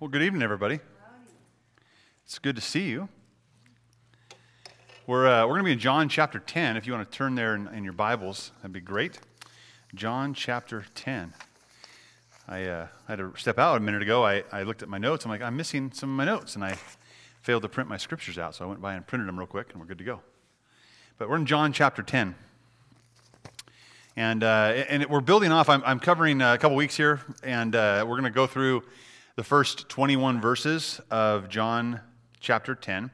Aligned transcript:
Well, 0.00 0.08
good 0.08 0.22
evening, 0.22 0.42
everybody. 0.42 0.78
It's 2.24 2.38
good 2.38 2.54
to 2.54 2.62
see 2.62 2.88
you. 2.88 3.08
We're, 5.08 5.26
uh, 5.26 5.42
we're 5.42 5.54
going 5.54 5.62
to 5.62 5.64
be 5.64 5.72
in 5.72 5.80
John 5.80 6.08
chapter 6.08 6.38
10. 6.38 6.76
If 6.76 6.86
you 6.86 6.92
want 6.92 7.10
to 7.10 7.18
turn 7.18 7.34
there 7.34 7.56
in, 7.56 7.66
in 7.74 7.82
your 7.82 7.94
Bibles, 7.94 8.52
that'd 8.58 8.72
be 8.72 8.78
great. 8.78 9.18
John 9.96 10.34
chapter 10.34 10.84
10. 10.94 11.34
I 12.46 12.66
uh, 12.66 12.86
had 13.08 13.18
to 13.18 13.32
step 13.36 13.58
out 13.58 13.76
a 13.76 13.80
minute 13.80 14.00
ago. 14.00 14.24
I, 14.24 14.44
I 14.52 14.62
looked 14.62 14.84
at 14.84 14.88
my 14.88 14.98
notes. 14.98 15.24
I'm 15.24 15.32
like, 15.32 15.42
I'm 15.42 15.56
missing 15.56 15.90
some 15.92 16.10
of 16.10 16.16
my 16.16 16.24
notes, 16.24 16.54
and 16.54 16.64
I 16.64 16.78
failed 17.42 17.62
to 17.62 17.68
print 17.68 17.90
my 17.90 17.96
scriptures 17.96 18.38
out. 18.38 18.54
So 18.54 18.66
I 18.66 18.68
went 18.68 18.80
by 18.80 18.94
and 18.94 19.04
printed 19.04 19.26
them 19.26 19.36
real 19.36 19.48
quick, 19.48 19.72
and 19.72 19.80
we're 19.80 19.88
good 19.88 19.98
to 19.98 20.04
go. 20.04 20.20
But 21.18 21.28
we're 21.28 21.38
in 21.38 21.46
John 21.46 21.72
chapter 21.72 22.04
10. 22.04 22.36
And, 24.14 24.44
uh, 24.44 24.84
and 24.88 25.06
we're 25.06 25.20
building 25.20 25.50
off. 25.50 25.68
I'm, 25.68 25.82
I'm 25.84 25.98
covering 25.98 26.40
a 26.40 26.56
couple 26.56 26.76
weeks 26.76 26.96
here, 26.96 27.20
and 27.42 27.74
uh, 27.74 28.04
we're 28.06 28.14
going 28.14 28.22
to 28.22 28.30
go 28.30 28.46
through 28.46 28.84
the 29.38 29.44
first 29.44 29.88
21 29.88 30.40
verses 30.40 31.00
of 31.12 31.48
John 31.48 32.00
chapter 32.40 32.74
10 32.74 33.08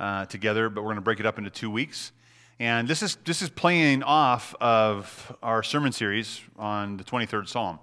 uh, 0.00 0.24
together, 0.24 0.68
but 0.68 0.80
we're 0.80 0.88
going 0.88 0.96
to 0.96 1.02
break 1.02 1.20
it 1.20 1.24
up 1.24 1.38
into 1.38 1.50
two 1.50 1.70
weeks. 1.70 2.10
And 2.58 2.88
this 2.88 3.00
is, 3.00 3.14
this 3.24 3.42
is 3.42 3.48
playing 3.48 4.02
off 4.02 4.56
of 4.60 5.36
our 5.40 5.62
sermon 5.62 5.92
series 5.92 6.40
on 6.58 6.96
the 6.96 7.04
23rd 7.04 7.46
Psalm, 7.46 7.78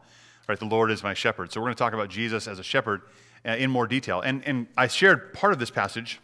right? 0.50 0.60
The 0.60 0.66
Lord 0.66 0.92
is 0.92 1.04
my 1.04 1.14
shepherd. 1.14 1.54
So 1.54 1.62
we're 1.62 1.68
going 1.68 1.76
to 1.76 1.80
talk 1.80 1.94
about 1.94 2.10
Jesus 2.10 2.50
as 2.50 2.60
a 2.60 2.64
shepherd 2.64 3.04
uh, 3.46 3.52
in 3.52 3.72
more 3.72 3.88
detail. 3.88 4.20
And, 4.20 4.46
and 4.46 4.68
I 4.76 4.88
shared 4.88 5.34
part 5.34 5.54
of 5.54 5.60
this 5.60 5.72
passage 5.72 6.20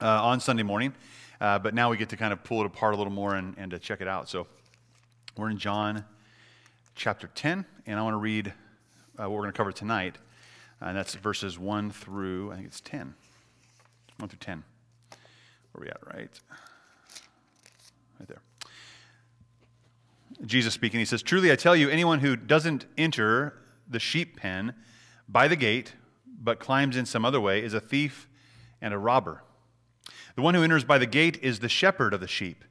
uh, 0.00 0.24
on 0.24 0.40
Sunday 0.40 0.64
morning, 0.64 0.94
uh, 1.40 1.60
but 1.60 1.74
now 1.74 1.90
we 1.90 1.96
get 1.96 2.08
to 2.08 2.16
kind 2.16 2.32
of 2.32 2.42
pull 2.42 2.60
it 2.60 2.66
apart 2.66 2.94
a 2.94 2.96
little 2.96 3.12
more 3.12 3.36
and, 3.36 3.54
and 3.56 3.70
to 3.70 3.78
check 3.78 4.00
it 4.00 4.08
out. 4.08 4.28
So 4.28 4.48
we're 5.36 5.50
in 5.50 5.58
John 5.58 6.04
chapter 6.96 7.28
10, 7.28 7.64
and 7.86 8.00
I 8.00 8.02
want 8.02 8.14
to 8.14 8.18
read 8.18 8.48
uh, 9.16 9.30
what 9.30 9.30
we're 9.30 9.42
going 9.42 9.52
to 9.52 9.56
cover 9.56 9.70
tonight. 9.70 10.18
Uh, 10.82 10.86
and 10.88 10.96
that's 10.96 11.14
verses 11.14 11.58
1 11.58 11.90
through, 11.90 12.50
I 12.50 12.56
think 12.56 12.66
it's 12.66 12.80
10. 12.80 13.14
1 14.18 14.28
through 14.28 14.38
10. 14.38 14.64
Where 15.72 15.82
are 15.82 15.84
we 15.84 15.88
at, 15.88 16.06
right? 16.06 16.40
Right 18.18 18.28
there. 18.28 18.42
Jesus 20.44 20.74
speaking, 20.74 20.98
he 20.98 21.06
says, 21.06 21.22
Truly 21.22 21.52
I 21.52 21.56
tell 21.56 21.76
you, 21.76 21.88
anyone 21.88 22.18
who 22.20 22.34
doesn't 22.34 22.86
enter 22.98 23.54
the 23.88 24.00
sheep 24.00 24.36
pen 24.36 24.74
by 25.28 25.46
the 25.46 25.56
gate, 25.56 25.94
but 26.26 26.58
climbs 26.58 26.96
in 26.96 27.06
some 27.06 27.24
other 27.24 27.40
way, 27.40 27.62
is 27.62 27.74
a 27.74 27.80
thief 27.80 28.28
and 28.80 28.92
a 28.92 28.98
robber. 28.98 29.44
The 30.34 30.42
one 30.42 30.54
who 30.54 30.64
enters 30.64 30.84
by 30.84 30.98
the 30.98 31.06
gate 31.06 31.38
is 31.42 31.60
the 31.60 31.68
shepherd 31.68 32.12
of 32.12 32.20
the 32.20 32.26
sheep. 32.26 32.64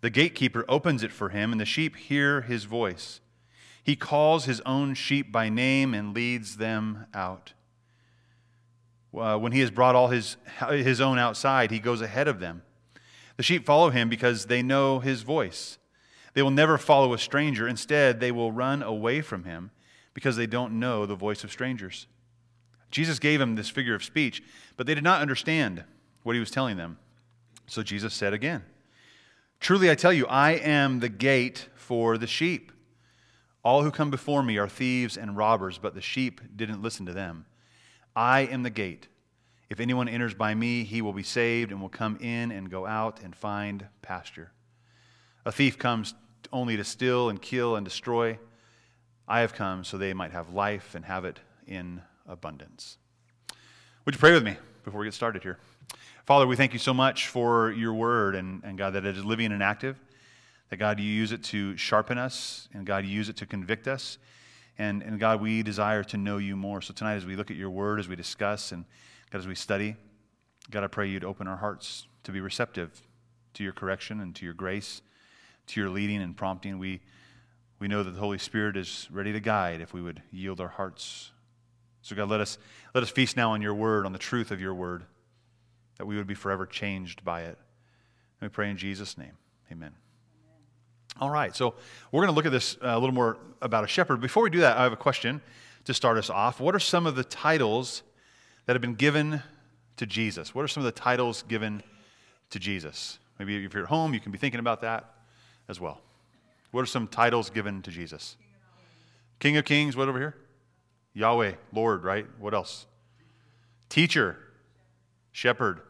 The 0.00 0.10
gatekeeper 0.10 0.64
opens 0.68 1.02
it 1.02 1.12
for 1.12 1.28
him, 1.28 1.52
and 1.52 1.60
the 1.60 1.66
sheep 1.66 1.96
hear 1.96 2.42
his 2.42 2.64
voice. 2.64 3.20
He 3.82 3.96
calls 3.96 4.44
his 4.44 4.60
own 4.60 4.94
sheep 4.94 5.32
by 5.32 5.48
name 5.48 5.92
and 5.94 6.14
leads 6.14 6.56
them 6.56 7.06
out. 7.12 7.52
Uh, 9.14 9.36
when 9.38 9.52
he 9.52 9.60
has 9.60 9.70
brought 9.70 9.94
all 9.94 10.08
his, 10.08 10.36
his 10.68 11.00
own 11.00 11.18
outside, 11.18 11.70
he 11.70 11.78
goes 11.78 12.00
ahead 12.00 12.28
of 12.28 12.40
them. 12.40 12.62
The 13.36 13.42
sheep 13.42 13.66
follow 13.66 13.90
him 13.90 14.08
because 14.08 14.46
they 14.46 14.62
know 14.62 15.00
his 15.00 15.22
voice. 15.22 15.78
They 16.34 16.42
will 16.42 16.50
never 16.50 16.78
follow 16.78 17.12
a 17.12 17.18
stranger. 17.18 17.68
Instead, 17.68 18.20
they 18.20 18.32
will 18.32 18.52
run 18.52 18.82
away 18.82 19.20
from 19.20 19.44
him 19.44 19.70
because 20.14 20.36
they 20.36 20.46
don't 20.46 20.78
know 20.78 21.04
the 21.04 21.14
voice 21.14 21.44
of 21.44 21.50
strangers. 21.50 22.06
Jesus 22.90 23.18
gave 23.18 23.38
them 23.38 23.54
this 23.54 23.68
figure 23.68 23.94
of 23.94 24.04
speech, 24.04 24.42
but 24.76 24.86
they 24.86 24.94
did 24.94 25.04
not 25.04 25.22
understand 25.22 25.84
what 26.22 26.34
he 26.34 26.40
was 26.40 26.50
telling 26.50 26.76
them. 26.76 26.98
So 27.66 27.82
Jesus 27.82 28.14
said 28.14 28.32
again, 28.32 28.62
Truly 29.60 29.90
I 29.90 29.94
tell 29.94 30.12
you, 30.12 30.26
I 30.26 30.52
am 30.52 31.00
the 31.00 31.08
gate 31.08 31.68
for 31.74 32.18
the 32.18 32.26
sheep. 32.26 32.72
All 33.64 33.82
who 33.82 33.90
come 33.92 34.10
before 34.10 34.42
me 34.42 34.58
are 34.58 34.68
thieves 34.68 35.16
and 35.16 35.36
robbers, 35.36 35.78
but 35.78 35.94
the 35.94 36.00
sheep 36.00 36.40
didn't 36.56 36.82
listen 36.82 37.06
to 37.06 37.12
them. 37.12 37.46
I 38.16 38.40
am 38.40 38.64
the 38.64 38.70
gate. 38.70 39.06
If 39.70 39.78
anyone 39.78 40.08
enters 40.08 40.34
by 40.34 40.54
me, 40.54 40.84
he 40.84 41.00
will 41.00 41.12
be 41.12 41.22
saved 41.22 41.70
and 41.70 41.80
will 41.80 41.88
come 41.88 42.18
in 42.20 42.50
and 42.50 42.70
go 42.70 42.86
out 42.86 43.20
and 43.22 43.34
find 43.34 43.86
pasture. 44.02 44.52
A 45.44 45.52
thief 45.52 45.78
comes 45.78 46.14
only 46.52 46.76
to 46.76 46.84
steal 46.84 47.30
and 47.30 47.40
kill 47.40 47.76
and 47.76 47.84
destroy. 47.84 48.38
I 49.28 49.40
have 49.40 49.54
come 49.54 49.84
so 49.84 49.96
they 49.96 50.12
might 50.12 50.32
have 50.32 50.50
life 50.50 50.94
and 50.94 51.04
have 51.04 51.24
it 51.24 51.38
in 51.66 52.02
abundance. 52.26 52.98
Would 54.04 54.16
you 54.16 54.18
pray 54.18 54.32
with 54.32 54.44
me 54.44 54.56
before 54.84 55.00
we 55.00 55.06
get 55.06 55.14
started 55.14 55.42
here? 55.42 55.58
Father, 56.26 56.46
we 56.46 56.56
thank 56.56 56.72
you 56.72 56.78
so 56.78 56.92
much 56.92 57.28
for 57.28 57.70
your 57.70 57.94
word 57.94 58.34
and, 58.34 58.62
and 58.64 58.76
God, 58.76 58.94
that 58.94 59.06
it 59.06 59.16
is 59.16 59.24
living 59.24 59.52
and 59.52 59.62
active 59.62 59.98
that 60.72 60.78
God, 60.78 60.98
you 60.98 61.04
use 61.04 61.32
it 61.32 61.44
to 61.44 61.76
sharpen 61.76 62.16
us, 62.16 62.66
and 62.72 62.86
God, 62.86 63.04
you 63.04 63.10
use 63.10 63.28
it 63.28 63.36
to 63.36 63.44
convict 63.44 63.86
us. 63.86 64.16
And, 64.78 65.02
and 65.02 65.20
God, 65.20 65.42
we 65.42 65.62
desire 65.62 66.02
to 66.04 66.16
know 66.16 66.38
you 66.38 66.56
more. 66.56 66.80
So 66.80 66.94
tonight, 66.94 67.16
as 67.16 67.26
we 67.26 67.36
look 67.36 67.50
at 67.50 67.58
your 67.58 67.68
word, 67.68 68.00
as 68.00 68.08
we 68.08 68.16
discuss, 68.16 68.72
and 68.72 68.86
God, 69.30 69.40
as 69.40 69.46
we 69.46 69.54
study, 69.54 69.96
God, 70.70 70.82
I 70.82 70.86
pray 70.86 71.10
you'd 71.10 71.24
open 71.24 71.46
our 71.46 71.58
hearts 71.58 72.06
to 72.24 72.32
be 72.32 72.40
receptive 72.40 73.02
to 73.52 73.62
your 73.62 73.74
correction 73.74 74.20
and 74.20 74.34
to 74.34 74.46
your 74.46 74.54
grace, 74.54 75.02
to 75.66 75.78
your 75.78 75.90
leading 75.90 76.22
and 76.22 76.34
prompting. 76.34 76.78
We, 76.78 77.02
we 77.78 77.86
know 77.86 78.02
that 78.02 78.12
the 78.12 78.20
Holy 78.20 78.38
Spirit 78.38 78.78
is 78.78 79.08
ready 79.12 79.34
to 79.34 79.40
guide 79.40 79.82
if 79.82 79.92
we 79.92 80.00
would 80.00 80.22
yield 80.30 80.58
our 80.58 80.68
hearts. 80.68 81.32
So, 82.00 82.16
God, 82.16 82.30
let 82.30 82.40
us, 82.40 82.56
let 82.94 83.02
us 83.02 83.10
feast 83.10 83.36
now 83.36 83.50
on 83.50 83.60
your 83.60 83.74
word, 83.74 84.06
on 84.06 84.12
the 84.14 84.18
truth 84.18 84.50
of 84.50 84.58
your 84.58 84.72
word, 84.72 85.04
that 85.98 86.06
we 86.06 86.16
would 86.16 86.26
be 86.26 86.32
forever 86.32 86.64
changed 86.64 87.22
by 87.26 87.42
it. 87.42 87.58
And 88.40 88.40
we 88.40 88.48
pray 88.48 88.70
in 88.70 88.78
Jesus' 88.78 89.18
name. 89.18 89.36
Amen. 89.70 89.92
All 91.20 91.30
right, 91.30 91.54
so 91.54 91.74
we're 92.10 92.22
going 92.22 92.32
to 92.32 92.34
look 92.34 92.46
at 92.46 92.52
this 92.52 92.76
uh, 92.82 92.88
a 92.88 92.98
little 92.98 93.14
more 93.14 93.36
about 93.60 93.84
a 93.84 93.86
shepherd. 93.86 94.20
Before 94.20 94.42
we 94.42 94.50
do 94.50 94.60
that, 94.60 94.76
I 94.76 94.82
have 94.82 94.92
a 94.92 94.96
question 94.96 95.40
to 95.84 95.94
start 95.94 96.16
us 96.16 96.30
off. 96.30 96.60
What 96.60 96.74
are 96.74 96.80
some 96.80 97.06
of 97.06 97.16
the 97.16 97.24
titles 97.24 98.02
that 98.66 98.74
have 98.74 98.80
been 98.80 98.94
given 98.94 99.42
to 99.96 100.06
Jesus? 100.06 100.54
What 100.54 100.64
are 100.64 100.68
some 100.68 100.84
of 100.84 100.94
the 100.94 101.00
titles 101.00 101.42
given 101.42 101.82
to 102.50 102.58
Jesus? 102.58 103.18
Maybe 103.38 103.64
if 103.64 103.74
you're 103.74 103.82
at 103.82 103.88
home, 103.88 104.14
you 104.14 104.20
can 104.20 104.32
be 104.32 104.38
thinking 104.38 104.60
about 104.60 104.80
that 104.80 105.12
as 105.68 105.80
well. 105.80 106.00
What 106.70 106.82
are 106.82 106.86
some 106.86 107.06
titles 107.06 107.50
given 107.50 107.82
to 107.82 107.90
Jesus? 107.90 108.36
King 109.38 109.56
of 109.56 109.64
Kings, 109.64 109.96
what 109.96 110.08
over 110.08 110.18
here? 110.18 110.36
Yahweh, 111.14 111.52
Lord, 111.72 112.04
right? 112.04 112.26
What 112.38 112.54
else? 112.54 112.86
Teacher, 113.88 114.38
Shepherd, 115.32 115.80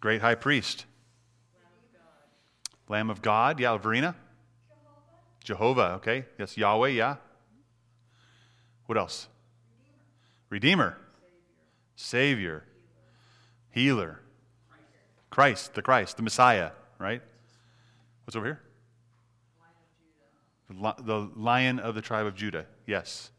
Great 0.00 0.20
High 0.20 0.36
Priest. 0.36 0.84
Lamb 2.88 3.10
of 3.10 3.22
God. 3.22 3.60
Yeah, 3.60 3.76
Verena? 3.76 4.14
Jehovah. 5.42 5.94
Okay. 5.96 6.24
Yes, 6.38 6.56
Yahweh, 6.56 6.88
yeah. 6.88 7.16
What 8.86 8.98
else? 8.98 9.28
Redeemer. 10.50 10.96
Savior. 11.96 12.64
Healer. 13.70 14.20
Christ, 15.30 15.74
the 15.74 15.82
Christ, 15.82 16.16
the 16.16 16.22
Messiah, 16.22 16.70
right? 16.98 17.20
What's 18.24 18.36
over 18.36 18.46
here? 18.46 18.60
The, 20.70 20.94
the 21.02 21.30
lion 21.36 21.78
of 21.80 21.94
the 21.94 22.00
tribe 22.00 22.26
of 22.26 22.36
Judah. 22.36 22.66
Yes. 22.86 23.30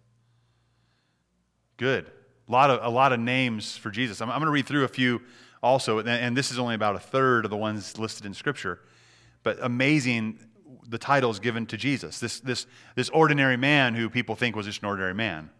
Good. 1.77 2.11
A 2.47 2.51
lot 2.51 2.69
of, 2.69 2.79
a 2.83 2.89
lot 2.89 3.13
of 3.13 3.19
names 3.19 3.77
for 3.77 3.89
Jesus. 3.89 4.21
I'm, 4.21 4.29
I'm 4.29 4.39
going 4.39 4.47
to 4.47 4.51
read 4.51 4.67
through 4.67 4.83
a 4.83 4.89
few 4.89 5.21
also, 5.63 5.99
and 5.99 6.37
this 6.37 6.51
is 6.51 6.59
only 6.59 6.75
about 6.75 6.95
a 6.95 6.99
third 6.99 7.45
of 7.45 7.51
the 7.51 7.57
ones 7.57 7.97
listed 7.97 8.25
in 8.25 8.33
Scripture 8.33 8.79
but 9.45 9.59
amazing 9.61 10.39
the 10.89 10.97
titles 10.97 11.39
given 11.39 11.65
to 11.67 11.77
Jesus. 11.77 12.19
This, 12.19 12.39
this, 12.41 12.65
this 12.95 13.09
ordinary 13.09 13.57
man 13.57 13.93
who 13.93 14.09
people 14.09 14.35
think 14.35 14.55
was 14.55 14.65
just 14.65 14.81
an 14.81 14.87
ordinary 14.87 15.13
man, 15.13 15.51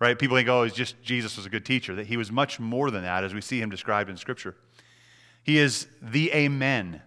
right? 0.00 0.18
People 0.18 0.36
think, 0.36 0.48
oh, 0.48 0.64
he's 0.64 0.74
just 0.74 1.00
Jesus 1.02 1.36
was 1.36 1.46
a 1.46 1.48
good 1.48 1.64
teacher. 1.64 1.94
That 1.94 2.08
he 2.08 2.16
was 2.16 2.30
much 2.30 2.60
more 2.60 2.90
than 2.90 3.02
that, 3.02 3.24
as 3.24 3.32
we 3.32 3.40
see 3.40 3.60
him 3.60 3.70
described 3.70 4.10
in 4.10 4.16
Scripture. 4.16 4.56
He 5.42 5.56
is 5.58 5.86
the 6.02 6.32
Amen. 6.32 7.00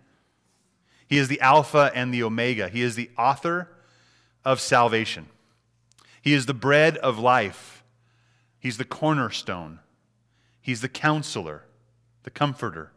He 1.07 1.17
is 1.17 1.27
the 1.27 1.41
Alpha 1.41 1.91
and 1.93 2.13
the 2.13 2.23
Omega. 2.23 2.69
He 2.69 2.81
is 2.81 2.95
the 2.95 3.11
author 3.17 3.67
of 4.45 4.59
salvation. 4.61 5.27
He 6.21 6.33
is 6.33 6.45
the 6.45 6.53
bread 6.53 6.97
of 6.97 7.19
life. 7.19 7.83
He's 8.57 8.77
the 8.77 8.85
cornerstone. 8.85 9.79
He's 10.61 10.81
the 10.81 10.89
counselor, 10.89 11.65
the 12.23 12.29
comforter. 12.29 12.93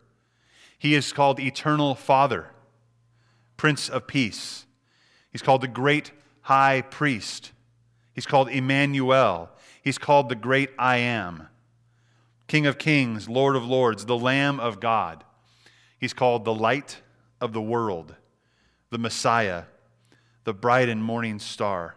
He 0.79 0.95
is 0.95 1.13
called 1.13 1.41
Eternal 1.41 1.97
Father. 1.97 2.51
Prince 3.57 3.89
of 3.89 4.07
Peace. 4.07 4.67
He's 5.31 5.43
called 5.43 5.61
the 5.61 5.69
Great 5.69 6.13
High 6.43 6.83
Priest. 6.83 7.53
He's 8.15 8.27
called 8.27 8.49
Emmanuel. 8.49 9.51
He's 9.83 9.99
called 9.99 10.29
the 10.29 10.35
Great 10.35 10.71
I 10.79 10.99
Am. 10.99 11.49
King 12.47 12.67
of 12.67 12.79
Kings, 12.79 13.29
Lord 13.29 13.57
of 13.57 13.65
Lords, 13.65 14.07
the 14.07 14.19
Lamb 14.19 14.61
of 14.61 14.81
God. 14.81 15.25
He's 15.99 16.13
called 16.13 16.45
the 16.45 16.55
Light 16.55 17.01
of 17.41 17.53
the 17.53 17.63
World, 17.63 18.15
the 18.91 18.99
Messiah, 18.99 19.65
the 20.45 20.55
bright 20.55 20.89
and 20.89 21.03
morning 21.03 21.39
star. 21.39 21.97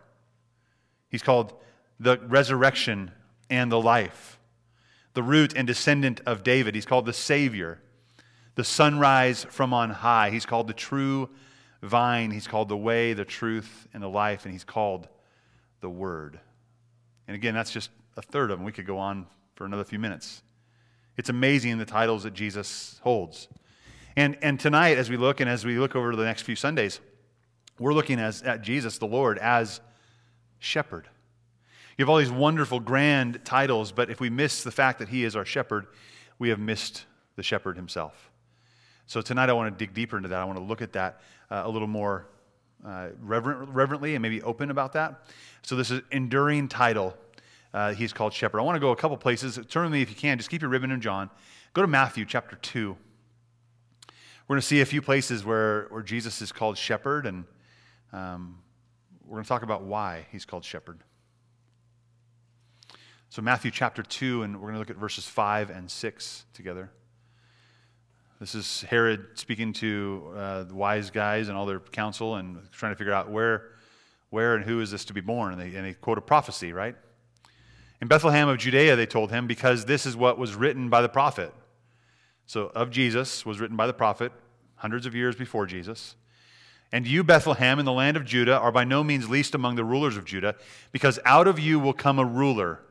He's 1.09 1.21
called 1.21 1.53
the 1.99 2.17
resurrection 2.19 3.11
and 3.49 3.71
the 3.71 3.79
life, 3.79 4.39
the 5.13 5.23
root 5.23 5.53
and 5.55 5.67
descendant 5.67 6.21
of 6.25 6.43
David. 6.43 6.75
He's 6.75 6.85
called 6.85 7.05
the 7.05 7.13
Savior, 7.13 7.81
the 8.55 8.63
sunrise 8.63 9.45
from 9.49 9.73
on 9.73 9.89
high. 9.89 10.29
He's 10.29 10.45
called 10.45 10.67
the 10.67 10.73
true 10.73 11.29
vine. 11.81 12.31
He's 12.31 12.47
called 12.47 12.69
the 12.69 12.77
way, 12.77 13.13
the 13.13 13.25
truth, 13.25 13.87
and 13.93 14.01
the 14.01 14.09
life, 14.09 14.45
and 14.45 14.53
he's 14.53 14.63
called 14.63 15.07
the 15.81 15.89
Word. 15.89 16.39
And 17.27 17.35
again, 17.35 17.53
that's 17.53 17.71
just 17.71 17.89
a 18.15 18.21
third 18.21 18.51
of 18.51 18.57
them. 18.59 18.65
We 18.65 18.71
could 18.71 18.87
go 18.87 18.97
on 18.97 19.27
for 19.55 19.65
another 19.65 19.83
few 19.83 19.99
minutes. 19.99 20.41
It's 21.17 21.29
amazing 21.29 21.77
the 21.77 21.85
titles 21.85 22.23
that 22.23 22.33
Jesus 22.33 22.99
holds. 23.03 23.47
And, 24.15 24.37
and 24.41 24.59
tonight, 24.59 24.97
as 24.97 25.09
we 25.09 25.17
look 25.17 25.39
and 25.39 25.49
as 25.49 25.65
we 25.65 25.77
look 25.77 25.95
over 25.95 26.15
the 26.15 26.23
next 26.23 26.43
few 26.43 26.55
Sundays, 26.55 26.99
we're 27.79 27.93
looking 27.93 28.19
as, 28.19 28.41
at 28.41 28.61
Jesus, 28.61 28.97
the 28.97 29.05
Lord, 29.05 29.37
as 29.37 29.81
shepherd. 30.59 31.07
You 31.97 32.05
have 32.05 32.09
all 32.09 32.17
these 32.17 32.31
wonderful, 32.31 32.79
grand 32.79 33.43
titles, 33.43 33.91
but 33.91 34.09
if 34.09 34.19
we 34.19 34.29
miss 34.29 34.63
the 34.63 34.71
fact 34.71 34.99
that 34.99 35.09
he 35.09 35.23
is 35.23 35.35
our 35.35 35.45
shepherd, 35.45 35.87
we 36.39 36.49
have 36.49 36.59
missed 36.59 37.05
the 37.35 37.43
shepherd 37.43 37.75
himself. 37.75 38.31
So 39.07 39.21
tonight 39.21 39.49
I 39.49 39.53
want 39.53 39.77
to 39.77 39.85
dig 39.85 39.93
deeper 39.93 40.17
into 40.17 40.29
that. 40.29 40.39
I 40.39 40.45
want 40.45 40.57
to 40.57 40.63
look 40.63 40.81
at 40.81 40.93
that 40.93 41.21
uh, 41.49 41.63
a 41.65 41.69
little 41.69 41.87
more 41.87 42.27
uh, 42.85 43.09
reverent, 43.21 43.69
reverently 43.69 44.15
and 44.15 44.21
maybe 44.21 44.41
open 44.43 44.71
about 44.71 44.93
that. 44.93 45.25
So 45.61 45.75
this 45.75 45.91
is 45.91 46.01
enduring 46.11 46.67
title. 46.67 47.15
Uh, 47.73 47.93
he's 47.93 48.13
called 48.13 48.33
shepherd. 48.33 48.59
I 48.59 48.63
want 48.63 48.75
to 48.75 48.79
go 48.79 48.91
a 48.91 48.95
couple 48.95 49.17
places. 49.17 49.59
Turn 49.69 49.83
with 49.83 49.91
me 49.91 50.01
if 50.01 50.09
you 50.09 50.15
can. 50.15 50.37
Just 50.37 50.49
keep 50.49 50.61
your 50.61 50.69
ribbon 50.69 50.91
in 50.91 51.01
John. 51.01 51.29
Go 51.73 51.81
to 51.81 51.87
Matthew 51.87 52.25
chapter 52.25 52.55
2. 52.55 52.95
We're 54.47 54.53
going 54.53 54.61
to 54.61 54.65
see 54.65 54.79
a 54.79 54.85
few 54.85 55.01
places 55.01 55.43
where, 55.43 55.87
where 55.89 56.01
Jesus 56.01 56.41
is 56.41 56.53
called 56.53 56.77
shepherd, 56.77 57.25
and 57.25 57.43
um, 58.13 58.59
we're 59.25 59.35
going 59.35 59.43
to 59.43 59.49
talk 59.49 59.63
about 59.63 59.83
why 59.83 60.25
he's 60.31 60.45
called 60.45 60.63
shepherd. 60.63 60.99
So, 63.27 63.41
Matthew 63.41 63.71
chapter 63.71 64.01
2, 64.01 64.43
and 64.43 64.55
we're 64.55 64.69
going 64.69 64.75
to 64.75 64.79
look 64.79 64.89
at 64.89 64.95
verses 64.95 65.27
5 65.27 65.69
and 65.69 65.91
6 65.91 66.45
together. 66.53 66.91
This 68.39 68.53
is 68.53 68.83
Herod 68.83 69.29
speaking 69.33 69.73
to 69.73 70.31
uh, 70.35 70.63
the 70.63 70.75
wise 70.75 71.09
guys 71.09 71.47
and 71.47 71.57
all 71.57 71.65
their 71.65 71.79
council 71.79 72.35
and 72.35 72.59
trying 72.71 72.91
to 72.91 72.95
figure 72.95 73.13
out 73.13 73.31
where, 73.31 73.71
where 74.29 74.53
and 74.55 74.63
who 74.63 74.79
is 74.79 74.91
this 74.91 75.05
to 75.05 75.13
be 75.13 75.21
born. 75.21 75.53
And 75.53 75.61
they, 75.61 75.75
and 75.75 75.83
they 75.83 75.93
quote 75.93 76.19
a 76.19 76.21
prophecy, 76.21 76.71
right? 76.71 76.95
In 77.99 78.07
Bethlehem 78.07 78.47
of 78.47 78.59
Judea, 78.59 78.95
they 78.95 79.07
told 79.07 79.31
him, 79.31 79.47
because 79.47 79.85
this 79.85 80.05
is 80.05 80.15
what 80.15 80.37
was 80.37 80.53
written 80.53 80.87
by 80.87 81.01
the 81.01 81.09
prophet. 81.09 81.51
So, 82.45 82.71
of 82.75 82.91
Jesus 82.91 83.43
was 83.43 83.59
written 83.59 83.75
by 83.75 83.87
the 83.87 83.93
prophet 83.93 84.31
hundreds 84.75 85.07
of 85.07 85.15
years 85.15 85.35
before 85.35 85.65
Jesus. 85.65 86.15
And 86.91 87.07
you, 87.07 87.23
Bethlehem, 87.23 87.79
in 87.79 87.85
the 87.85 87.91
land 87.91 88.17
of 88.17 88.23
Judah, 88.23 88.59
are 88.59 88.71
by 88.71 88.83
no 88.83 89.03
means 89.03 89.27
least 89.27 89.55
among 89.55 89.77
the 89.77 89.83
rulers 89.83 90.15
of 90.15 90.25
Judah, 90.25 90.55
because 90.91 91.19
out 91.25 91.47
of 91.47 91.57
you 91.57 91.79
will 91.79 91.91
come 91.91 92.19
a 92.19 92.25
ruler 92.25 92.81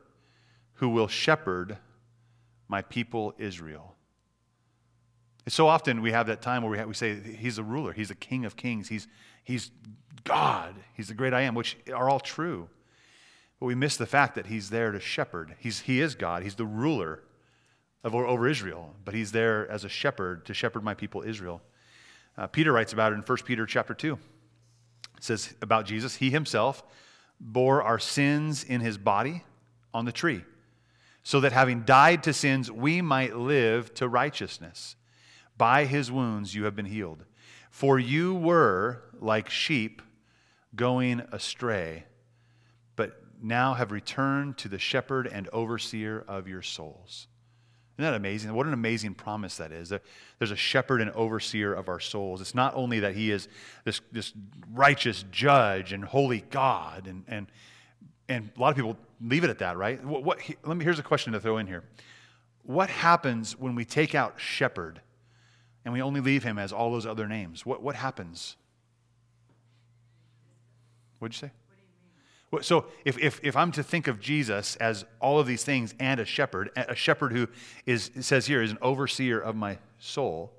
who 0.73 0.89
will 0.89 1.07
shepherd 1.07 1.77
my 2.67 2.81
people 2.81 3.33
Israel. 3.37 3.96
So 5.47 5.67
often 5.67 6.01
we 6.01 6.11
have 6.11 6.27
that 6.27 6.41
time 6.41 6.61
where 6.61 6.71
we, 6.71 6.77
have, 6.77 6.87
we 6.87 6.93
say, 6.93 7.15
He's 7.15 7.57
a 7.57 7.63
ruler, 7.63 7.93
He's 7.93 8.09
the 8.09 8.15
King 8.15 8.45
of 8.45 8.55
kings, 8.55 8.89
He's, 8.89 9.07
he's 9.43 9.71
God, 10.23 10.75
He's 10.93 11.07
the 11.07 11.13
great 11.13 11.33
I 11.33 11.41
am, 11.41 11.55
which 11.55 11.77
are 11.93 12.09
all 12.09 12.19
true. 12.19 12.67
But 13.59 13.67
we 13.67 13.75
miss 13.75 13.97
the 13.97 14.05
fact 14.05 14.35
that 14.35 14.47
He's 14.47 14.69
there 14.69 14.91
to 14.91 14.99
shepherd. 14.99 15.55
He's, 15.59 15.81
he 15.81 16.01
is 16.01 16.15
God, 16.15 16.43
He's 16.43 16.55
the 16.55 16.65
ruler 16.65 17.23
of, 18.03 18.13
over 18.13 18.47
Israel, 18.47 18.93
but 19.05 19.13
He's 19.13 19.31
there 19.31 19.69
as 19.71 19.85
a 19.85 19.89
shepherd 19.89 20.45
to 20.45 20.53
shepherd 20.53 20.83
my 20.83 20.93
people 20.93 21.23
Israel. 21.23 21.61
Uh, 22.37 22.47
Peter 22.47 22.71
writes 22.71 22.93
about 22.93 23.13
it 23.13 23.15
in 23.15 23.21
1 23.21 23.37
Peter 23.45 23.65
chapter 23.65 23.93
2. 23.93 24.13
It 24.13 25.23
says 25.23 25.53
about 25.61 25.85
Jesus, 25.85 26.15
He 26.15 26.29
Himself 26.29 26.83
bore 27.39 27.81
our 27.81 27.99
sins 27.99 28.63
in 28.63 28.81
His 28.81 28.97
body 28.97 29.43
on 29.93 30.05
the 30.05 30.11
tree 30.11 30.43
so 31.23 31.39
that 31.39 31.51
having 31.51 31.83
died 31.83 32.23
to 32.23 32.33
sins, 32.33 32.71
we 32.71 33.01
might 33.01 33.35
live 33.35 33.93
to 33.95 34.07
righteousness. 34.07 34.95
By 35.57 35.85
his 35.85 36.11
wounds 36.11 36.53
you 36.53 36.65
have 36.65 36.75
been 36.75 36.85
healed. 36.85 37.23
For 37.69 37.99
you 37.99 38.33
were 38.33 39.03
like 39.19 39.49
sheep 39.49 40.01
going 40.75 41.21
astray, 41.31 42.05
but 42.95 43.21
now 43.41 43.73
have 43.73 43.91
returned 43.91 44.57
to 44.59 44.67
the 44.67 44.79
shepherd 44.79 45.27
and 45.27 45.47
overseer 45.49 46.23
of 46.27 46.47
your 46.47 46.61
souls. 46.61 47.27
Isn't 47.97 48.11
that 48.11 48.15
amazing? 48.15 48.53
What 48.53 48.67
an 48.67 48.73
amazing 48.73 49.15
promise 49.15 49.57
that 49.57 49.71
is. 49.71 49.91
There's 50.37 50.51
a 50.51 50.55
shepherd 50.55 51.01
and 51.01 51.09
overseer 51.11 51.73
of 51.73 51.89
our 51.89 51.99
souls. 51.99 52.41
It's 52.41 52.53
not 52.53 52.75
only 52.75 52.99
that 52.99 53.15
he 53.15 53.31
is 53.31 53.47
this, 53.85 54.01
this 54.11 54.33
righteous 54.71 55.25
judge 55.31 55.93
and 55.93 56.05
holy 56.05 56.41
God, 56.51 57.07
and, 57.07 57.23
and, 57.27 57.47
and 58.29 58.51
a 58.55 58.59
lot 58.59 58.69
of 58.69 58.75
people 58.75 58.97
leave 59.19 59.43
it 59.43 59.49
at 59.49 59.59
that, 59.59 59.77
right? 59.77 60.03
What, 60.05 60.23
what, 60.23 60.39
let 60.63 60.77
me, 60.77 60.83
here's 60.83 60.99
a 60.99 61.03
question 61.03 61.33
to 61.33 61.39
throw 61.39 61.57
in 61.57 61.65
here. 61.65 61.83
What 62.61 62.91
happens 62.91 63.57
when 63.57 63.73
we 63.73 63.83
take 63.83 64.13
out 64.13 64.39
shepherd 64.39 65.01
and 65.87 65.93
we 65.93 66.01
only 66.01 66.19
leave 66.19 66.43
him 66.43 66.59
as 66.59 66.73
all 66.73 66.91
those 66.91 67.05
other 67.05 67.29
names? 67.29 67.65
What, 67.65 67.81
what 67.81 67.95
happens? 67.95 68.57
What'd 71.19 71.33
you 71.33 71.47
say? 71.47 71.53
What 72.49 72.65
so 72.65 72.87
if, 73.05 73.17
if, 73.17 73.39
if 73.41 73.55
I'm 73.55 73.71
to 73.71 73.83
think 73.83 74.09
of 74.09 74.19
Jesus 74.19 74.75
as 74.75 75.05
all 75.21 75.39
of 75.39 75.47
these 75.47 75.63
things 75.63 75.95
and 75.97 76.19
a 76.19 76.25
shepherd, 76.25 76.71
a 76.75 76.93
shepherd 76.93 77.31
who 77.31 77.47
is, 77.85 78.11
says 78.19 78.47
here, 78.47 78.61
is 78.61 78.71
an 78.71 78.79
overseer 78.81 79.39
of 79.39 79.55
my 79.55 79.77
soul, 79.97 80.51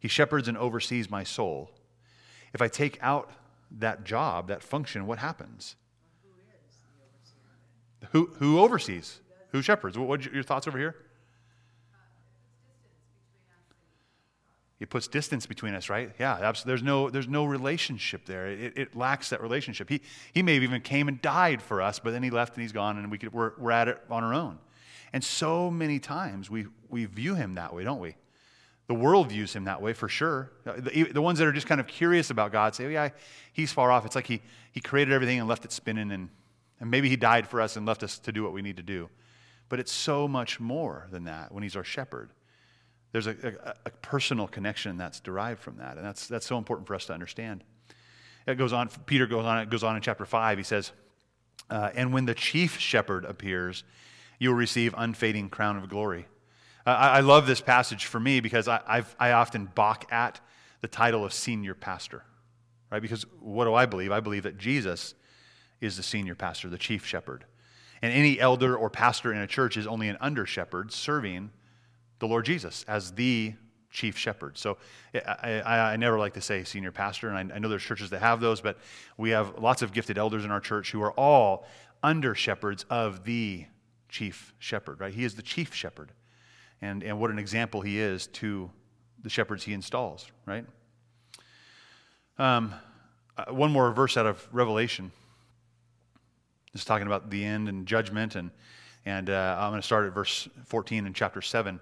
he 0.00 0.08
shepherds 0.08 0.48
and 0.48 0.58
oversees 0.58 1.08
my 1.08 1.22
soul. 1.22 1.70
If 2.52 2.60
I 2.60 2.66
take 2.66 2.98
out 3.00 3.30
that 3.78 4.02
job, 4.02 4.48
that 4.48 4.64
function, 4.64 5.06
what 5.06 5.20
happens? 5.20 5.76
Who, 8.10 8.30
who 8.40 8.58
oversees? 8.58 9.20
Who 9.52 9.62
shepherds? 9.62 9.96
What, 9.96 10.08
what 10.08 10.24
your 10.24 10.42
thoughts 10.42 10.66
over 10.66 10.78
here? 10.78 10.96
It 14.80 14.90
puts 14.90 15.08
distance 15.08 15.44
between 15.44 15.74
us, 15.74 15.88
right? 15.88 16.12
Yeah, 16.20 16.52
there's 16.64 16.82
no, 16.82 17.10
there's 17.10 17.26
no 17.26 17.44
relationship 17.44 18.26
there. 18.26 18.46
It, 18.46 18.78
it, 18.78 18.96
lacks 18.96 19.30
that 19.30 19.42
relationship. 19.42 19.88
He, 19.88 20.00
he 20.32 20.42
may 20.42 20.54
have 20.54 20.62
even 20.62 20.80
came 20.80 21.08
and 21.08 21.20
died 21.20 21.60
for 21.60 21.82
us, 21.82 21.98
but 21.98 22.12
then 22.12 22.22
he 22.22 22.30
left 22.30 22.54
and 22.54 22.62
he's 22.62 22.70
gone, 22.70 22.96
and 22.96 23.10
we 23.10 23.18
could, 23.18 23.32
we're, 23.32 23.52
we're 23.58 23.72
at 23.72 23.88
it 23.88 24.00
on 24.08 24.22
our 24.22 24.32
own. 24.32 24.58
And 25.12 25.24
so 25.24 25.68
many 25.70 25.98
times 25.98 26.48
we, 26.48 26.66
we 26.88 27.06
view 27.06 27.34
him 27.34 27.56
that 27.56 27.74
way, 27.74 27.82
don't 27.82 27.98
we? 27.98 28.14
The 28.86 28.94
world 28.94 29.30
views 29.30 29.52
him 29.52 29.64
that 29.64 29.82
way 29.82 29.94
for 29.94 30.08
sure. 30.08 30.52
The, 30.64 31.10
the 31.12 31.20
ones 31.20 31.40
that 31.40 31.48
are 31.48 31.52
just 31.52 31.66
kind 31.66 31.80
of 31.80 31.86
curious 31.88 32.30
about 32.30 32.52
God 32.52 32.74
say, 32.74 32.86
oh, 32.86 32.88
yeah, 32.88 33.08
he's 33.52 33.72
far 33.72 33.90
off. 33.90 34.06
It's 34.06 34.14
like 34.14 34.26
he, 34.26 34.40
he 34.70 34.80
created 34.80 35.12
everything 35.12 35.40
and 35.40 35.48
left 35.48 35.64
it 35.64 35.72
spinning 35.72 36.12
and 36.12 36.28
and 36.80 36.90
maybe 36.90 37.08
he 37.08 37.16
died 37.16 37.46
for 37.46 37.60
us 37.60 37.76
and 37.76 37.86
left 37.86 38.02
us 38.02 38.18
to 38.20 38.32
do 38.32 38.42
what 38.42 38.52
we 38.52 38.62
need 38.62 38.76
to 38.76 38.82
do. 38.82 39.08
But 39.68 39.80
it's 39.80 39.92
so 39.92 40.28
much 40.28 40.60
more 40.60 41.06
than 41.10 41.24
that 41.24 41.52
when 41.52 41.62
he's 41.62 41.76
our 41.76 41.84
shepherd. 41.84 42.30
There's 43.12 43.26
a, 43.26 43.36
a, 43.42 43.74
a 43.86 43.90
personal 44.02 44.46
connection 44.46 44.98
that's 44.98 45.20
derived 45.20 45.60
from 45.60 45.76
that. 45.78 45.96
And 45.96 46.04
that's, 46.04 46.26
that's 46.26 46.46
so 46.46 46.58
important 46.58 46.86
for 46.86 46.94
us 46.94 47.06
to 47.06 47.14
understand. 47.14 47.64
It 48.46 48.56
goes 48.56 48.72
on, 48.72 48.88
Peter 49.06 49.26
goes 49.26 49.44
on, 49.44 49.58
it 49.60 49.70
goes 49.70 49.84
on 49.84 49.96
in 49.96 50.02
chapter 50.02 50.24
5. 50.24 50.58
He 50.58 50.64
says, 50.64 50.92
uh, 51.70 51.90
And 51.94 52.12
when 52.12 52.26
the 52.26 52.34
chief 52.34 52.78
shepherd 52.78 53.24
appears, 53.24 53.84
you 54.38 54.50
will 54.50 54.56
receive 54.56 54.94
unfading 54.96 55.50
crown 55.50 55.76
of 55.76 55.88
glory. 55.88 56.26
Uh, 56.86 56.90
I, 56.90 57.08
I, 57.08 57.20
love 57.20 57.46
this 57.46 57.60
passage 57.60 58.06
for 58.06 58.20
me 58.20 58.40
because 58.40 58.68
I, 58.68 58.80
I've, 58.86 59.16
I 59.18 59.32
often 59.32 59.66
balk 59.66 60.10
at 60.12 60.40
the 60.80 60.88
title 60.88 61.24
of 61.24 61.32
senior 61.32 61.74
pastor, 61.74 62.22
right? 62.90 63.02
Because 63.02 63.24
what 63.40 63.64
do 63.64 63.74
I 63.74 63.86
believe? 63.86 64.12
I 64.12 64.20
believe 64.20 64.44
that 64.44 64.58
Jesus 64.58 65.14
is 65.80 65.96
the 65.96 66.02
senior 66.02 66.34
pastor, 66.34 66.68
the 66.68 66.78
chief 66.78 67.04
shepherd. 67.04 67.44
And 68.00 68.12
any 68.12 68.38
elder 68.38 68.76
or 68.76 68.88
pastor 68.88 69.32
in 69.32 69.40
a 69.40 69.46
church 69.46 69.76
is 69.76 69.86
only 69.86 70.08
an 70.08 70.16
under 70.20 70.46
shepherd 70.46 70.92
serving 70.92 71.50
the 72.18 72.26
Lord 72.26 72.44
Jesus 72.44 72.84
as 72.88 73.12
the 73.12 73.54
chief 73.90 74.18
shepherd. 74.18 74.58
So 74.58 74.76
I, 75.14 75.60
I, 75.64 75.78
I, 75.92 75.96
never 75.96 76.18
like 76.18 76.34
to 76.34 76.40
say 76.40 76.62
senior 76.64 76.92
pastor, 76.92 77.28
and 77.28 77.52
I, 77.52 77.56
I 77.56 77.58
know 77.58 77.68
there's 77.68 77.82
churches 77.82 78.10
that 78.10 78.20
have 78.20 78.40
those, 78.40 78.60
but 78.60 78.76
we 79.16 79.30
have 79.30 79.58
lots 79.58 79.82
of 79.82 79.92
gifted 79.92 80.18
elders 80.18 80.44
in 80.44 80.50
our 80.50 80.60
church 80.60 80.92
who 80.92 81.02
are 81.02 81.12
all 81.12 81.66
under 82.02 82.34
shepherds 82.34 82.84
of 82.90 83.24
the 83.24 83.64
chief 84.08 84.54
shepherd, 84.58 85.00
right? 85.00 85.12
He 85.12 85.24
is 85.24 85.34
the 85.34 85.42
chief 85.42 85.74
shepherd. 85.74 86.12
And, 86.80 87.02
and 87.02 87.18
what 87.20 87.30
an 87.30 87.38
example 87.38 87.80
he 87.80 87.98
is 87.98 88.26
to 88.28 88.70
the 89.22 89.30
shepherds 89.30 89.64
he 89.64 89.72
installs, 89.72 90.30
right? 90.46 90.64
Um, 92.38 92.72
uh, 93.36 93.52
one 93.52 93.72
more 93.72 93.90
verse 93.92 94.16
out 94.16 94.26
of 94.26 94.46
Revelation. 94.52 95.10
It's 96.74 96.84
talking 96.84 97.06
about 97.06 97.30
the 97.30 97.44
end 97.44 97.68
and 97.68 97.86
judgment. 97.86 98.36
And, 98.36 98.50
and 99.04 99.28
uh, 99.28 99.56
I'm 99.58 99.70
going 99.70 99.80
to 99.80 99.86
start 99.86 100.06
at 100.06 100.12
verse 100.12 100.48
14 100.66 101.06
in 101.06 101.14
chapter 101.14 101.42
7. 101.42 101.80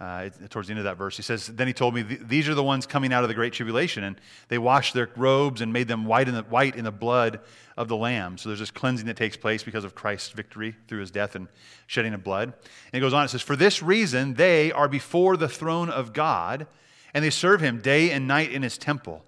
Uh, 0.00 0.30
towards 0.48 0.66
the 0.66 0.72
end 0.72 0.78
of 0.78 0.84
that 0.84 0.96
verse, 0.96 1.14
he 1.14 1.22
says, 1.22 1.46
Then 1.46 1.66
he 1.66 1.74
told 1.74 1.94
me, 1.94 2.00
These 2.02 2.48
are 2.48 2.54
the 2.54 2.62
ones 2.62 2.86
coming 2.86 3.12
out 3.12 3.22
of 3.22 3.28
the 3.28 3.34
great 3.34 3.52
tribulation, 3.52 4.02
and 4.02 4.18
they 4.48 4.56
washed 4.56 4.94
their 4.94 5.10
robes 5.14 5.60
and 5.60 5.74
made 5.74 5.88
them 5.88 6.06
white 6.06 6.26
in 6.26 6.34
the, 6.34 6.42
white 6.42 6.74
in 6.74 6.84
the 6.84 6.90
blood 6.90 7.40
of 7.76 7.88
the 7.88 7.96
Lamb. 7.96 8.38
So 8.38 8.48
there's 8.48 8.60
this 8.60 8.70
cleansing 8.70 9.06
that 9.08 9.18
takes 9.18 9.36
place 9.36 9.62
because 9.62 9.84
of 9.84 9.94
Christ's 9.94 10.30
victory 10.30 10.74
through 10.88 11.00
his 11.00 11.10
death 11.10 11.34
and 11.34 11.48
shedding 11.86 12.14
of 12.14 12.24
blood. 12.24 12.44
And 12.44 12.54
it 12.94 13.00
goes 13.00 13.12
on, 13.12 13.26
it 13.26 13.28
says, 13.28 13.42
For 13.42 13.56
this 13.56 13.82
reason 13.82 14.34
they 14.34 14.72
are 14.72 14.88
before 14.88 15.36
the 15.36 15.50
throne 15.50 15.90
of 15.90 16.14
God, 16.14 16.66
and 17.12 17.22
they 17.22 17.30
serve 17.30 17.60
him 17.60 17.82
day 17.82 18.10
and 18.10 18.26
night 18.26 18.52
in 18.52 18.62
his 18.62 18.78
temple. 18.78 19.22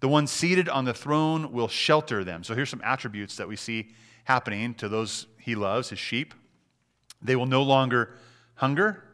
The 0.00 0.08
one 0.08 0.26
seated 0.26 0.68
on 0.68 0.84
the 0.84 0.94
throne 0.94 1.52
will 1.52 1.68
shelter 1.68 2.22
them. 2.22 2.44
So 2.44 2.54
here's 2.54 2.68
some 2.68 2.82
attributes 2.84 3.36
that 3.36 3.48
we 3.48 3.56
see 3.56 3.94
happening 4.24 4.74
to 4.74 4.90
those 4.90 5.26
he 5.38 5.54
loves, 5.54 5.88
his 5.88 5.98
sheep. 5.98 6.34
They 7.22 7.34
will 7.34 7.46
no 7.46 7.62
longer 7.62 8.14
hunger, 8.56 9.04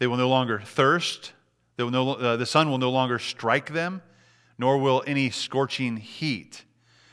they 0.00 0.08
will 0.08 0.16
no 0.16 0.28
longer 0.28 0.58
thirst, 0.58 1.32
they 1.76 1.84
will 1.84 1.92
no, 1.92 2.14
uh, 2.14 2.36
the 2.36 2.46
sun 2.46 2.68
will 2.68 2.78
no 2.78 2.90
longer 2.90 3.20
strike 3.20 3.72
them, 3.72 4.02
nor 4.58 4.78
will 4.78 5.04
any 5.06 5.30
scorching 5.30 5.96
heat. 5.96 6.64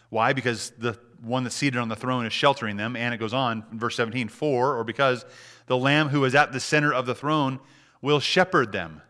Why? 0.09 0.33
Because 0.33 0.71
the, 0.79 0.97
one 1.21 1.43
that's 1.43 1.55
seated 1.55 1.79
on 1.79 1.89
the 1.89 1.95
throne 1.95 2.25
is 2.25 2.33
sheltering 2.33 2.77
them. 2.77 2.95
And 2.95 3.13
it 3.13 3.17
goes 3.17 3.33
on 3.33 3.65
verse 3.71 3.95
17 3.95 4.29
For, 4.29 4.77
or 4.77 4.83
because 4.83 5.25
the 5.67 5.77
Lamb 5.77 6.09
who 6.09 6.23
is 6.25 6.35
at 6.35 6.51
the 6.51 6.59
center 6.59 6.93
of 6.93 7.05
the 7.05 7.15
throne 7.15 7.59
will 8.01 8.19
shepherd 8.19 8.71
them. 8.71 9.01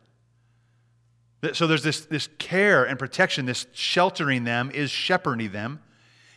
So 1.53 1.67
there's 1.67 1.83
this, 1.83 2.01
this 2.05 2.29
care 2.39 2.83
and 2.83 2.97
protection, 2.97 3.45
this 3.45 3.67
sheltering 3.71 4.43
them 4.43 4.71
is 4.73 4.89
shepherding 4.89 5.51
them. 5.51 5.81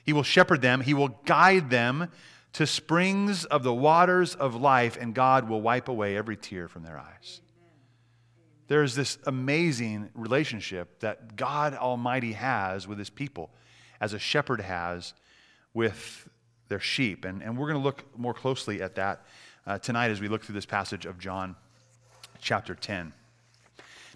He 0.04 0.12
will 0.12 0.23
shepherd 0.23 0.61
them, 0.61 0.82
He 0.82 0.94
will 0.94 1.20
guide 1.25 1.70
them 1.70 2.09
to 2.54 2.66
springs 2.66 3.45
of 3.45 3.62
the 3.62 3.73
waters 3.73 4.35
of 4.35 4.54
life, 4.54 4.97
and 5.00 5.14
God 5.14 5.49
will 5.49 5.61
wipe 5.61 5.88
away 5.88 6.16
every 6.16 6.37
tear 6.37 6.69
from 6.69 6.83
their 6.83 6.99
eyes. 6.99 7.40
There's 8.66 8.95
this 8.95 9.19
amazing 9.26 10.11
relationship 10.14 11.00
that 11.00 11.37
God 11.37 11.75
Almighty 11.75 12.33
has 12.33 12.87
with 12.87 12.99
His 12.99 13.11
people, 13.11 13.50
as 14.00 14.12
a 14.12 14.19
shepherd 14.19 14.61
has 14.61 15.12
with 15.75 16.28
their 16.69 16.80
sheep. 16.80 17.25
And, 17.25 17.42
and 17.42 17.59
we're 17.59 17.66
going 17.66 17.80
to 17.80 17.85
look 17.85 18.04
more 18.19 18.35
closely 18.35 18.80
at 18.80 18.95
that 18.95 19.26
uh, 19.66 19.78
tonight 19.78 20.11
as 20.11 20.21
we 20.21 20.28
look 20.28 20.45
through 20.45 20.54
this 20.54 20.66
passage 20.66 21.04
of 21.04 21.19
John 21.19 21.57
chapter 22.40 22.75
10. 22.75 23.12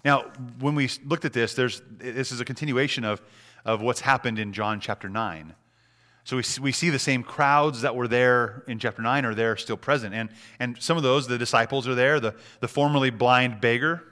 Now, 0.03 0.31
when 0.59 0.75
we 0.75 0.89
looked 1.05 1.25
at 1.25 1.33
this, 1.33 1.53
there's, 1.53 1.81
this 1.97 2.31
is 2.31 2.39
a 2.39 2.45
continuation 2.45 3.03
of, 3.03 3.21
of 3.65 3.81
what's 3.81 4.01
happened 4.01 4.39
in 4.39 4.53
John 4.53 4.79
chapter 4.79 5.09
9. 5.09 5.53
So 6.25 6.37
we, 6.37 6.43
we 6.59 6.71
see 6.71 6.89
the 6.89 6.99
same 6.99 7.21
crowds 7.21 7.81
that 7.81 7.95
were 7.95 8.07
there 8.07 8.63
in 8.67 8.79
chapter 8.79 9.03
9 9.03 9.25
are 9.25 9.35
there 9.35 9.55
still 9.57 9.77
present. 9.77 10.15
And, 10.15 10.29
and 10.59 10.75
some 10.81 10.97
of 10.97 11.03
those, 11.03 11.27
the 11.27 11.37
disciples 11.37 11.87
are 11.87 11.93
there. 11.93 12.19
The, 12.19 12.33
the 12.61 12.67
formerly 12.67 13.11
blind 13.11 13.61
beggar 13.61 14.03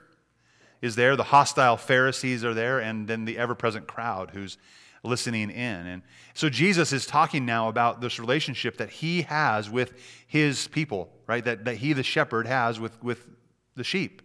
is 0.80 0.94
there. 0.94 1.16
The 1.16 1.24
hostile 1.24 1.76
Pharisees 1.76 2.44
are 2.44 2.54
there. 2.54 2.78
And 2.78 3.08
then 3.08 3.24
the 3.24 3.36
ever 3.36 3.56
present 3.56 3.88
crowd 3.88 4.30
who's 4.30 4.58
listening 5.02 5.50
in. 5.50 5.86
And 5.86 6.02
so 6.34 6.48
Jesus 6.48 6.92
is 6.92 7.04
talking 7.04 7.44
now 7.44 7.68
about 7.68 8.00
this 8.00 8.20
relationship 8.20 8.76
that 8.76 8.90
he 8.90 9.22
has 9.22 9.68
with 9.68 9.92
his 10.28 10.68
people, 10.68 11.10
right? 11.26 11.44
That, 11.44 11.64
that 11.64 11.78
he, 11.78 11.94
the 11.94 12.04
shepherd, 12.04 12.46
has 12.46 12.78
with, 12.78 13.02
with 13.02 13.26
the 13.74 13.84
sheep. 13.84 14.22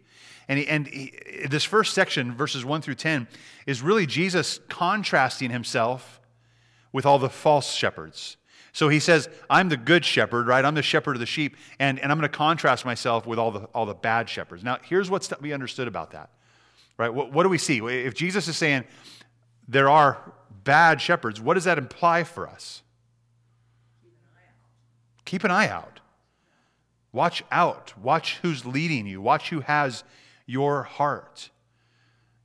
And, 0.47 0.59
he, 0.59 0.67
and 0.67 0.87
he, 0.87 1.13
this 1.49 1.63
first 1.63 1.95
section, 1.95 2.35
verses 2.35 2.63
1 2.63 2.83
through 2.83 2.95
10, 2.95 3.27
is 3.65 3.81
really 3.81 4.05
Jesus 4.05 4.59
contrasting 4.69 5.49
himself 5.49 6.18
with 6.91 7.05
all 7.05 7.19
the 7.19 7.29
false 7.29 7.73
shepherds. 7.73 8.37
So 8.71 8.89
he 8.89 8.99
says, 8.99 9.29
I'm 9.49 9.69
the 9.69 9.77
good 9.77 10.05
shepherd, 10.05 10.47
right? 10.47 10.63
I'm 10.63 10.75
the 10.75 10.81
shepherd 10.81 11.15
of 11.15 11.19
the 11.19 11.25
sheep, 11.25 11.57
and, 11.79 11.99
and 11.99 12.11
I'm 12.11 12.17
going 12.17 12.29
to 12.29 12.37
contrast 12.37 12.85
myself 12.85 13.25
with 13.25 13.39
all 13.39 13.51
the, 13.51 13.61
all 13.73 13.85
the 13.85 13.95
bad 13.95 14.29
shepherds. 14.29 14.63
Now, 14.63 14.77
here's 14.83 15.09
what's 15.09 15.27
to 15.29 15.37
be 15.41 15.53
understood 15.53 15.87
about 15.87 16.11
that, 16.11 16.29
right? 16.97 17.13
What, 17.13 17.31
what 17.31 17.43
do 17.43 17.49
we 17.49 17.57
see? 17.57 17.79
If 17.79 18.13
Jesus 18.13 18.47
is 18.47 18.57
saying 18.57 18.85
there 19.67 19.89
are 19.89 20.33
bad 20.63 21.01
shepherds, 21.01 21.41
what 21.41 21.55
does 21.55 21.63
that 21.63 21.77
imply 21.77 22.23
for 22.23 22.47
us? 22.47 22.83
Keep 25.25 25.43
an 25.43 25.51
eye 25.51 25.67
out. 25.67 25.99
Watch 27.11 27.43
out. 27.51 27.93
Watch 27.99 28.37
who's 28.41 28.65
leading 28.65 29.07
you. 29.07 29.21
Watch 29.21 29.49
who 29.49 29.61
has 29.61 30.03
your 30.45 30.83
heart. 30.83 31.49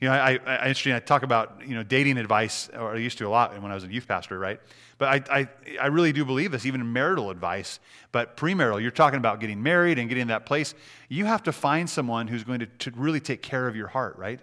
You 0.04 0.10
know, 0.10 0.16
I, 0.16 0.38
I, 0.44 0.68
interesting, 0.68 0.92
I 0.92 0.98
talk 0.98 1.22
about, 1.22 1.66
you 1.66 1.74
know, 1.74 1.82
dating 1.82 2.18
advice, 2.18 2.68
or 2.74 2.94
I 2.94 2.98
used 2.98 3.16
to 3.16 3.26
a 3.26 3.30
lot 3.30 3.58
when 3.62 3.72
I 3.72 3.74
was 3.74 3.84
a 3.84 3.86
youth 3.86 4.06
pastor, 4.06 4.38
right? 4.38 4.60
But 4.98 5.30
I, 5.30 5.40
I, 5.40 5.48
I 5.80 5.86
really 5.86 6.12
do 6.12 6.26
believe 6.26 6.52
this, 6.52 6.66
even 6.66 6.92
marital 6.92 7.30
advice. 7.30 7.80
But 8.12 8.36
premarital, 8.36 8.82
you're 8.82 8.90
talking 8.90 9.16
about 9.16 9.40
getting 9.40 9.62
married 9.62 9.98
and 9.98 10.10
getting 10.10 10.20
in 10.20 10.28
that 10.28 10.44
place. 10.44 10.74
You 11.08 11.24
have 11.24 11.42
to 11.44 11.52
find 11.52 11.88
someone 11.88 12.28
who's 12.28 12.44
going 12.44 12.60
to, 12.60 12.66
to 12.66 12.90
really 12.90 13.18
take 13.18 13.40
care 13.40 13.66
of 13.66 13.76
your 13.76 13.86
heart, 13.86 14.18
right? 14.18 14.40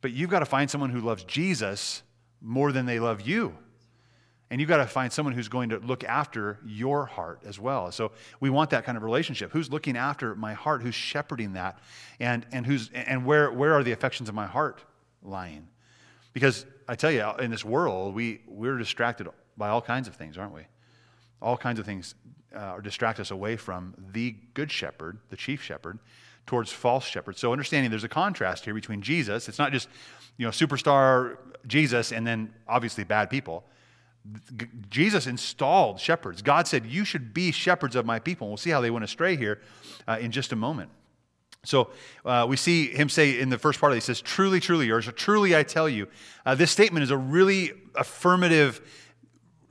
But 0.00 0.10
you've 0.14 0.30
got 0.30 0.40
to 0.40 0.46
find 0.46 0.68
someone 0.68 0.90
who 0.90 1.00
loves 1.00 1.22
Jesus 1.22 2.02
more 2.40 2.72
than 2.72 2.86
they 2.86 2.98
love 2.98 3.20
you. 3.20 3.56
And 4.50 4.60
you've 4.60 4.68
got 4.68 4.78
to 4.78 4.86
find 4.86 5.12
someone 5.12 5.32
who's 5.32 5.48
going 5.48 5.68
to 5.68 5.78
look 5.78 6.02
after 6.02 6.58
your 6.66 7.06
heart 7.06 7.40
as 7.46 7.60
well. 7.60 7.92
So 7.92 8.10
we 8.40 8.50
want 8.50 8.70
that 8.70 8.84
kind 8.84 8.96
of 8.96 9.04
relationship. 9.04 9.52
Who's 9.52 9.70
looking 9.70 9.96
after 9.96 10.34
my 10.34 10.54
heart? 10.54 10.82
Who's 10.82 10.94
shepherding 10.94 11.52
that? 11.52 11.78
And, 12.18 12.44
and, 12.50 12.66
who's, 12.66 12.90
and 12.92 13.24
where, 13.24 13.52
where 13.52 13.74
are 13.74 13.84
the 13.84 13.92
affections 13.92 14.28
of 14.28 14.34
my 14.34 14.46
heart 14.46 14.82
lying? 15.22 15.68
Because 16.32 16.66
I 16.88 16.96
tell 16.96 17.12
you, 17.12 17.30
in 17.38 17.52
this 17.52 17.64
world, 17.64 18.14
we, 18.14 18.40
we're 18.48 18.76
distracted 18.76 19.28
by 19.56 19.68
all 19.68 19.80
kinds 19.80 20.08
of 20.08 20.16
things, 20.16 20.36
aren't 20.36 20.54
we? 20.54 20.62
All 21.40 21.56
kinds 21.56 21.78
of 21.78 21.86
things 21.86 22.16
uh, 22.54 22.80
distract 22.80 23.20
us 23.20 23.30
away 23.30 23.56
from 23.56 23.94
the 24.12 24.34
good 24.54 24.70
shepherd, 24.70 25.18
the 25.28 25.36
chief 25.36 25.62
shepherd, 25.62 26.00
towards 26.46 26.72
false 26.72 27.04
shepherds. 27.04 27.38
So 27.38 27.52
understanding 27.52 27.90
there's 27.90 28.02
a 28.02 28.08
contrast 28.08 28.64
here 28.64 28.74
between 28.74 29.02
Jesus. 29.02 29.48
It's 29.48 29.58
not 29.58 29.70
just, 29.70 29.88
you 30.36 30.44
know, 30.44 30.50
superstar 30.50 31.36
Jesus 31.68 32.10
and 32.10 32.26
then 32.26 32.52
obviously 32.66 33.04
bad 33.04 33.30
people. 33.30 33.64
Jesus 34.90 35.26
installed 35.26 35.98
shepherds. 35.98 36.42
God 36.42 36.66
said, 36.66 36.86
You 36.86 37.04
should 37.04 37.32
be 37.32 37.52
shepherds 37.52 37.96
of 37.96 38.04
my 38.04 38.18
people. 38.18 38.46
And 38.46 38.50
we'll 38.50 38.58
see 38.58 38.70
how 38.70 38.80
they 38.80 38.90
went 38.90 39.04
astray 39.04 39.36
here 39.36 39.60
uh, 40.06 40.18
in 40.20 40.30
just 40.30 40.52
a 40.52 40.56
moment. 40.56 40.90
So 41.64 41.90
uh, 42.24 42.46
we 42.48 42.56
see 42.56 42.88
him 42.88 43.08
say 43.08 43.38
in 43.38 43.50
the 43.50 43.58
first 43.58 43.80
part 43.80 43.92
of 43.92 43.96
it, 43.96 43.98
he 43.98 44.04
says, 44.04 44.20
Truly, 44.20 44.60
truly, 44.60 44.90
or 44.90 45.00
truly 45.00 45.56
I 45.56 45.62
tell 45.62 45.88
you. 45.88 46.08
Uh, 46.44 46.54
this 46.54 46.70
statement 46.70 47.02
is 47.02 47.10
a 47.10 47.16
really 47.16 47.72
affirmative. 47.94 48.80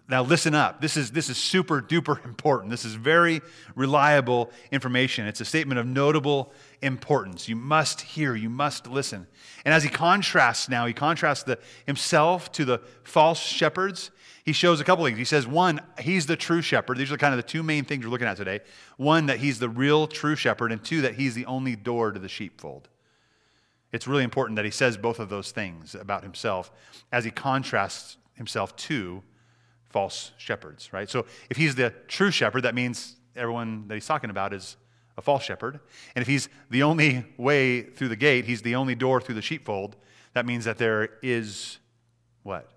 Now 0.10 0.24
listen 0.24 0.56
up. 0.56 0.82
This 0.82 0.98
is, 0.98 1.12
this 1.12 1.30
is 1.30 1.38
super 1.38 1.82
duper 1.82 2.24
important. 2.26 2.72
This 2.72 2.84
is 2.84 2.96
very 2.96 3.42
reliable 3.76 4.52
information. 4.72 5.28
It's 5.28 5.40
a 5.40 5.46
statement 5.46 5.80
of 5.80 5.86
notable 5.86 6.52
importance. 6.82 7.48
You 7.48 7.56
must 7.56 8.02
hear, 8.02 8.36
you 8.36 8.50
must 8.50 8.88
listen. 8.88 9.28
And 9.64 9.74
as 9.74 9.84
he 9.84 9.90
contrasts 9.90 10.68
now, 10.68 10.86
he 10.86 10.94
contrasts 10.94 11.44
the, 11.44 11.60
himself 11.86 12.52
to 12.54 12.66
the 12.66 12.80
false 13.04 13.40
shepherds 13.40 14.12
he 14.50 14.54
shows 14.54 14.82
a 14.82 14.84
couple 14.84 15.06
things. 15.06 15.20
He 15.20 15.26
says, 15.26 15.46
one, 15.46 15.80
he's 16.00 16.26
the 16.26 16.36
true 16.36 16.64
shepherd. 16.64 16.98
These 16.98 17.12
are 17.12 17.18
kind 17.18 17.36
of 17.36 17.38
the 17.38 17.44
two 17.44 17.62
main 17.62 17.86
things 17.86 18.04
we're 18.04 18.10
looking 18.10 18.28
at 18.28 18.36
today. 18.36 18.62
One, 18.98 19.28
that 19.28 19.38
he's 19.38 19.60
the 19.60 19.70
real 19.70 20.08
true 20.08 20.36
shepherd, 20.36 20.72
and 20.72 20.84
two, 20.84 21.02
that 21.02 21.14
he's 21.14 21.36
the 21.36 21.46
only 21.46 21.76
door 21.76 22.12
to 22.12 22.20
the 22.20 22.28
sheepfold. 22.28 22.90
It's 23.92 24.08
really 24.08 24.24
important 24.24 24.56
that 24.56 24.66
he 24.66 24.72
says 24.72 24.98
both 24.98 25.20
of 25.20 25.30
those 25.30 25.52
things 25.52 25.94
about 25.94 26.24
himself 26.24 26.72
as 27.12 27.26
he 27.26 27.30
contrasts 27.30 28.18
himself 28.34 28.76
to 28.78 29.22
false 29.90 30.32
shepherds, 30.38 30.94
right? 30.94 31.10
So 31.10 31.26
if 31.50 31.58
he's 31.58 31.76
the 31.76 31.94
true 32.08 32.32
shepherd, 32.32 32.62
that 32.62 32.76
means 32.76 33.16
everyone 33.36 33.88
that 33.88 33.96
he's 33.96 34.06
talking 34.06 34.30
about 34.30 34.54
is 34.54 34.78
a 35.18 35.22
false 35.22 35.44
shepherd. 35.44 35.80
And 36.16 36.22
if 36.22 36.28
he's 36.28 36.50
the 36.70 36.84
only 36.84 37.26
way 37.38 37.82
through 37.82 38.10
the 38.10 38.16
gate, 38.16 38.46
he's 38.46 38.62
the 38.62 38.76
only 38.76 38.96
door 38.96 39.20
through 39.20 39.36
the 39.36 39.42
sheepfold, 39.42 39.96
that 40.34 40.46
means 40.46 40.66
that 40.66 40.78
there 40.78 41.10
is 41.22 41.80
what? 42.44 42.70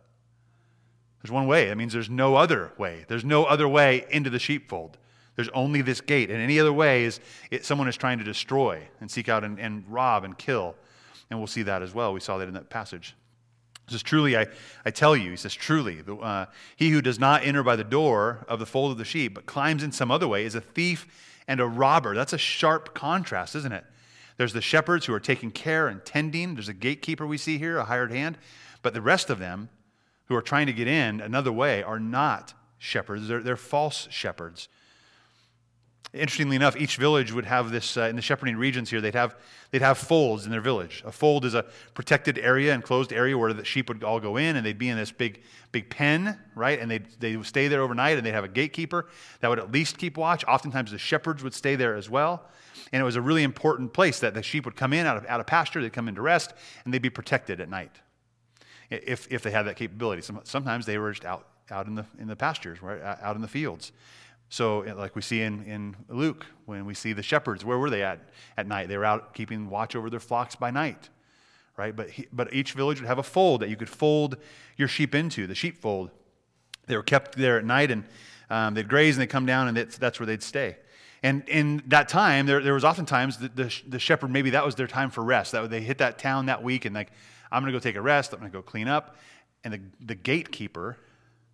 There's 1.23 1.31
one 1.31 1.47
way. 1.47 1.69
That 1.69 1.77
means 1.77 1.93
there's 1.93 2.11
no 2.11 2.35
other 2.35 2.73
way. 2.79 3.05
There's 3.09 3.25
no 3.25 3.45
other 3.45 3.69
way 3.69 4.07
into 4.11 4.31
the 4.31 4.39
sheepfold. 4.39 4.99
There's 5.37 5.49
only 5.51 5.83
this 5.83 6.01
gate. 6.01 6.31
And 6.31 6.41
any 6.41 6.59
other 6.59 6.73
way 6.73 7.05
is 7.05 7.21
it, 7.51 7.65
someone 7.65 7.89
is 7.89 7.97
trying 7.97 8.19
to 8.19 8.25
destroy 8.25 8.89
and 9.01 9.11
seek 9.11 9.29
out 9.29 9.45
and, 9.45 9.59
and 9.61 9.85
rob 9.89 10.25
and 10.25 10.37
kill. 10.37 10.75
And 11.31 11.39
we'll 11.39 11.47
see 11.47 11.63
that 11.63 11.83
as 11.83 11.95
well. 11.95 12.13
We 12.13 12.21
saw 12.21 12.39
that 12.39 12.49
in 12.49 12.55
that 12.55 12.71
passage. 12.71 13.15
He 13.93 13.99
says, 13.99 14.03
Truly, 14.03 14.37
I, 14.37 14.47
I 14.87 14.91
tell 14.91 15.15
you, 15.15 15.31
he 15.31 15.37
says, 15.37 15.55
Truly, 15.55 16.01
the, 16.01 16.17
uh, 16.17 16.47
he 16.77 16.91
who 16.91 17.03
does 17.03 17.19
not 17.19 17.45
enter 17.45 17.63
by 17.63 17.77
the 17.77 17.85
door 17.85 18.45
of 18.49 18.59
the 18.59 18.67
fold 18.67 18.93
of 18.93 18.99
the 18.99 19.05
sheep, 19.05 19.35
but 19.35 19.45
climbs 19.45 19.83
in 19.83 19.93
some 19.93 20.11
other 20.11 20.27
way, 20.27 20.45
is 20.45 20.55
a 20.55 20.61
thief 20.61 21.07
and 21.47 21.61
a 21.61 21.67
robber. 21.67 22.15
That's 22.15 22.33
a 22.33 22.39
sharp 22.39 22.95
contrast, 22.95 23.55
isn't 23.55 23.73
it? 23.73 23.85
There's 24.39 24.55
the 24.55 24.63
shepherds 24.63 25.05
who 25.07 25.13
are 25.13 25.21
taking 25.21 25.51
care 25.51 25.89
and 25.89 26.03
tending. 26.05 26.55
There's 26.55 26.69
a 26.69 26.75
gatekeeper 26.75 27.27
we 27.27 27.37
see 27.37 27.59
here, 27.59 27.77
a 27.77 27.85
hired 27.85 28.11
hand. 28.11 28.39
But 28.81 28.95
the 28.95 29.03
rest 29.03 29.29
of 29.29 29.39
them, 29.39 29.69
who 30.27 30.37
are 30.37 30.43
trying 30.43 30.67
to 30.67 30.73
get 30.73 30.89
in 30.89 31.21
another 31.21 31.53
way 31.53 31.83
are 31.83 32.01
not 32.01 32.55
shepherds, 32.79 33.29
they're, 33.29 33.43
they're 33.43 33.57
false 33.57 34.09
shepherds. 34.11 34.69
Interestingly 36.15 36.57
enough, 36.57 36.77
each 36.77 36.99
village 36.99 37.33
would 37.33 37.47
have 37.47 37.71
this, 37.71 37.97
uh, 37.97 38.03
in 38.03 38.17
the 38.17 38.23
shepherding 38.23 38.59
regions 38.59 38.91
here, 38.91 39.01
they'd 39.01 39.15
have, 39.15 39.35
they'd 39.71 39.81
have 39.81 39.97
folds 39.97 40.45
in 40.45 40.51
their 40.51 40.61
village. 40.61 41.03
A 41.07 41.13
fold 41.13 41.47
is 41.47 41.55
a 41.55 41.65
protected 41.95 42.39
area, 42.39 42.75
enclosed 42.75 43.15
area 43.15 43.39
where 43.39 43.55
the 43.55 43.65
sheep 43.65 43.89
would 43.89 44.05
all 44.05 44.21
go 44.21 44.37
in 44.37 44.57
and 44.57 44.67
they'd 44.67 44.77
be 44.77 44.91
in 44.91 44.99
this 44.99 45.11
big, 45.11 45.43
big 45.71 45.89
pen, 45.89 46.39
right? 46.55 46.79
And 46.79 46.91
they'd, 46.91 47.07
they 47.19 47.35
would 47.39 47.47
stay 47.47 47.67
there 47.69 47.81
overnight 47.81 48.19
and 48.19 48.27
they'd 48.27 48.35
have 48.35 48.45
a 48.45 48.49
gatekeeper 48.49 49.09
that 49.41 49.49
would 49.49 49.59
at 49.59 49.73
least 49.73 49.97
keep 49.97 50.19
watch. 50.19 50.45
Oftentimes 50.45 50.91
the 50.91 50.99
shepherds 50.99 51.43
would 51.43 51.55
stay 51.55 51.77
there 51.77 51.95
as 51.95 52.11
well. 52.11 52.47
And 52.93 53.01
it 53.01 53.05
was 53.05 53.17
a 53.17 53.23
really 53.23 53.43
important 53.43 53.95
place 53.95 54.21
that 54.21 54.35
the 54.35 54.43
sheep 54.43 54.67
would 54.67 54.77
come 54.77 54.93
in 54.93 55.07
out 55.07 55.17
of, 55.17 55.25
out 55.27 55.41
of 55.41 55.47
pasture, 55.47 55.81
they'd 55.81 55.95
come 55.95 56.09
in 56.09 56.15
to 56.17 56.23
rest, 56.23 56.53
and 56.85 56.93
they'd 56.93 57.01
be 57.01 57.09
protected 57.09 57.59
at 57.59 57.71
night 57.71 58.01
if, 58.91 59.27
if 59.33 59.43
they 59.43 59.51
had 59.51 59.63
that 59.63 59.77
capability. 59.77 60.21
Sometimes 60.45 60.85
they 60.85 60.99
were 60.99 61.11
just 61.13 61.25
out, 61.25 61.49
out 61.71 61.87
in, 61.87 61.95
the, 61.95 62.05
in 62.19 62.29
the 62.29 62.37
pastures, 62.37 62.83
right? 62.83 63.01
out 63.01 63.35
in 63.35 63.41
the 63.41 63.49
fields. 63.49 63.93
So, 64.53 64.81
like 64.81 65.17
we 65.17 65.23
see 65.23 65.41
in, 65.41 65.65
in 65.65 65.97
Luke, 66.11 66.45
when 66.67 66.85
we 66.85 66.93
see 66.93 67.15
the 67.15 67.23
shepherds, 67.23 67.65
where 67.65 67.79
were 67.79 67.89
they 67.89 68.03
at 68.03 68.21
at 68.59 68.67
night? 68.67 68.89
They 68.89 68.99
were 68.99 69.05
out 69.07 69.33
keeping 69.33 69.71
watch 69.71 69.97
over 69.97 70.11
their 70.11 70.21
flocks 70.21 70.57
by 70.57 70.71
night, 70.71 71.09
right? 71.79 71.97
But, 71.97 72.11
he, 72.11 72.27
but 72.31 72.53
each 72.53 72.75
village 72.75 73.01
would 73.01 73.07
have 73.07 73.17
a 73.17 73.23
fold 73.23 73.63
that 73.63 73.71
you 73.71 73.77
could 73.77 73.89
fold 73.89 74.37
your 74.77 74.89
sheep 74.89 75.15
into, 75.15 75.47
the 75.47 75.55
sheepfold. 75.55 76.11
They 76.87 76.99
were 76.99 77.03
kept 77.03 77.35
there 77.35 77.57
at 77.57 77.65
night, 77.65 77.91
and 77.91 78.05
um, 78.51 78.75
they'd 78.75 78.91
graze 78.91 79.17
and 79.17 79.23
they'd 79.23 79.31
come 79.31 79.47
down, 79.47 79.69
and 79.69 79.77
that's, 79.79 79.97
that's 79.97 80.21
where 80.21 80.27
they'd 80.27 80.43
stay. 80.43 80.77
And 81.23 81.49
in 81.49 81.83
that 81.87 82.11
time, 82.11 82.45
there, 82.45 82.61
there 82.61 82.75
was 82.75 82.85
oftentimes 82.85 83.39
the, 83.39 83.49
the, 83.49 83.81
the 83.89 83.99
shepherd, 83.99 84.31
maybe 84.31 84.51
that 84.51 84.67
was 84.67 84.75
their 84.75 84.87
time 84.87 85.09
for 85.09 85.25
rest. 85.25 85.53
That 85.53 85.71
they 85.71 85.81
hit 85.81 85.97
that 85.97 86.19
town 86.19 86.45
that 86.47 86.63
week, 86.63 86.85
and 86.85 86.95
like, 86.95 87.09
I'm 87.51 87.63
going 87.63 87.73
to 87.73 87.79
go 87.79 87.83
take 87.83 87.97
a 87.97 88.03
rest. 88.03 88.35
I'm 88.35 88.41
going 88.41 88.53
to 88.53 88.59
go 88.59 88.61
clean 88.61 88.87
up. 88.87 89.17
And 89.65 89.73
the, 89.73 89.81
the 90.05 90.15
gatekeeper 90.15 90.99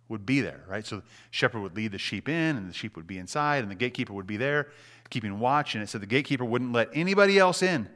would 0.09 0.25
be 0.25 0.41
there, 0.41 0.63
right? 0.67 0.85
So 0.85 0.97
the 0.97 1.03
shepherd 1.31 1.61
would 1.61 1.75
lead 1.75 1.91
the 1.93 1.97
sheep 1.97 2.27
in, 2.27 2.57
and 2.57 2.69
the 2.69 2.73
sheep 2.73 2.95
would 2.95 3.07
be 3.07 3.17
inside, 3.17 3.61
and 3.63 3.71
the 3.71 3.75
gatekeeper 3.75 4.13
would 4.13 4.27
be 4.27 4.37
there 4.37 4.67
keeping 5.09 5.39
watch. 5.39 5.75
And 5.75 5.83
it 5.83 5.87
said 5.87 6.01
the 6.01 6.07
gatekeeper 6.07 6.45
wouldn't 6.45 6.73
let 6.73 6.89
anybody 6.93 7.39
else 7.39 7.61
in 7.61 7.89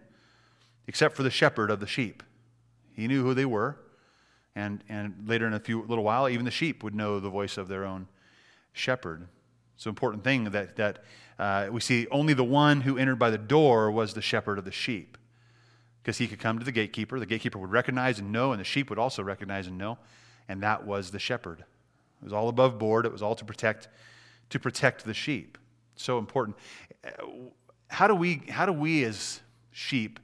except 0.87 1.15
for 1.15 1.23
the 1.23 1.29
shepherd 1.29 1.71
of 1.71 1.79
the 1.79 1.87
sheep. 1.87 2.23
He 2.95 3.07
knew 3.07 3.23
who 3.23 3.33
they 3.33 3.45
were. 3.45 3.77
And, 4.55 4.83
and 4.87 5.15
later 5.25 5.47
in 5.47 5.53
a 5.53 5.59
few 5.59 5.81
little 5.83 6.03
while, 6.03 6.29
even 6.29 6.45
the 6.45 6.51
sheep 6.51 6.83
would 6.83 6.93
know 6.93 7.19
the 7.19 7.29
voice 7.29 7.57
of 7.57 7.67
their 7.67 7.85
own 7.85 8.07
shepherd. 8.71 9.27
It's 9.75 9.85
an 9.85 9.89
important 9.89 10.23
thing 10.23 10.45
that, 10.45 10.75
that 10.75 11.03
uh, 11.39 11.69
we 11.71 11.81
see 11.81 12.07
only 12.11 12.33
the 12.33 12.43
one 12.43 12.81
who 12.81 12.97
entered 12.97 13.17
by 13.17 13.31
the 13.31 13.37
door 13.37 13.89
was 13.89 14.13
the 14.13 14.21
shepherd 14.21 14.59
of 14.59 14.65
the 14.65 14.71
sheep. 14.71 15.17
Because 16.03 16.17
he 16.17 16.27
could 16.27 16.39
come 16.39 16.59
to 16.59 16.65
the 16.65 16.71
gatekeeper, 16.71 17.19
the 17.19 17.25
gatekeeper 17.25 17.57
would 17.57 17.71
recognize 17.71 18.19
and 18.19 18.31
know, 18.31 18.51
and 18.51 18.59
the 18.59 18.65
sheep 18.65 18.89
would 18.89 18.99
also 18.99 19.23
recognize 19.23 19.67
and 19.67 19.77
know, 19.77 19.97
and 20.47 20.61
that 20.61 20.85
was 20.85 21.11
the 21.11 21.19
shepherd. 21.19 21.63
It 22.23 22.27
was 22.27 22.33
all 22.33 22.47
above 22.47 22.79
board, 22.79 23.05
it 23.05 23.11
was 23.11 23.21
all 23.21 23.35
to 23.35 23.43
protect, 23.43 23.89
to 24.49 24.57
protect 24.57 25.03
the 25.03 25.13
sheep. 25.13 25.57
So 25.97 26.17
important. 26.17 26.55
Uh, 27.05 27.09
how 27.89 28.07
do 28.07 28.15
we, 28.15 28.43
how 28.47 28.65
do 28.65 28.71
we 28.71 29.03
as 29.03 29.41
sheep 29.71 30.21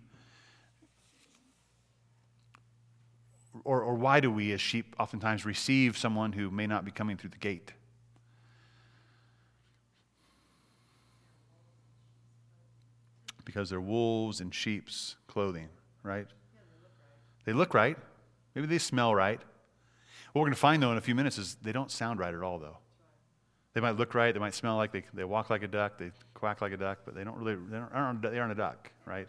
or, 3.65 3.81
or 3.81 3.95
why 3.95 4.21
do 4.21 4.31
we, 4.31 4.53
as 4.53 4.61
sheep, 4.61 4.95
oftentimes 4.97 5.45
receive 5.45 5.97
someone 5.97 6.31
who 6.31 6.49
may 6.49 6.67
not 6.67 6.85
be 6.85 6.91
coming 6.91 7.17
through 7.17 7.31
the 7.31 7.37
gate? 7.37 7.73
Because 13.43 13.69
they're 13.69 13.81
wolves 13.81 14.39
in 14.39 14.51
sheep's 14.51 15.17
clothing, 15.27 15.67
right? 16.03 16.27
They 17.43 17.53
look 17.53 17.73
right. 17.73 17.97
Maybe 18.55 18.67
they 18.67 18.77
smell 18.77 19.13
right. 19.13 19.41
What 20.33 20.41
we're 20.41 20.47
going 20.47 20.53
to 20.53 20.59
find, 20.59 20.81
though, 20.81 20.91
in 20.91 20.97
a 20.97 21.01
few 21.01 21.15
minutes 21.15 21.37
is 21.37 21.55
they 21.61 21.71
don't 21.71 21.91
sound 21.91 22.19
right 22.19 22.33
at 22.33 22.41
all, 22.41 22.59
though. 22.59 22.77
They 23.73 23.81
might 23.81 23.97
look 23.97 24.13
right. 24.13 24.33
They 24.33 24.39
might 24.39 24.55
smell 24.55 24.75
like 24.77 24.91
they, 24.91 25.03
they 25.13 25.23
walk 25.23 25.49
like 25.49 25.63
a 25.63 25.67
duck. 25.67 25.97
They 25.97 26.11
quack 26.33 26.61
like 26.61 26.71
a 26.71 26.77
duck, 26.77 26.99
but 27.05 27.15
they 27.15 27.23
don't 27.23 27.37
really, 27.37 27.55
they 27.55 27.77
aren't, 27.77 28.21
they 28.21 28.39
aren't 28.39 28.51
a 28.51 28.55
duck, 28.55 28.91
right? 29.05 29.27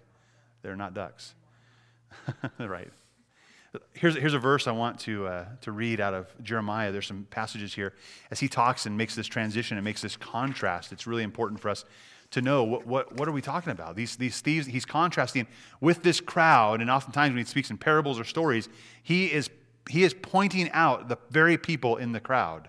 They're 0.62 0.76
not 0.76 0.94
ducks. 0.94 1.34
right. 2.58 2.90
Here's, 3.92 4.16
here's 4.16 4.34
a 4.34 4.38
verse 4.38 4.66
I 4.66 4.72
want 4.72 4.98
to, 5.00 5.26
uh, 5.26 5.44
to 5.60 5.72
read 5.72 6.00
out 6.00 6.12
of 6.12 6.26
Jeremiah. 6.42 6.90
There's 6.90 7.06
some 7.06 7.26
passages 7.30 7.72
here. 7.72 7.94
As 8.30 8.40
he 8.40 8.48
talks 8.48 8.86
and 8.86 8.96
makes 8.96 9.14
this 9.14 9.28
transition 9.28 9.76
and 9.76 9.84
makes 9.84 10.02
this 10.02 10.16
contrast, 10.16 10.90
it's 10.90 11.06
really 11.06 11.22
important 11.22 11.60
for 11.60 11.68
us 11.68 11.84
to 12.32 12.42
know 12.42 12.64
what, 12.64 12.86
what, 12.86 13.16
what 13.16 13.28
are 13.28 13.32
we 13.32 13.42
talking 13.42 13.72
about? 13.72 13.96
These, 13.96 14.16
these 14.16 14.40
thieves, 14.40 14.66
he's 14.66 14.84
contrasting 14.84 15.46
with 15.80 16.02
this 16.02 16.20
crowd, 16.20 16.80
and 16.80 16.90
oftentimes 16.90 17.30
when 17.30 17.38
he 17.38 17.44
speaks 17.44 17.70
in 17.70 17.76
parables 17.76 18.18
or 18.18 18.24
stories, 18.24 18.68
he 19.02 19.26
is, 19.26 19.50
he 19.88 20.02
is 20.02 20.14
pointing 20.14 20.70
out 20.72 21.08
the 21.08 21.18
very 21.30 21.56
people 21.56 21.96
in 21.96 22.12
the 22.12 22.20
crowd. 22.20 22.68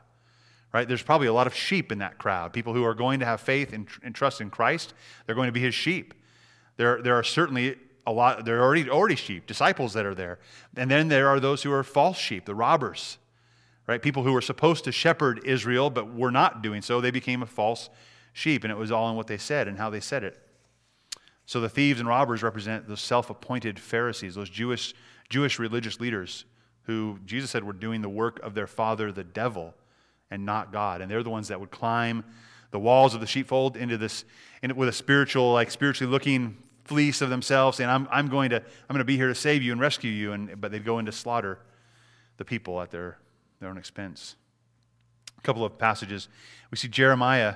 Right? 0.74 0.88
There's 0.88 1.04
probably 1.04 1.28
a 1.28 1.34
lot 1.34 1.48
of 1.48 1.56
sheep 1.56 1.92
in 1.92 1.98
that 1.98 2.18
crowd, 2.18 2.54
people 2.54 2.74
who 2.74 2.86
are 2.86 2.94
going 2.94 3.20
to 3.20 3.26
have 3.26 3.42
faith 3.42 3.74
and, 3.74 3.88
and 4.04 4.16
trust 4.16 4.40
in 4.40 4.50
Christ. 4.50 4.94
They're 5.26 5.36
going 5.36 5.50
to 5.50 5.54
be 5.54 5.60
his 5.60 5.76
sheep. 5.76 6.14
There, 6.78 7.02
there 7.02 7.16
are 7.16 7.24
certainly 7.24 7.76
a 8.08 8.12
lot, 8.12 8.46
there 8.46 8.60
are 8.60 8.64
already, 8.64 8.90
already 8.90 9.16
sheep, 9.16 9.46
disciples 9.48 9.94
that 9.94 10.06
are 10.06 10.16
there. 10.16 10.40
And 10.76 10.90
then 10.90 11.10
there 11.10 11.28
are 11.28 11.40
those 11.40 11.64
who 11.64 11.72
are 11.74 11.84
false 11.84 12.18
sheep, 12.18 12.46
the 12.46 12.56
robbers, 12.56 13.18
right? 13.86 14.02
People 14.02 14.24
who 14.24 14.32
were 14.32 14.42
supposed 14.42 14.86
to 14.86 14.92
shepherd 14.92 15.42
Israel 15.46 15.90
but 15.90 16.14
were 16.14 16.32
not 16.32 16.62
doing 16.62 16.82
so. 16.82 17.02
They 17.02 17.12
became 17.12 17.44
a 17.44 17.48
false 17.48 17.90
sheep, 18.32 18.64
and 18.64 18.72
it 18.72 18.78
was 18.78 18.92
all 18.92 19.10
in 19.10 19.18
what 19.18 19.28
they 19.28 19.38
said 19.38 19.68
and 19.68 19.78
how 19.78 19.90
they 19.90 20.00
said 20.00 20.24
it. 20.24 20.40
So 21.46 21.60
the 21.60 21.70
thieves 21.70 22.00
and 22.00 22.08
robbers 22.08 22.44
represent 22.44 22.88
the 22.88 22.96
self 22.96 23.30
appointed 23.30 23.78
Pharisees, 23.78 24.36
those 24.36 24.50
Jewish, 24.50 24.94
Jewish 25.30 25.60
religious 25.60 26.00
leaders 26.00 26.46
who 26.84 27.20
Jesus 27.26 27.52
said 27.52 27.64
were 27.64 27.74
doing 27.74 28.02
the 28.02 28.10
work 28.10 28.40
of 28.42 28.54
their 28.54 28.68
father, 28.68 29.12
the 29.12 29.24
devil, 29.24 29.74
and 30.30 30.46
not 30.46 30.72
God. 30.72 31.02
And 31.02 31.12
they're 31.12 31.24
the 31.24 31.30
ones 31.30 31.50
that 31.50 31.60
would 31.60 31.72
climb 31.72 32.24
the 32.72 32.80
walls 32.80 33.14
of 33.14 33.22
the 33.22 33.28
sheepfold 33.28 33.78
into 33.78 33.98
this 33.98 34.24
in, 34.62 34.76
with 34.76 34.90
a 34.90 34.94
spiritual, 34.94 35.54
like 35.54 35.70
spiritually 35.70 36.12
looking 36.12 36.58
fleece 36.86 37.22
of 37.22 37.30
themselves, 37.30 37.78
saying, 37.78 37.90
I'm, 37.90 38.08
I'm, 38.12 38.28
going 38.28 38.50
to, 38.52 38.58
I'm 38.58 38.88
going 38.90 39.00
to 39.00 39.06
be 39.06 39.18
here 39.18 39.28
to 39.28 39.36
save 39.36 39.62
you 39.62 39.72
and 39.72 39.80
rescue 39.80 40.12
you. 40.12 40.34
And, 40.34 40.60
but 40.60 40.72
they'd 40.72 40.86
go 40.86 41.00
in 41.00 41.06
to 41.06 41.12
slaughter 41.12 41.60
the 42.38 42.46
people 42.46 42.82
at 42.82 42.92
their, 42.92 43.18
their 43.60 43.70
own 43.70 43.78
expense. 43.78 44.36
A 45.38 45.42
couple 45.42 45.64
of 45.64 45.78
passages. 45.78 46.28
We 46.72 46.78
see 46.78 46.88
Jeremiah 46.88 47.56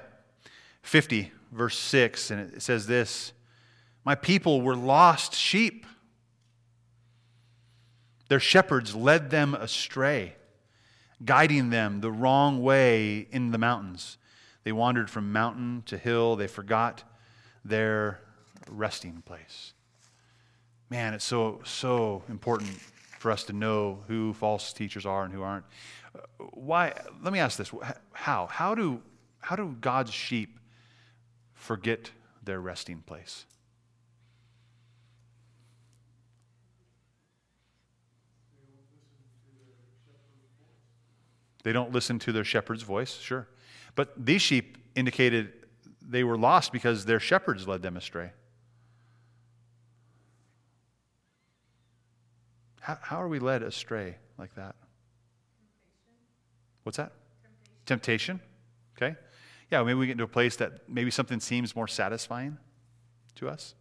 50, 0.81 1.31
verse 1.51 1.77
6, 1.77 2.31
and 2.31 2.53
it 2.53 2.61
says 2.61 2.87
this 2.87 3.33
My 4.03 4.15
people 4.15 4.61
were 4.61 4.75
lost 4.75 5.33
sheep. 5.33 5.85
Their 8.27 8.39
shepherds 8.39 8.95
led 8.95 9.29
them 9.29 9.53
astray, 9.53 10.35
guiding 11.23 11.69
them 11.69 12.01
the 12.01 12.11
wrong 12.11 12.61
way 12.61 13.27
in 13.31 13.51
the 13.51 13.57
mountains. 13.57 14.17
They 14.63 14.71
wandered 14.71 15.09
from 15.09 15.31
mountain 15.31 15.83
to 15.85 15.97
hill. 15.97 16.35
They 16.35 16.47
forgot 16.47 17.03
their 17.63 18.19
resting 18.67 19.21
place. 19.25 19.73
Man, 20.89 21.13
it's 21.13 21.25
so, 21.25 21.61
so 21.63 22.23
important 22.29 22.69
for 23.19 23.31
us 23.31 23.43
to 23.45 23.53
know 23.53 24.03
who 24.07 24.33
false 24.33 24.73
teachers 24.73 25.05
are 25.05 25.23
and 25.23 25.33
who 25.33 25.41
aren't. 25.41 25.65
Why? 26.53 26.93
Let 27.21 27.33
me 27.33 27.39
ask 27.39 27.57
this: 27.57 27.71
How? 28.13 28.47
How 28.47 28.75
do 28.75 29.01
how 29.39 29.55
do 29.55 29.75
God's 29.79 30.11
sheep 30.11 30.59
forget 31.53 32.11
their 32.43 32.59
resting 32.59 32.99
place? 33.05 33.45
They 41.65 41.73
don't 41.73 41.91
listen 41.91 42.19
to 42.19 42.31
their 42.31 42.43
shepherd's 42.43 42.83
voice, 42.83 43.17
sure. 43.17 43.47
But 43.95 44.13
these 44.23 44.43
sheep 44.43 44.77
indicated 44.93 45.51
they 45.99 46.23
were 46.23 46.37
lost 46.37 46.71
because 46.71 47.05
their 47.05 47.19
shepherds 47.19 47.67
led 47.67 47.81
them 47.81 47.97
astray. 47.97 48.29
How, 52.81 52.99
how 53.01 53.19
are 53.19 53.27
we 53.27 53.39
led 53.39 53.63
astray 53.63 54.17
like 54.37 54.53
that? 54.53 54.75
What's 56.83 56.97
that? 56.97 57.13
Temptation. 57.87 58.37
Temptation. 58.37 58.39
Okay. 58.95 59.19
Yeah, 59.71 59.81
maybe 59.81 59.95
we 59.95 60.05
get 60.05 60.11
into 60.11 60.23
a 60.23 60.27
place 60.27 60.55
that 60.57 60.87
maybe 60.87 61.09
something 61.09 61.39
seems 61.39 61.75
more 61.75 61.87
satisfying 61.87 62.59
to 63.37 63.49
us. 63.49 63.73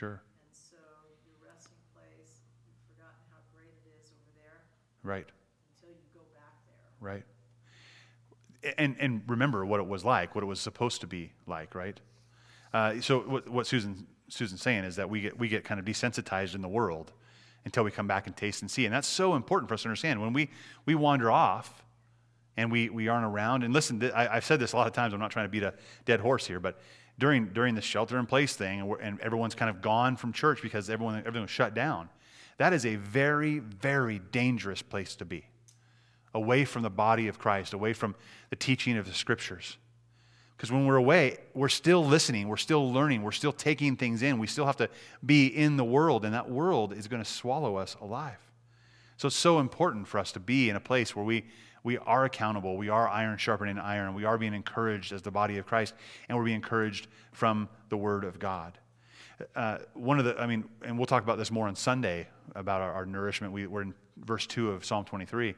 Sure. 0.00 0.22
And 0.40 0.56
so 0.56 0.78
your 1.26 1.36
resting 1.46 1.76
place, 1.92 2.40
you've 2.64 2.96
forgotten 2.96 3.20
how 3.28 3.36
great 3.54 3.68
it 3.68 4.00
is 4.02 4.10
over 4.12 4.32
there. 4.34 4.64
Right. 5.02 5.26
Until 5.76 5.90
you 5.90 6.00
go 6.14 6.20
back 6.32 6.56
there. 6.64 6.88
Right. 7.06 7.24
And, 8.78 8.96
and 8.98 9.22
remember 9.26 9.66
what 9.66 9.78
it 9.78 9.86
was 9.86 10.02
like, 10.02 10.34
what 10.34 10.42
it 10.42 10.46
was 10.46 10.58
supposed 10.58 11.02
to 11.02 11.06
be 11.06 11.32
like, 11.46 11.74
right? 11.74 12.00
Uh, 12.72 13.02
so 13.02 13.18
what, 13.20 13.46
what 13.50 13.66
Susan, 13.66 14.06
Susan's 14.28 14.62
saying 14.62 14.84
is 14.84 14.96
that 14.96 15.10
we 15.10 15.20
get, 15.20 15.38
we 15.38 15.48
get 15.48 15.64
kind 15.64 15.78
of 15.78 15.84
desensitized 15.84 16.54
in 16.54 16.62
the 16.62 16.68
world 16.68 17.12
until 17.66 17.84
we 17.84 17.90
come 17.90 18.06
back 18.06 18.26
and 18.26 18.34
taste 18.34 18.62
and 18.62 18.70
see. 18.70 18.86
And 18.86 18.94
that's 18.94 19.06
so 19.06 19.34
important 19.34 19.68
for 19.68 19.74
us 19.74 19.82
to 19.82 19.88
understand. 19.88 20.22
When 20.22 20.32
we, 20.32 20.48
we 20.86 20.94
wander 20.94 21.30
off 21.30 21.84
and 22.56 22.72
we, 22.72 22.88
we 22.88 23.08
aren't 23.08 23.26
around, 23.26 23.64
and 23.64 23.74
listen, 23.74 24.10
I, 24.14 24.36
have 24.36 24.46
said 24.46 24.60
this 24.60 24.72
a 24.72 24.76
lot 24.76 24.86
of 24.86 24.94
times, 24.94 25.12
I'm 25.12 25.20
not 25.20 25.30
trying 25.30 25.44
to 25.44 25.50
beat 25.50 25.62
a 25.62 25.74
dead 26.06 26.20
horse 26.20 26.46
here, 26.46 26.58
but 26.58 26.80
during, 27.20 27.46
during 27.48 27.74
the 27.74 27.80
shelter 27.80 28.18
in 28.18 28.26
place 28.26 28.56
thing, 28.56 28.96
and, 29.00 29.20
everyone's 29.20 29.54
kind 29.54 29.70
of 29.70 29.80
gone 29.80 30.16
from 30.16 30.32
church 30.32 30.62
because 30.62 30.90
everyone, 30.90 31.18
everything 31.18 31.42
was 31.42 31.50
shut 31.50 31.74
down, 31.74 32.08
that 32.56 32.72
is 32.72 32.84
a 32.84 32.96
very, 32.96 33.58
very 33.58 34.18
dangerous 34.18 34.82
place 34.82 35.14
to 35.16 35.24
be. 35.24 35.44
Away 36.34 36.64
from 36.64 36.82
the 36.82 36.90
body 36.90 37.28
of 37.28 37.38
Christ, 37.38 37.72
away 37.72 37.92
from 37.92 38.14
the 38.50 38.56
teaching 38.56 38.96
of 38.96 39.06
the 39.06 39.12
scriptures. 39.12 39.76
Because 40.56 40.72
when 40.72 40.86
we're 40.86 40.96
away, 40.96 41.38
we're 41.54 41.68
still 41.68 42.04
listening, 42.04 42.48
we're 42.48 42.56
still 42.56 42.92
learning, 42.92 43.22
we're 43.22 43.32
still 43.32 43.52
taking 43.52 43.96
things 43.96 44.22
in. 44.22 44.38
We 44.38 44.46
still 44.46 44.66
have 44.66 44.76
to 44.76 44.88
be 45.24 45.46
in 45.46 45.76
the 45.76 45.84
world, 45.84 46.24
and 46.24 46.34
that 46.34 46.50
world 46.50 46.92
is 46.92 47.08
going 47.08 47.22
to 47.22 47.30
swallow 47.30 47.76
us 47.76 47.96
alive. 48.00 48.38
So 49.16 49.26
it's 49.26 49.36
so 49.36 49.58
important 49.58 50.08
for 50.08 50.18
us 50.18 50.32
to 50.32 50.40
be 50.40 50.70
in 50.70 50.76
a 50.76 50.80
place 50.80 51.14
where 51.14 51.24
we, 51.24 51.44
we 51.82 51.98
are 51.98 52.24
accountable, 52.24 52.76
we 52.76 52.88
are 52.88 53.08
iron 53.08 53.38
sharpening 53.38 53.78
iron, 53.78 54.14
we 54.14 54.24
are 54.24 54.38
being 54.38 54.54
encouraged 54.54 55.12
as 55.12 55.22
the 55.22 55.30
body 55.30 55.58
of 55.58 55.66
Christ, 55.66 55.94
and 56.28 56.36
we're 56.36 56.44
being 56.44 56.56
encouraged 56.56 57.08
from 57.32 57.68
the 57.88 57.96
Word 57.96 58.24
of 58.24 58.38
God. 58.38 58.78
Uh, 59.56 59.78
one 59.94 60.18
of 60.18 60.24
the, 60.24 60.38
I 60.38 60.46
mean, 60.46 60.64
and 60.82 60.98
we'll 60.98 61.06
talk 61.06 61.22
about 61.22 61.38
this 61.38 61.50
more 61.50 61.66
on 61.66 61.74
Sunday 61.74 62.28
about 62.54 62.80
our, 62.80 62.92
our 62.92 63.06
nourishment. 63.06 63.52
We, 63.52 63.66
we're 63.66 63.82
in 63.82 63.94
verse 64.18 64.46
2 64.46 64.70
of 64.70 64.84
Psalm 64.84 65.04
23. 65.04 65.54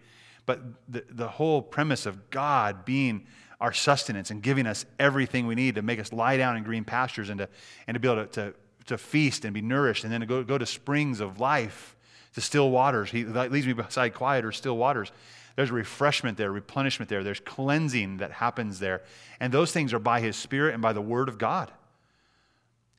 But 0.46 0.60
the, 0.88 1.04
the 1.08 1.28
whole 1.28 1.62
premise 1.62 2.06
of 2.06 2.30
God 2.30 2.84
being 2.84 3.26
our 3.60 3.72
sustenance 3.72 4.30
and 4.30 4.42
giving 4.42 4.66
us 4.66 4.84
everything 4.98 5.46
we 5.46 5.54
need 5.54 5.76
to 5.76 5.82
make 5.82 6.00
us 6.00 6.12
lie 6.12 6.36
down 6.36 6.56
in 6.56 6.64
green 6.64 6.84
pastures 6.84 7.28
and 7.28 7.38
to, 7.38 7.48
and 7.86 7.94
to 7.94 8.00
be 8.00 8.08
able 8.08 8.26
to, 8.26 8.32
to, 8.32 8.54
to 8.86 8.98
feast 8.98 9.44
and 9.44 9.54
be 9.54 9.62
nourished 9.62 10.04
and 10.04 10.12
then 10.12 10.20
to 10.20 10.26
go, 10.26 10.42
go 10.42 10.58
to 10.58 10.66
springs 10.66 11.20
of 11.20 11.38
life, 11.38 11.96
to 12.34 12.40
still 12.40 12.70
waters. 12.70 13.10
He 13.10 13.24
leads 13.24 13.66
me 13.66 13.72
beside 13.72 14.14
quiet 14.14 14.44
or 14.44 14.52
still 14.52 14.76
waters. 14.76 15.12
There's 15.56 15.70
refreshment 15.70 16.38
there, 16.38 16.50
replenishment 16.50 17.08
there, 17.08 17.22
there's 17.22 17.40
cleansing 17.40 18.18
that 18.18 18.32
happens 18.32 18.78
there. 18.78 19.02
And 19.40 19.52
those 19.52 19.72
things 19.72 19.92
are 19.92 19.98
by 19.98 20.20
His 20.20 20.36
Spirit 20.36 20.74
and 20.74 20.82
by 20.82 20.92
the 20.92 21.00
Word 21.00 21.28
of 21.28 21.38
God. 21.38 21.70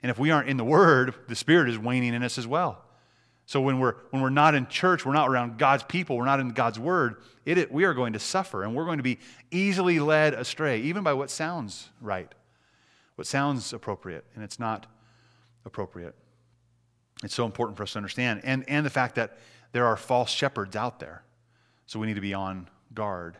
And 0.01 0.09
if 0.09 0.19
we 0.19 0.31
aren't 0.31 0.49
in 0.49 0.57
the 0.57 0.63
Word, 0.63 1.15
the 1.27 1.35
Spirit 1.35 1.69
is 1.69 1.77
waning 1.77 2.13
in 2.13 2.23
us 2.23 2.37
as 2.37 2.45
well. 2.45 2.83
So 3.45 3.59
when 3.59 3.79
we're, 3.79 3.95
when 4.11 4.21
we're 4.21 4.29
not 4.29 4.55
in 4.55 4.67
church, 4.67 5.05
we're 5.05 5.13
not 5.13 5.29
around 5.29 5.57
God's 5.57 5.83
people, 5.83 6.15
we're 6.15 6.25
not 6.25 6.39
in 6.39 6.49
God's 6.49 6.79
Word, 6.79 7.17
it, 7.45 7.57
it, 7.57 7.71
we 7.71 7.83
are 7.83 7.93
going 7.93 8.13
to 8.13 8.19
suffer 8.19 8.63
and 8.63 8.75
we're 8.75 8.85
going 8.85 8.97
to 8.97 9.03
be 9.03 9.19
easily 9.51 9.99
led 9.99 10.33
astray, 10.33 10.81
even 10.81 11.03
by 11.03 11.13
what 11.13 11.29
sounds 11.29 11.89
right, 11.99 12.33
what 13.15 13.27
sounds 13.27 13.73
appropriate, 13.73 14.23
and 14.35 14.43
it's 14.43 14.59
not 14.59 14.87
appropriate. 15.65 16.15
It's 17.23 17.35
so 17.35 17.45
important 17.45 17.77
for 17.77 17.83
us 17.83 17.93
to 17.93 17.99
understand. 17.99 18.41
And, 18.43 18.63
and 18.67 18.85
the 18.85 18.89
fact 18.89 19.15
that 19.15 19.37
there 19.71 19.85
are 19.87 19.97
false 19.97 20.29
shepherds 20.29 20.75
out 20.75 20.99
there. 20.99 21.23
So 21.85 21.99
we 21.99 22.07
need 22.07 22.15
to 22.15 22.21
be 22.21 22.33
on 22.33 22.69
guard. 22.93 23.37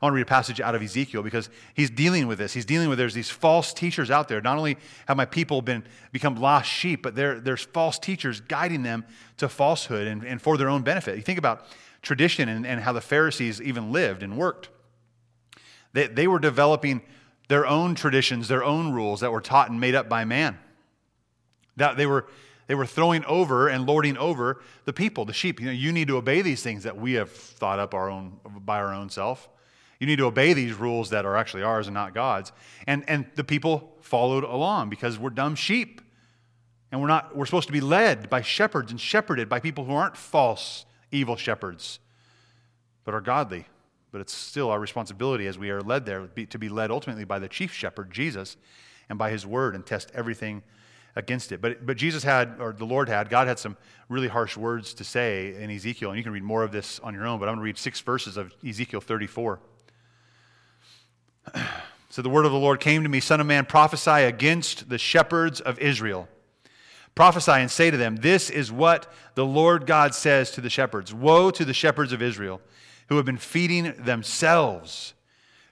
I 0.00 0.06
want 0.06 0.14
to 0.14 0.16
read 0.16 0.22
a 0.22 0.26
passage 0.26 0.60
out 0.60 0.74
of 0.74 0.82
Ezekiel 0.82 1.22
because 1.22 1.48
he's 1.74 1.88
dealing 1.88 2.26
with 2.26 2.38
this. 2.38 2.52
He's 2.52 2.64
dealing 2.64 2.88
with 2.88 2.98
there's 2.98 3.14
these 3.14 3.30
false 3.30 3.72
teachers 3.72 4.10
out 4.10 4.26
there. 4.26 4.40
Not 4.40 4.58
only 4.58 4.76
have 5.06 5.16
my 5.16 5.24
people 5.24 5.62
been 5.62 5.84
become 6.10 6.34
lost 6.34 6.68
sheep, 6.68 7.02
but 7.02 7.14
there, 7.14 7.38
there's 7.38 7.62
false 7.62 8.00
teachers 8.00 8.40
guiding 8.40 8.82
them 8.82 9.04
to 9.36 9.48
falsehood 9.48 10.08
and, 10.08 10.24
and 10.24 10.42
for 10.42 10.56
their 10.56 10.68
own 10.68 10.82
benefit. 10.82 11.16
You 11.16 11.22
think 11.22 11.38
about 11.38 11.66
tradition 12.02 12.48
and, 12.48 12.66
and 12.66 12.80
how 12.80 12.92
the 12.92 13.00
Pharisees 13.00 13.62
even 13.62 13.92
lived 13.92 14.24
and 14.24 14.36
worked. 14.36 14.70
They, 15.92 16.08
they 16.08 16.26
were 16.26 16.40
developing 16.40 17.02
their 17.48 17.66
own 17.66 17.94
traditions, 17.94 18.48
their 18.48 18.64
own 18.64 18.92
rules 18.92 19.20
that 19.20 19.30
were 19.30 19.40
taught 19.40 19.70
and 19.70 19.78
made 19.78 19.94
up 19.94 20.08
by 20.08 20.24
man. 20.24 20.58
That 21.76 21.96
they 21.96 22.06
were 22.06 22.26
they 22.72 22.74
were 22.74 22.86
throwing 22.86 23.22
over 23.26 23.68
and 23.68 23.86
lording 23.86 24.16
over 24.16 24.62
the 24.86 24.94
people, 24.94 25.26
the 25.26 25.34
sheep. 25.34 25.60
You 25.60 25.66
know, 25.66 25.72
you 25.72 25.92
need 25.92 26.08
to 26.08 26.16
obey 26.16 26.40
these 26.40 26.62
things 26.62 26.84
that 26.84 26.96
we 26.96 27.12
have 27.12 27.30
thought 27.30 27.78
up 27.78 27.92
our 27.92 28.08
own 28.08 28.40
by 28.64 28.78
our 28.78 28.94
own 28.94 29.10
self. 29.10 29.50
You 30.00 30.06
need 30.06 30.16
to 30.16 30.24
obey 30.24 30.54
these 30.54 30.72
rules 30.72 31.10
that 31.10 31.26
are 31.26 31.36
actually 31.36 31.64
ours 31.64 31.86
and 31.86 31.92
not 31.92 32.14
God's. 32.14 32.50
And 32.86 33.04
and 33.08 33.26
the 33.34 33.44
people 33.44 33.94
followed 34.00 34.42
along 34.42 34.88
because 34.88 35.18
we're 35.18 35.28
dumb 35.28 35.54
sheep. 35.54 36.00
And 36.90 37.02
we're 37.02 37.08
not 37.08 37.36
we're 37.36 37.44
supposed 37.44 37.66
to 37.66 37.74
be 37.74 37.82
led 37.82 38.30
by 38.30 38.40
shepherds 38.40 38.90
and 38.90 38.98
shepherded 38.98 39.50
by 39.50 39.60
people 39.60 39.84
who 39.84 39.92
aren't 39.92 40.16
false, 40.16 40.86
evil 41.10 41.36
shepherds, 41.36 42.00
but 43.04 43.12
are 43.12 43.20
godly. 43.20 43.66
But 44.12 44.22
it's 44.22 44.32
still 44.32 44.70
our 44.70 44.80
responsibility 44.80 45.46
as 45.46 45.58
we 45.58 45.68
are 45.68 45.82
led 45.82 46.06
there 46.06 46.26
to 46.26 46.58
be 46.58 46.70
led 46.70 46.90
ultimately 46.90 47.26
by 47.26 47.38
the 47.38 47.48
chief 47.48 47.74
shepherd, 47.74 48.10
Jesus, 48.10 48.56
and 49.10 49.18
by 49.18 49.28
his 49.28 49.44
word 49.44 49.74
and 49.74 49.84
test 49.84 50.10
everything 50.14 50.62
against 51.14 51.52
it. 51.52 51.60
But, 51.60 51.84
but 51.84 51.96
Jesus 51.96 52.22
had, 52.22 52.56
or 52.58 52.72
the 52.72 52.84
Lord 52.84 53.08
had, 53.08 53.28
God 53.28 53.46
had 53.46 53.58
some 53.58 53.76
really 54.08 54.28
harsh 54.28 54.56
words 54.56 54.94
to 54.94 55.04
say 55.04 55.54
in 55.54 55.70
Ezekiel, 55.70 56.10
and 56.10 56.18
you 56.18 56.24
can 56.24 56.32
read 56.32 56.42
more 56.42 56.62
of 56.62 56.72
this 56.72 56.98
on 57.00 57.14
your 57.14 57.26
own, 57.26 57.38
but 57.38 57.48
I'm 57.48 57.54
going 57.54 57.62
to 57.62 57.64
read 57.64 57.78
six 57.78 58.00
verses 58.00 58.36
of 58.36 58.54
Ezekiel 58.66 59.00
34. 59.00 59.60
so 62.10 62.22
the 62.22 62.30
word 62.30 62.46
of 62.46 62.52
the 62.52 62.58
Lord 62.58 62.80
came 62.80 63.02
to 63.02 63.08
me, 63.08 63.20
Son 63.20 63.40
of 63.40 63.46
man, 63.46 63.66
prophesy 63.66 64.22
against 64.22 64.88
the 64.88 64.98
shepherds 64.98 65.60
of 65.60 65.78
Israel. 65.78 66.28
Prophesy 67.14 67.52
and 67.52 67.70
say 67.70 67.90
to 67.90 67.96
them, 67.96 68.16
This 68.16 68.48
is 68.48 68.72
what 68.72 69.12
the 69.34 69.44
Lord 69.44 69.86
God 69.86 70.14
says 70.14 70.50
to 70.52 70.60
the 70.60 70.70
shepherds 70.70 71.12
Woe 71.12 71.50
to 71.50 71.64
the 71.64 71.74
shepherds 71.74 72.12
of 72.12 72.22
Israel 72.22 72.60
who 73.08 73.16
have 73.16 73.26
been 73.26 73.36
feeding 73.36 73.92
themselves. 73.98 75.12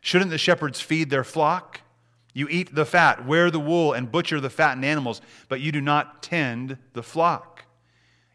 Shouldn't 0.02 0.30
the 0.30 0.38
shepherds 0.38 0.80
feed 0.80 1.08
their 1.08 1.24
flock? 1.24 1.80
You 2.32 2.48
eat 2.48 2.74
the 2.74 2.84
fat, 2.84 3.26
wear 3.26 3.50
the 3.50 3.60
wool, 3.60 3.92
and 3.92 4.10
butcher 4.10 4.40
the 4.40 4.50
fattened 4.50 4.84
animals, 4.84 5.20
but 5.48 5.60
you 5.60 5.72
do 5.72 5.80
not 5.80 6.22
tend 6.22 6.78
the 6.92 7.02
flock. 7.02 7.64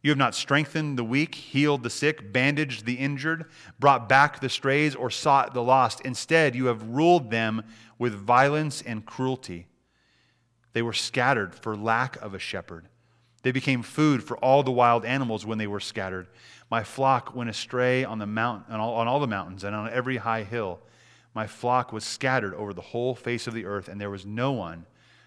You 0.02 0.12
have 0.12 0.18
not 0.18 0.36
strengthened 0.36 1.00
the 1.00 1.04
weak, 1.04 1.34
healed 1.34 1.82
the 1.82 1.90
sick, 1.90 2.32
bandaged 2.32 2.86
the 2.86 2.94
injured, 2.94 3.46
brought 3.80 4.08
back 4.08 4.40
the 4.40 4.50
strays, 4.50 4.94
or 4.94 5.10
sought 5.10 5.54
the 5.54 5.64
lost. 5.64 6.02
Instead, 6.02 6.56
you 6.56 6.66
have 6.66 6.84
ruled 6.84 7.32
them 7.32 7.64
with 7.98 8.14
violence 8.14 8.84
and 8.84 9.06
cruelty. 9.06 9.68
They 10.74 10.82
were 10.82 10.94
scattered 10.94 11.56
for 11.56 11.76
lack 11.76 12.22
of 12.22 12.34
a 12.34 12.40
shepherd. 12.40 12.88
They 13.42 13.52
became 13.52 13.82
food 13.82 14.24
for 14.24 14.38
all 14.38 14.62
the 14.62 14.72
wild 14.72 15.06
animals 15.06 15.46
when 15.46 15.58
they 15.58 15.68
were 15.68 15.80
scattered. 15.80 16.28
My 16.70 16.84
flock 16.84 17.36
went 17.36 17.50
astray 17.50 18.04
on, 18.04 18.20
the 18.20 18.28
mount, 18.28 18.66
on, 18.70 18.80
all, 18.80 18.96
on 18.96 19.08
all 19.08 19.20
the 19.20 19.28
mountains 19.28 19.64
and 19.64 19.76
on 19.76 19.90
every 19.90 20.18
high 20.18 20.44
hill. 20.44 20.82
My 21.36 21.46
flock 21.46 21.92
was 21.92 22.06
scattered 22.06 22.56
over 22.56 22.74
the 22.74 22.82
whole 22.82 23.14
face 23.14 23.46
of 23.46 23.54
the 23.54 23.66
earth, 23.66 23.90
and 23.90 24.00
there 24.00 24.10
was 24.10 24.26
no 24.26 24.54
one 24.54 24.86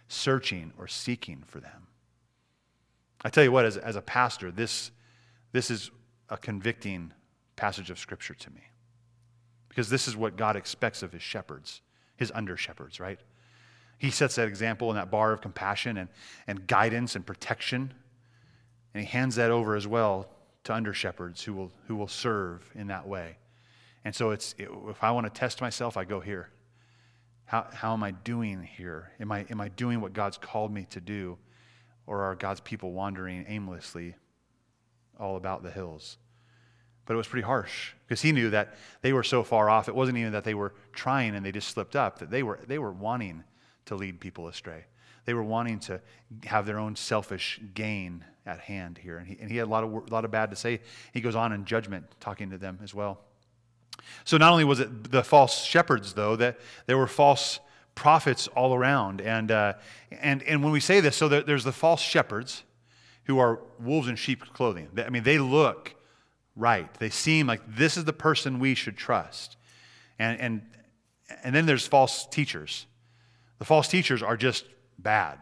searching 0.09 0.73
or 0.79 0.89
seeking 0.89 1.45
for 1.47 1.61
them. 1.61 1.87
I 3.23 3.29
tell 3.29 3.45
you 3.45 3.53
what, 3.53 3.67
as, 3.67 3.77
as 3.77 3.95
a 3.95 4.01
pastor, 4.01 4.51
this, 4.51 4.91
this 5.53 5.71
is 5.71 5.91
a 6.31 6.39
convicting 6.39 7.13
passage 7.57 7.91
of 7.91 7.99
Scripture 7.99 8.35
to 8.35 8.51
me. 8.51 8.63
Because 9.69 9.91
this 9.91 10.09
is 10.09 10.17
what 10.17 10.37
God 10.37 10.57
expects 10.57 11.03
of 11.03 11.13
his 11.13 11.23
shepherds, 11.23 11.83
his 12.17 12.33
under 12.35 12.57
shepherds, 12.57 12.99
right? 12.99 13.21
He 13.99 14.11
sets 14.11 14.37
that 14.37 14.49
example 14.49 14.91
in 14.91 14.97
that 14.97 15.11
bar 15.11 15.33
of 15.33 15.43
compassion 15.43 15.99
and, 15.99 16.09
and 16.47 16.67
guidance 16.67 17.17
and 17.17 17.27
protection. 17.27 17.93
And 18.95 19.05
he 19.05 19.11
hands 19.11 19.37
that 19.37 19.51
over 19.51 19.77
as 19.77 19.87
well 19.87 20.31
to 20.65 20.73
under 20.73 20.95
shepherds 20.95 21.43
who 21.45 21.53
will, 21.53 21.73
who 21.87 21.97
will 21.97 22.09
serve 22.09 22.71
in 22.75 22.87
that 22.87 23.07
way. 23.07 23.37
And 24.05 24.15
so 24.15 24.31
it's, 24.31 24.55
if 24.59 25.03
I 25.03 25.11
want 25.11 25.27
to 25.27 25.31
test 25.31 25.61
myself, 25.61 25.97
I 25.97 26.05
go 26.05 26.21
here. 26.21 26.51
How, 27.45 27.67
how 27.73 27.93
am 27.95 28.03
I 28.03 28.11
doing 28.11 28.63
here? 28.63 29.13
Am 29.21 29.33
I, 29.33 29.47
am 29.51 29.61
I 29.61 29.69
doing 29.69 30.01
what 30.01 30.13
God's 30.13 30.39
called 30.39 30.73
me 30.73 30.87
to 30.91 31.01
do? 31.01 31.39
Or 32.07 32.23
are 32.23 32.35
God's 32.35 32.61
people 32.61 32.93
wandering 32.93 33.45
aimlessly 33.49 34.17
all 35.19 35.37
about 35.37 35.63
the 35.63 35.71
hills? 35.71 36.19
But 37.05 37.15
it 37.15 37.17
was 37.17 37.27
pretty 37.27 37.47
harsh 37.47 37.93
because 38.07 38.21
he 38.21 38.33
knew 38.33 38.51
that 38.51 38.77
they 39.01 39.15
were 39.15 39.23
so 39.23 39.43
far 39.43 39.71
off. 39.71 39.89
It 39.89 39.95
wasn't 39.95 40.19
even 40.19 40.33
that 40.33 40.45
they 40.45 40.55
were 40.55 40.75
trying 40.93 41.35
and 41.35 41.45
they 41.45 41.53
just 41.53 41.69
slipped 41.69 41.97
up, 41.97 42.19
that 42.19 42.31
they 42.31 42.43
were, 42.43 42.61
they 42.67 42.79
were 42.79 42.93
wanting 42.93 43.45
to 43.87 43.95
lead 43.95 44.21
people 44.21 44.49
astray. 44.49 44.85
They 45.25 45.35
were 45.35 45.43
wanting 45.43 45.81
to 45.81 46.01
have 46.45 46.67
their 46.67 46.79
own 46.79 46.97
selfish 46.97 47.61
gain 47.75 48.25
at 48.47 48.61
hand 48.61 48.99
here. 48.99 49.19
And 49.19 49.27
he, 49.27 49.39
and 49.41 49.51
he 49.51 49.57
had 49.57 49.67
a 49.67 49.71
lot, 49.71 49.85
of, 49.85 49.93
a 49.93 50.11
lot 50.11 50.25
of 50.25 50.31
bad 50.31 50.51
to 50.51 50.57
say. 50.57 50.81
He 51.13 51.21
goes 51.21 51.35
on 51.35 51.53
in 51.53 51.65
judgment, 51.65 52.07
talking 52.21 52.51
to 52.51 52.59
them 52.59 52.79
as 52.83 52.95
well. 52.95 53.21
So 54.25 54.37
not 54.37 54.53
only 54.53 54.65
was 54.65 54.81
it 54.81 55.11
the 55.11 55.23
false 55.23 55.65
shepherds, 55.65 56.15
though, 56.15 56.37
that 56.37 56.59
there 56.87 56.99
were 56.99 57.07
false 57.07 57.61
prophets 57.95 58.47
all 58.49 58.75
around. 58.75 59.21
And, 59.21 59.51
uh, 59.51 59.75
and, 60.11 60.43
and 60.45 60.63
when 60.63 60.73
we 60.73 60.81
say 60.81 61.01
this, 61.01 61.17
so 61.17 61.29
there's 61.29 61.65
the 61.65 61.73
false 61.73 62.01
shepherds 62.01 62.63
who 63.25 63.39
are 63.39 63.61
wolves 63.81 64.09
in 64.09 64.17
sheep's 64.17 64.49
clothing. 64.51 64.89
I 65.05 65.11
mean, 65.11 65.25
they 65.25 65.39
look 65.39 65.95
right. 66.55 66.93
They 66.95 67.11
seem 67.11 67.47
like 67.47 67.61
this 67.67 67.97
is 67.97 68.05
the 68.05 68.13
person 68.13 68.61
we 68.61 68.75
should 68.75 68.97
trust. 68.97 69.57
And, 70.19 70.41
and, 70.41 70.63
and 71.43 71.55
then 71.55 71.67
there's 71.67 71.87
false 71.87 72.27
teachers. 72.27 72.87
The 73.59 73.65
false 73.65 73.89
teachers 73.89 74.23
are 74.23 74.37
just 74.37 74.65
bad. 74.99 75.39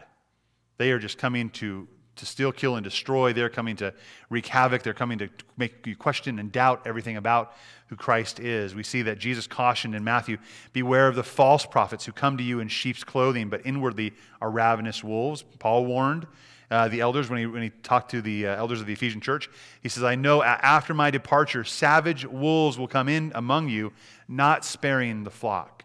They 0.78 0.92
are 0.92 0.98
just 0.98 1.18
coming 1.18 1.50
to 1.50 1.88
to 2.16 2.26
steal, 2.26 2.50
kill, 2.50 2.76
and 2.76 2.84
destroy. 2.84 3.32
They're 3.32 3.50
coming 3.50 3.76
to 3.76 3.92
wreak 4.30 4.46
havoc. 4.46 4.82
They're 4.82 4.94
coming 4.94 5.18
to 5.18 5.28
make 5.56 5.86
you 5.86 5.94
question 5.94 6.38
and 6.38 6.50
doubt 6.50 6.86
everything 6.86 7.16
about 7.16 7.52
who 7.86 7.96
Christ 7.96 8.40
is. 8.40 8.74
We 8.74 8.82
see 8.82 9.02
that 9.02 9.18
Jesus 9.18 9.46
cautioned 9.46 9.94
in 9.94 10.02
Matthew 10.02 10.38
Beware 10.72 11.08
of 11.08 11.14
the 11.14 11.22
false 11.22 11.64
prophets 11.64 12.04
who 12.04 12.12
come 12.12 12.36
to 12.36 12.42
you 12.42 12.60
in 12.60 12.68
sheep's 12.68 13.04
clothing, 13.04 13.48
but 13.48 13.64
inwardly 13.64 14.12
are 14.40 14.50
ravenous 14.50 15.04
wolves. 15.04 15.44
Paul 15.58 15.86
warned 15.86 16.26
uh, 16.70 16.88
the 16.88 17.00
elders 17.00 17.30
when 17.30 17.38
he, 17.38 17.46
when 17.46 17.62
he 17.62 17.70
talked 17.70 18.10
to 18.10 18.20
the 18.20 18.46
uh, 18.46 18.56
elders 18.56 18.80
of 18.80 18.86
the 18.86 18.92
Ephesian 18.92 19.20
church. 19.20 19.48
He 19.82 19.88
says, 19.88 20.02
I 20.02 20.16
know 20.16 20.42
after 20.42 20.94
my 20.94 21.10
departure, 21.10 21.64
savage 21.64 22.24
wolves 22.24 22.78
will 22.78 22.88
come 22.88 23.08
in 23.08 23.32
among 23.34 23.68
you, 23.68 23.92
not 24.28 24.64
sparing 24.64 25.24
the 25.24 25.30
flock. 25.30 25.84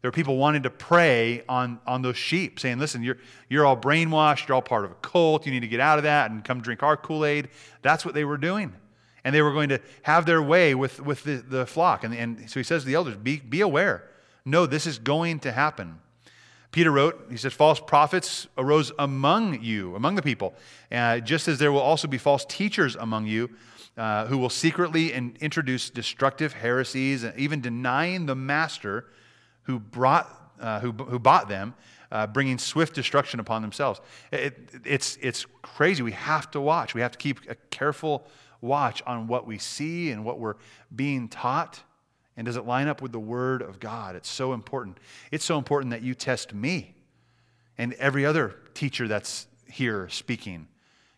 There 0.00 0.10
were 0.10 0.14
people 0.14 0.36
wanting 0.36 0.64
to 0.64 0.70
prey 0.70 1.42
on, 1.48 1.80
on 1.86 2.02
those 2.02 2.18
sheep, 2.18 2.60
saying, 2.60 2.78
Listen, 2.78 3.02
you're, 3.02 3.16
you're 3.48 3.64
all 3.64 3.76
brainwashed. 3.76 4.46
You're 4.46 4.56
all 4.56 4.62
part 4.62 4.84
of 4.84 4.90
a 4.90 4.96
cult. 4.96 5.46
You 5.46 5.52
need 5.52 5.60
to 5.60 5.66
get 5.66 5.80
out 5.80 5.96
of 5.96 6.04
that 6.04 6.30
and 6.30 6.44
come 6.44 6.60
drink 6.60 6.82
our 6.82 6.96
Kool 6.96 7.24
Aid. 7.24 7.48
That's 7.80 8.04
what 8.04 8.12
they 8.12 8.24
were 8.24 8.36
doing. 8.36 8.74
And 9.24 9.34
they 9.34 9.42
were 9.42 9.52
going 9.52 9.70
to 9.70 9.80
have 10.02 10.26
their 10.26 10.42
way 10.42 10.74
with, 10.74 11.00
with 11.00 11.24
the, 11.24 11.36
the 11.36 11.66
flock. 11.66 12.04
And, 12.04 12.14
and 12.14 12.50
so 12.50 12.60
he 12.60 12.64
says 12.64 12.82
to 12.82 12.86
the 12.86 12.94
elders, 12.94 13.16
be, 13.16 13.38
be 13.38 13.62
aware. 13.62 14.04
No, 14.44 14.66
this 14.66 14.86
is 14.86 14.98
going 14.98 15.40
to 15.40 15.52
happen. 15.52 15.98
Peter 16.70 16.90
wrote, 16.90 17.26
he 17.30 17.36
says, 17.36 17.52
false 17.52 17.80
prophets 17.80 18.48
arose 18.58 18.92
among 18.98 19.62
you, 19.62 19.94
among 19.94 20.16
the 20.16 20.22
people, 20.22 20.54
uh, 20.90 21.20
just 21.20 21.48
as 21.48 21.58
there 21.58 21.70
will 21.70 21.80
also 21.80 22.08
be 22.08 22.18
false 22.18 22.44
teachers 22.44 22.96
among 22.96 23.26
you 23.26 23.48
uh, 23.96 24.26
who 24.26 24.36
will 24.36 24.50
secretly 24.50 25.12
and 25.12 25.36
introduce 25.38 25.88
destructive 25.88 26.52
heresies, 26.52 27.22
and 27.22 27.38
even 27.38 27.60
denying 27.60 28.26
the 28.26 28.34
master 28.34 29.06
who, 29.62 29.78
brought, 29.78 30.28
uh, 30.60 30.80
who, 30.80 30.92
who 30.92 31.18
bought 31.18 31.48
them, 31.48 31.74
uh, 32.10 32.26
bringing 32.26 32.58
swift 32.58 32.94
destruction 32.94 33.40
upon 33.40 33.62
themselves. 33.62 34.00
It, 34.32 34.70
it's, 34.84 35.16
it's 35.22 35.46
crazy. 35.62 36.02
We 36.02 36.12
have 36.12 36.50
to 36.52 36.60
watch. 36.60 36.94
We 36.94 37.00
have 37.00 37.12
to 37.12 37.18
keep 37.18 37.48
a 37.48 37.54
careful 37.70 38.26
watch 38.60 39.02
on 39.06 39.26
what 39.26 39.46
we 39.46 39.58
see 39.58 40.10
and 40.10 40.24
what 40.24 40.38
we're 40.38 40.56
being 40.94 41.28
taught. 41.28 41.82
And 42.36 42.44
does 42.44 42.56
it 42.56 42.66
line 42.66 42.88
up 42.88 43.00
with 43.00 43.12
the 43.12 43.20
Word 43.20 43.62
of 43.62 43.78
God? 43.78 44.16
It's 44.16 44.28
so 44.28 44.52
important. 44.52 44.98
It's 45.30 45.44
so 45.44 45.58
important 45.58 45.90
that 45.90 46.02
you 46.02 46.14
test 46.14 46.52
me 46.52 46.94
and 47.78 47.92
every 47.94 48.26
other 48.26 48.54
teacher 48.74 49.06
that's 49.08 49.46
here 49.68 50.08
speaking. 50.08 50.68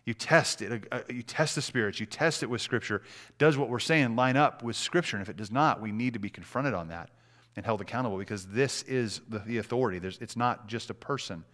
You 0.05 0.15
test 0.15 0.63
it. 0.63 0.87
uh, 0.93 1.01
You 1.09 1.23
test 1.23 1.57
the 1.57 1.63
spirits. 1.63 1.99
You 1.99 2.07
test 2.07 2.43
it 2.43 2.51
with 2.51 2.61
Scripture. 2.61 3.03
Does 3.39 3.59
what 3.59 3.69
we're 3.69 3.79
saying 3.79 4.15
line 4.15 4.37
up 4.37 4.63
with 4.63 4.77
Scripture? 4.77 5.17
And 5.17 5.23
if 5.23 5.29
it 5.29 5.37
does 5.37 5.51
not, 5.51 5.81
we 5.81 5.91
need 5.91 6.13
to 6.13 6.19
be 6.21 6.31
confronted 6.31 6.75
on 6.75 6.89
that 6.89 7.11
and 7.57 7.65
held 7.65 7.81
accountable 7.81 8.19
because 8.19 8.47
this 8.47 8.83
is 8.83 9.21
the, 9.29 9.59
authority. 9.59 10.01
It's 10.21 10.37
not 10.37 10.69
just 10.69 10.91
a 10.91 10.95
person, 10.95 11.45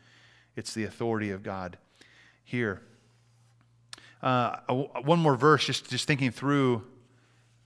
it's 0.57 0.75
the 0.75 0.85
authority 0.85 1.31
of 1.31 1.42
God 1.42 1.79
here. 2.45 2.83
Uh, 4.23 4.57
one 5.03 5.19
more 5.19 5.35
verse, 5.35 5.65
just, 5.65 5.91
just 5.91 6.07
thinking 6.07 6.31
through, 6.31 6.85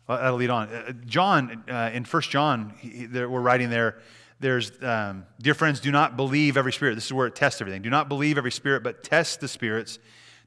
uh, 0.09 0.17
that'll 0.17 0.39
lead 0.39 0.51
on. 0.51 0.69
Uh, 0.69 0.93
John, 1.05 1.65
uh, 1.69 1.91
in 1.93 2.05
1 2.05 2.23
John, 2.23 2.73
he, 2.79 3.07
there, 3.07 3.29
we're 3.29 3.41
writing 3.41 3.69
there, 3.69 3.99
there's, 4.41 4.73
um, 4.83 5.27
dear 5.41 5.55
friends, 5.55 5.81
do 5.81 5.91
not 5.91 6.17
believe 6.17 6.57
every 6.57 6.73
spirit. 6.73 6.95
This 6.95 7.07
is 7.07 7.13
where 7.13 7.27
it 7.27 7.35
tests 7.35 7.61
everything. 7.61 7.83
Do 7.83 7.91
not 7.91 8.09
believe 8.09 8.39
every 8.39 8.53
spirit, 8.53 8.83
but 8.83 9.03
test 9.03 9.41
the 9.41 9.49
spirits 9.49 9.99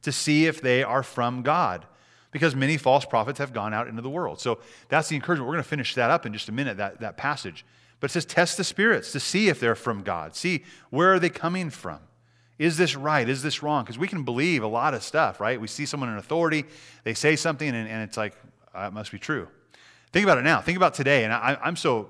to 0.03 0.11
see 0.11 0.45
if 0.45 0.61
they 0.61 0.83
are 0.83 1.03
from 1.03 1.41
God. 1.41 1.85
Because 2.31 2.55
many 2.55 2.77
false 2.77 3.05
prophets 3.05 3.39
have 3.39 3.53
gone 3.53 3.73
out 3.73 3.87
into 3.87 4.03
the 4.03 4.09
world. 4.09 4.39
So 4.39 4.59
that's 4.87 5.09
the 5.09 5.15
encouragement. 5.15 5.47
We're 5.47 5.55
going 5.55 5.63
to 5.63 5.69
finish 5.69 5.95
that 5.95 6.11
up 6.11 6.27
in 6.27 6.33
just 6.33 6.47
a 6.47 6.51
minute, 6.51 6.77
that, 6.77 6.99
that 6.99 7.17
passage. 7.17 7.65
But 7.99 8.11
it 8.11 8.13
says, 8.13 8.25
test 8.25 8.57
the 8.57 8.63
spirits 8.63 9.11
to 9.13 9.19
see 9.19 9.49
if 9.49 9.59
they're 9.59 9.75
from 9.75 10.03
God. 10.03 10.35
See, 10.35 10.63
where 10.91 11.13
are 11.13 11.19
they 11.19 11.29
coming 11.29 11.71
from? 11.71 11.99
Is 12.59 12.75
this 12.75 12.95
right? 12.95 13.27
Is 13.27 13.41
this 13.41 13.63
wrong? 13.63 13.83
Because 13.83 13.97
we 13.97 14.07
can 14.07 14.23
believe 14.23 14.63
a 14.63 14.67
lot 14.67 14.93
of 14.93 15.01
stuff, 15.01 15.39
right? 15.39 15.59
We 15.59 15.67
see 15.67 15.85
someone 15.85 16.09
in 16.09 16.17
authority, 16.17 16.65
they 17.05 17.13
say 17.13 17.37
something, 17.37 17.67
and, 17.67 17.87
and 17.87 18.03
it's 18.03 18.17
like, 18.17 18.35
uh, 18.75 18.87
it 18.87 18.93
must 18.93 19.11
be 19.11 19.17
true. 19.17 19.47
Think 20.11 20.25
about 20.25 20.37
it 20.37 20.43
now. 20.43 20.59
Think 20.59 20.75
about 20.75 20.93
today. 20.93 21.23
And 21.23 21.31
I, 21.31 21.57
I'm 21.63 21.77
so 21.77 22.09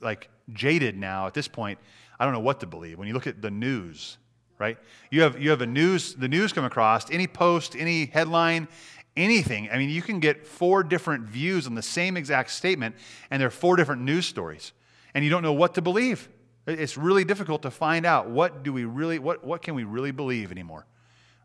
like 0.00 0.30
jaded 0.52 0.96
now 0.96 1.26
at 1.26 1.34
this 1.34 1.48
point. 1.48 1.78
I 2.18 2.24
don't 2.24 2.32
know 2.32 2.40
what 2.40 2.60
to 2.60 2.66
believe. 2.66 2.98
When 2.98 3.08
you 3.08 3.14
look 3.14 3.26
at 3.26 3.42
the 3.42 3.50
news, 3.50 4.16
right? 4.58 4.78
You 5.10 5.22
have, 5.22 5.40
you 5.40 5.50
have 5.50 5.60
a 5.60 5.66
news, 5.66 6.14
the 6.14 6.28
news 6.28 6.52
come 6.52 6.64
across, 6.64 7.10
any 7.10 7.26
post, 7.26 7.76
any 7.76 8.06
headline, 8.06 8.68
anything. 9.16 9.68
I 9.70 9.76
mean, 9.76 9.90
you 9.90 10.00
can 10.00 10.18
get 10.18 10.46
four 10.46 10.82
different 10.82 11.24
views 11.24 11.66
on 11.66 11.74
the 11.74 11.82
same 11.82 12.16
exact 12.16 12.50
statement, 12.50 12.94
and 13.30 13.40
there 13.40 13.48
are 13.48 13.50
four 13.50 13.76
different 13.76 14.02
news 14.02 14.24
stories. 14.26 14.72
And 15.12 15.24
you 15.24 15.30
don't 15.30 15.42
know 15.42 15.52
what 15.52 15.74
to 15.74 15.82
believe. 15.82 16.28
It's 16.66 16.96
really 16.96 17.24
difficult 17.24 17.62
to 17.62 17.70
find 17.70 18.06
out 18.06 18.30
what 18.30 18.62
do 18.62 18.72
we 18.72 18.84
really, 18.84 19.18
what, 19.18 19.44
what 19.44 19.62
can 19.62 19.74
we 19.74 19.84
really 19.84 20.12
believe 20.12 20.50
anymore, 20.50 20.86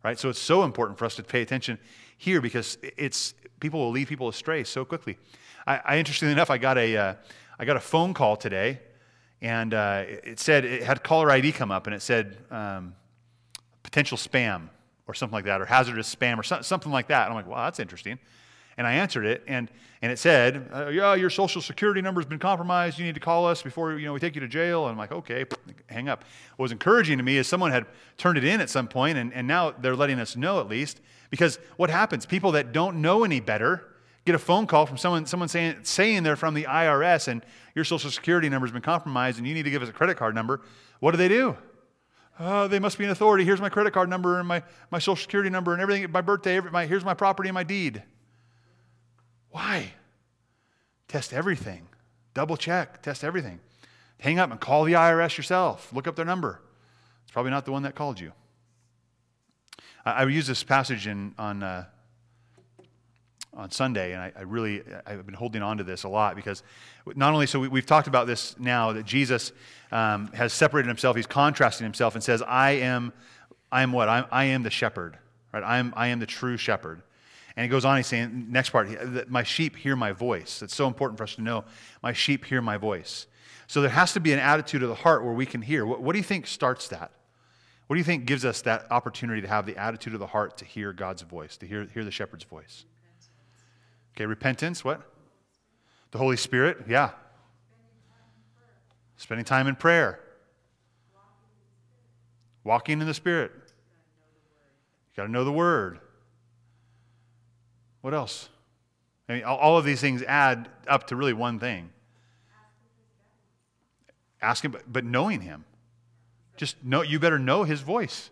right? 0.03 0.17
So 0.17 0.29
it's 0.29 0.39
so 0.39 0.63
important 0.63 0.97
for 0.97 1.05
us 1.05 1.15
to 1.15 1.23
pay 1.23 1.41
attention 1.41 1.77
here 2.17 2.39
because 2.39 2.77
it's, 2.82 3.34
people 3.60 3.79
will 3.79 3.91
lead 3.91 4.08
people 4.08 4.29
astray 4.29 4.63
so 4.63 4.86
quickly. 4.86 5.17
I, 5.67 5.82
I 5.84 5.97
interestingly 5.97 6.32
enough, 6.32 6.49
I 6.49 6.58
got 6.58 6.77
a, 6.77 6.95
uh, 6.95 7.13
I 7.58 7.65
got 7.65 7.75
a 7.75 7.82
phone 7.82 8.13
call 8.13 8.38
today 8.38 8.79
and 9.41 9.73
uh, 9.73 10.03
it 10.08 10.39
said, 10.39 10.63
it 10.63 10.84
had 10.84 11.03
caller 11.03 11.29
ID 11.32 11.51
come 11.51 11.71
up 11.71 11.88
and 11.88 11.95
it 11.95 12.01
said 12.01 12.38
um, 12.49 12.95
potential 13.84 14.17
spam 14.17 14.69
or 15.08 15.13
something 15.13 15.34
like 15.34 15.45
that, 15.45 15.60
or 15.60 15.65
hazardous 15.65 16.13
spam 16.13 16.38
or 16.38 16.43
something 16.43 16.91
like 16.91 17.08
that. 17.08 17.23
And 17.23 17.32
I'm 17.32 17.36
like, 17.36 17.47
wow, 17.47 17.65
that's 17.65 17.79
interesting. 17.79 18.19
And 18.79 18.87
I 18.87 18.93
answered 18.93 19.25
it, 19.25 19.43
and, 19.45 19.69
and 20.01 20.09
it 20.09 20.19
said, 20.19 20.69
uh, 20.73 20.87
yeah, 20.87 21.13
your 21.13 21.29
social 21.29 21.61
security 21.61 22.01
number's 22.01 22.25
been 22.25 22.39
compromised. 22.39 22.97
You 22.97 23.03
need 23.03 23.15
to 23.15 23.19
call 23.19 23.45
us 23.45 23.61
before 23.61 23.99
you 23.99 24.05
know, 24.05 24.13
we 24.13 24.21
take 24.21 24.35
you 24.35 24.39
to 24.39 24.47
jail. 24.47 24.85
And 24.85 24.93
I'm 24.93 24.97
like, 24.97 25.11
okay, 25.11 25.43
hang 25.87 26.07
up. 26.07 26.23
What 26.55 26.63
was 26.63 26.71
encouraging 26.71 27.17
to 27.17 27.23
me 27.25 27.35
is 27.35 27.45
someone 27.45 27.71
had 27.71 27.85
turned 28.17 28.37
it 28.37 28.45
in 28.45 28.61
at 28.61 28.69
some 28.69 28.87
point, 28.87 29.17
and, 29.17 29.33
and 29.33 29.45
now 29.45 29.71
they're 29.71 29.97
letting 29.97 30.17
us 30.17 30.37
know 30.37 30.61
at 30.61 30.69
least. 30.69 31.01
Because 31.29 31.59
what 31.75 31.89
happens? 31.89 32.25
People 32.25 32.53
that 32.53 32.71
don't 32.71 33.01
know 33.01 33.25
any 33.25 33.41
better 33.41 33.85
get 34.23 34.33
a 34.33 34.39
phone 34.39 34.65
call 34.65 34.85
from 34.85 34.95
someone, 34.95 35.25
someone 35.25 35.49
saying, 35.49 35.79
saying 35.83 36.23
they're 36.23 36.37
from 36.37 36.53
the 36.53 36.63
IRS 36.63 37.27
and 37.27 37.43
your 37.75 37.83
social 37.83 38.09
security 38.09 38.47
number's 38.47 38.71
been 38.71 38.81
compromised 38.81 39.39
and 39.39 39.45
you 39.45 39.53
need 39.53 39.63
to 39.63 39.71
give 39.71 39.83
us 39.83 39.89
a 39.89 39.93
credit 39.93 40.15
card 40.15 40.33
number. 40.33 40.61
What 41.01 41.11
do 41.11 41.17
they 41.17 41.27
do? 41.27 41.57
Uh, 42.39 42.69
they 42.69 42.79
must 42.79 42.97
be 42.97 43.03
an 43.03 43.09
authority. 43.09 43.43
Here's 43.43 43.59
my 43.59 43.67
credit 43.67 43.91
card 43.91 44.07
number 44.09 44.39
and 44.39 44.47
my, 44.47 44.63
my 44.89 44.99
social 44.99 45.17
security 45.17 45.49
number 45.49 45.73
and 45.73 45.81
everything, 45.81 46.09
my 46.11 46.21
birthday, 46.21 46.55
every, 46.55 46.71
my, 46.71 46.85
here's 46.85 47.03
my 47.03 47.13
property 47.13 47.49
and 47.49 47.53
my 47.53 47.63
deed. 47.63 48.03
Why? 49.51 49.93
Test 51.07 51.33
everything. 51.33 51.88
Double 52.33 52.57
check. 52.57 53.01
Test 53.01 53.23
everything. 53.23 53.59
Hang 54.19 54.39
up 54.39 54.51
and 54.51 54.59
call 54.59 54.83
the 54.83 54.93
IRS 54.93 55.38
yourself. 55.38 55.91
Look 55.93 56.07
up 56.07 56.15
their 56.15 56.25
number. 56.25 56.62
It's 57.23 57.31
probably 57.31 57.51
not 57.51 57.65
the 57.65 57.71
one 57.71 57.83
that 57.83 57.95
called 57.95 58.19
you. 58.19 58.31
I, 60.05 60.12
I 60.12 60.25
use 60.25 60.47
this 60.47 60.63
passage 60.63 61.07
in, 61.07 61.33
on, 61.38 61.63
uh, 61.63 61.85
on 63.53 63.71
Sunday, 63.71 64.13
and 64.13 64.21
I, 64.21 64.31
I, 64.38 64.41
really 64.41 64.83
I've 65.05 65.25
been 65.25 65.35
holding 65.35 65.62
on 65.62 65.77
to 65.77 65.83
this 65.83 66.03
a 66.03 66.09
lot 66.09 66.35
because 66.35 66.63
not 67.15 67.33
only 67.33 67.47
so 67.47 67.59
we, 67.59 67.79
have 67.79 67.85
talked 67.85 68.07
about 68.07 68.27
this 68.27 68.57
now 68.59 68.93
that 68.93 69.05
Jesus 69.05 69.51
um, 69.91 70.27
has 70.33 70.53
separated 70.53 70.88
himself, 70.88 71.15
he's 71.15 71.27
contrasting 71.27 71.85
himself 71.85 72.15
and 72.15 72.23
says, 72.23 72.41
"I 72.41 72.71
am, 72.71 73.12
I 73.71 73.81
am 73.81 73.91
what? 73.91 74.07
I'm, 74.07 74.25
I 74.31 74.45
am 74.45 74.63
the 74.63 74.69
shepherd, 74.69 75.17
right? 75.51 75.63
I 75.63 75.79
am, 75.79 75.93
I 75.95 76.07
am 76.07 76.19
the 76.19 76.25
true 76.25 76.57
shepherd." 76.57 77.01
And 77.55 77.63
he 77.63 77.69
goes 77.69 77.85
on, 77.85 77.97
he's 77.97 78.07
saying, 78.07 78.47
next 78.49 78.69
part, 78.69 79.29
my 79.29 79.43
sheep 79.43 79.75
hear 79.75 79.95
my 79.95 80.12
voice. 80.12 80.62
It's 80.62 80.75
so 80.75 80.88
important 80.88 81.17
for 81.17 81.23
us 81.23 81.35
to 81.35 81.41
know 81.41 81.65
my 82.01 82.13
sheep 82.13 82.45
hear 82.45 82.62
my 82.62 82.77
voice. 82.77 83.27
So 83.67 83.81
there 83.81 83.89
has 83.89 84.13
to 84.13 84.19
be 84.19 84.33
an 84.33 84.39
attitude 84.39 84.81
of 84.83 84.89
the 84.89 84.95
heart 84.95 85.23
where 85.23 85.33
we 85.33 85.45
can 85.45 85.62
hear. 85.62 85.85
What, 85.85 86.01
what 86.01 86.13
do 86.13 86.19
you 86.19 86.23
think 86.23 86.47
starts 86.47 86.88
that? 86.88 87.12
What 87.88 87.95
do 87.95 87.99
you 87.99 88.03
think 88.03 88.25
gives 88.25 88.45
us 88.45 88.62
that 88.62 88.85
opportunity 88.91 89.41
to 89.41 89.47
have 89.47 89.65
the 89.65 89.77
attitude 89.77 90.13
of 90.13 90.19
the 90.19 90.27
heart 90.27 90.57
to 90.57 90.65
hear 90.65 90.93
God's 90.93 91.23
voice, 91.23 91.57
to 91.57 91.65
hear, 91.65 91.88
hear 91.91 92.03
the 92.03 92.12
shepherd's 92.12 92.43
voice? 92.43 92.85
Okay, 94.15 94.25
repentance, 94.25 94.83
what? 94.83 95.01
The 96.12 96.17
Holy 96.17 96.38
Spirit, 96.38 96.85
yeah. 96.88 97.12
Spending 99.17 99.45
time 99.45 99.67
in 99.67 99.75
prayer. 99.75 100.19
Walking 102.63 103.01
in 103.01 103.07
the 103.07 103.13
Spirit. 103.13 103.51
You 103.55 105.17
got 105.17 105.25
to 105.25 105.31
know 105.31 105.43
the 105.43 105.51
Word. 105.51 105.99
What 108.01 108.13
else? 108.13 108.49
I 109.27 109.33
mean, 109.33 109.43
all 109.43 109.77
of 109.77 109.85
these 109.85 110.01
things 110.01 110.23
add 110.23 110.69
up 110.88 111.07
to 111.07 111.15
really 111.15 111.33
one 111.33 111.59
thing. 111.59 111.91
Asking, 114.41 114.75
but 114.88 115.03
knowing 115.05 115.41
Him. 115.41 115.65
Just 116.57 116.83
know, 116.83 117.01
you 117.01 117.19
better 117.19 117.39
know 117.39 117.63
His 117.63 117.81
voice. 117.81 118.29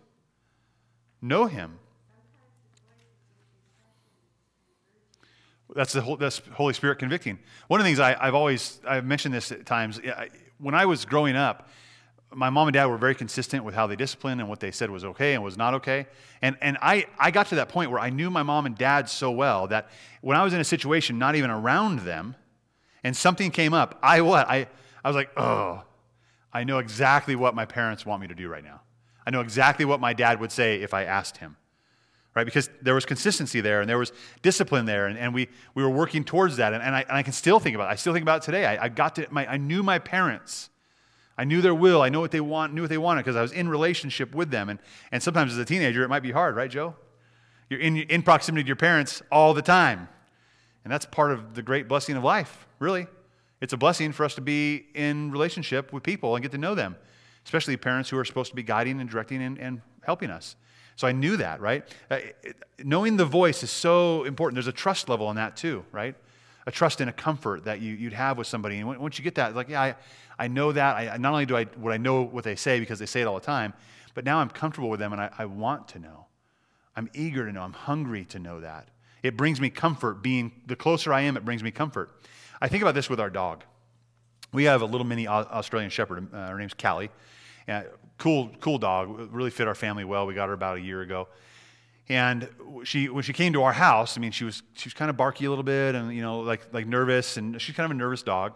Know 1.20 1.46
Him. 1.46 1.78
That's 5.74 5.92
the 5.92 6.00
whole, 6.00 6.16
that's 6.16 6.40
Holy 6.52 6.72
Spirit 6.72 6.98
convicting. 6.98 7.38
One 7.68 7.78
of 7.78 7.84
the 7.84 7.88
things 7.88 8.00
I, 8.00 8.24
have 8.24 8.34
always 8.34 8.80
I've 8.86 9.04
mentioned 9.04 9.34
this 9.34 9.52
at 9.52 9.66
times. 9.66 10.00
When 10.58 10.74
I 10.74 10.86
was 10.86 11.04
growing 11.04 11.36
up, 11.36 11.68
my 12.34 12.50
mom 12.50 12.68
and 12.68 12.74
dad 12.74 12.86
were 12.86 12.98
very 12.98 13.14
consistent 13.14 13.64
with 13.64 13.74
how 13.74 13.86
they 13.86 13.96
disciplined 13.96 14.40
and 14.40 14.48
what 14.50 14.60
they 14.60 14.70
said 14.70 14.90
was 14.90 15.04
okay 15.04 15.34
and 15.34 15.42
was 15.42 15.56
not 15.56 15.74
okay. 15.74 16.06
And, 16.42 16.56
and 16.60 16.76
I, 16.82 17.06
I 17.18 17.30
got 17.30 17.46
to 17.48 17.54
that 17.56 17.68
point 17.68 17.90
where 17.90 18.00
I 18.00 18.10
knew 18.10 18.30
my 18.30 18.42
mom 18.42 18.66
and 18.66 18.76
dad 18.76 19.08
so 19.08 19.30
well 19.30 19.66
that 19.68 19.88
when 20.20 20.36
I 20.36 20.44
was 20.44 20.52
in 20.52 20.60
a 20.60 20.64
situation 20.64 21.18
not 21.18 21.36
even 21.36 21.50
around 21.50 22.00
them 22.00 22.36
and 23.02 23.16
something 23.16 23.50
came 23.50 23.72
up, 23.72 23.98
I 24.02 24.20
what? 24.20 24.48
I, 24.48 24.68
I 25.02 25.08
was 25.08 25.16
like, 25.16 25.30
oh, 25.38 25.82
I 26.52 26.64
know 26.64 26.78
exactly 26.78 27.34
what 27.34 27.54
my 27.54 27.64
parents 27.64 28.04
want 28.04 28.20
me 28.20 28.28
to 28.28 28.34
do 28.34 28.48
right 28.48 28.64
now. 28.64 28.82
I 29.26 29.30
know 29.30 29.40
exactly 29.40 29.84
what 29.84 30.00
my 30.00 30.12
dad 30.12 30.40
would 30.40 30.52
say 30.52 30.80
if 30.80 30.92
I 30.92 31.04
asked 31.04 31.38
him. 31.38 31.56
Right? 32.34 32.44
Because 32.44 32.70
there 32.82 32.94
was 32.94 33.04
consistency 33.04 33.60
there 33.60 33.80
and 33.80 33.88
there 33.88 33.98
was 33.98 34.12
discipline 34.42 34.84
there, 34.84 35.06
and, 35.06 35.18
and 35.18 35.34
we, 35.34 35.48
we 35.74 35.82
were 35.82 35.90
working 35.90 36.24
towards 36.24 36.58
that. 36.58 36.72
And, 36.72 36.82
and, 36.82 36.94
I, 36.94 37.00
and 37.00 37.12
I 37.12 37.22
can 37.22 37.32
still 37.32 37.58
think 37.58 37.74
about 37.74 37.88
it. 37.88 37.92
I 37.92 37.96
still 37.96 38.12
think 38.12 38.22
about 38.22 38.42
it 38.42 38.44
today. 38.44 38.64
I, 38.64 38.84
I 38.84 38.88
got 38.88 39.16
to 39.16 39.26
my, 39.30 39.50
I 39.50 39.56
knew 39.56 39.82
my 39.82 39.98
parents 39.98 40.70
I 41.38 41.44
knew 41.44 41.62
their 41.62 41.74
will. 41.74 42.02
I 42.02 42.08
know 42.08 42.20
what 42.20 42.32
they 42.32 42.40
want, 42.40 42.74
knew 42.74 42.82
what 42.82 42.90
they 42.90 42.98
wanted 42.98 43.20
because 43.24 43.36
I 43.36 43.42
was 43.42 43.52
in 43.52 43.68
relationship 43.68 44.34
with 44.34 44.50
them. 44.50 44.68
And, 44.68 44.80
and 45.12 45.22
sometimes 45.22 45.52
as 45.52 45.58
a 45.58 45.64
teenager, 45.64 46.02
it 46.02 46.08
might 46.08 46.22
be 46.22 46.32
hard, 46.32 46.56
right, 46.56 46.70
Joe? 46.70 46.96
You're 47.70 47.80
in, 47.80 47.96
in 47.96 48.22
proximity 48.22 48.64
to 48.64 48.66
your 48.66 48.76
parents 48.76 49.22
all 49.30 49.54
the 49.54 49.62
time. 49.62 50.08
And 50.84 50.92
that's 50.92 51.06
part 51.06 51.30
of 51.30 51.54
the 51.54 51.62
great 51.62 51.86
blessing 51.86 52.16
of 52.16 52.24
life, 52.24 52.66
really. 52.80 53.06
It's 53.60 53.72
a 53.72 53.76
blessing 53.76 54.12
for 54.12 54.24
us 54.24 54.34
to 54.34 54.40
be 54.40 54.86
in 54.94 55.30
relationship 55.30 55.92
with 55.92 56.02
people 56.02 56.34
and 56.34 56.42
get 56.42 56.52
to 56.52 56.58
know 56.58 56.74
them, 56.74 56.96
especially 57.44 57.76
parents 57.76 58.10
who 58.10 58.18
are 58.18 58.24
supposed 58.24 58.50
to 58.50 58.56
be 58.56 58.62
guiding 58.62 59.00
and 59.00 59.08
directing 59.08 59.42
and, 59.42 59.58
and 59.58 59.80
helping 60.02 60.30
us. 60.30 60.56
So 60.96 61.06
I 61.06 61.12
knew 61.12 61.36
that, 61.36 61.60
right? 61.60 61.84
Uh, 62.10 62.18
knowing 62.82 63.16
the 63.16 63.24
voice 63.24 63.62
is 63.62 63.70
so 63.70 64.24
important. 64.24 64.56
There's 64.56 64.66
a 64.66 64.72
trust 64.72 65.08
level 65.08 65.30
in 65.30 65.36
that 65.36 65.56
too, 65.56 65.84
right? 65.92 66.16
A 66.66 66.72
trust 66.72 67.00
and 67.00 67.08
a 67.08 67.12
comfort 67.12 67.64
that 67.64 67.80
you, 67.80 67.94
you'd 67.94 68.12
have 68.12 68.38
with 68.38 68.48
somebody. 68.48 68.78
And 68.78 68.98
once 68.98 69.18
you 69.18 69.22
get 69.22 69.36
that, 69.36 69.54
like, 69.54 69.68
yeah, 69.68 69.82
I, 69.82 69.94
I 70.38 70.48
know 70.48 70.72
that. 70.72 70.96
I, 70.96 71.16
not 71.16 71.32
only 71.32 71.46
do 71.46 71.56
I, 71.56 71.66
would 71.78 71.92
I 71.92 71.96
know 71.96 72.22
what 72.22 72.44
they 72.44 72.56
say 72.56 72.80
because 72.80 72.98
they 72.98 73.06
say 73.06 73.20
it 73.20 73.26
all 73.26 73.34
the 73.34 73.44
time, 73.44 73.74
but 74.14 74.24
now 74.24 74.38
I'm 74.38 74.48
comfortable 74.48 74.90
with 74.90 75.00
them 75.00 75.12
and 75.12 75.20
I, 75.20 75.30
I 75.38 75.44
want 75.46 75.88
to 75.88 75.98
know. 75.98 76.26
I'm 76.96 77.10
eager 77.14 77.46
to 77.46 77.52
know. 77.52 77.62
I'm 77.62 77.72
hungry 77.72 78.24
to 78.26 78.38
know 78.38 78.60
that. 78.60 78.88
It 79.22 79.36
brings 79.36 79.60
me 79.60 79.70
comfort. 79.70 80.22
Being 80.22 80.52
the 80.66 80.76
closer 80.76 81.12
I 81.12 81.22
am, 81.22 81.36
it 81.36 81.44
brings 81.44 81.62
me 81.62 81.70
comfort. 81.70 82.10
I 82.60 82.68
think 82.68 82.82
about 82.82 82.94
this 82.94 83.10
with 83.10 83.20
our 83.20 83.30
dog. 83.30 83.64
We 84.52 84.64
have 84.64 84.82
a 84.82 84.86
little 84.86 85.06
mini 85.06 85.28
Australian 85.28 85.90
Shepherd. 85.90 86.32
Uh, 86.32 86.48
her 86.48 86.58
name's 86.58 86.74
Callie. 86.74 87.10
Cool, 88.16 88.50
cool 88.60 88.78
dog. 88.78 89.32
Really 89.32 89.50
fit 89.50 89.68
our 89.68 89.74
family 89.74 90.04
well. 90.04 90.26
We 90.26 90.34
got 90.34 90.48
her 90.48 90.54
about 90.54 90.78
a 90.78 90.80
year 90.80 91.02
ago. 91.02 91.28
And 92.08 92.48
she, 92.84 93.08
when 93.08 93.22
she 93.22 93.32
came 93.32 93.52
to 93.52 93.62
our 93.64 93.72
house, 93.72 94.16
I 94.16 94.20
mean, 94.20 94.32
she 94.32 94.44
was, 94.44 94.62
she 94.74 94.88
was 94.88 94.94
kind 94.94 95.10
of 95.10 95.16
barky 95.16 95.44
a 95.44 95.50
little 95.50 95.64
bit 95.64 95.94
and, 95.94 96.14
you 96.14 96.22
know, 96.22 96.40
like, 96.40 96.72
like 96.72 96.86
nervous. 96.86 97.36
And 97.36 97.60
she's 97.60 97.76
kind 97.76 97.84
of 97.84 97.90
a 97.90 97.98
nervous 97.98 98.22
dog. 98.22 98.54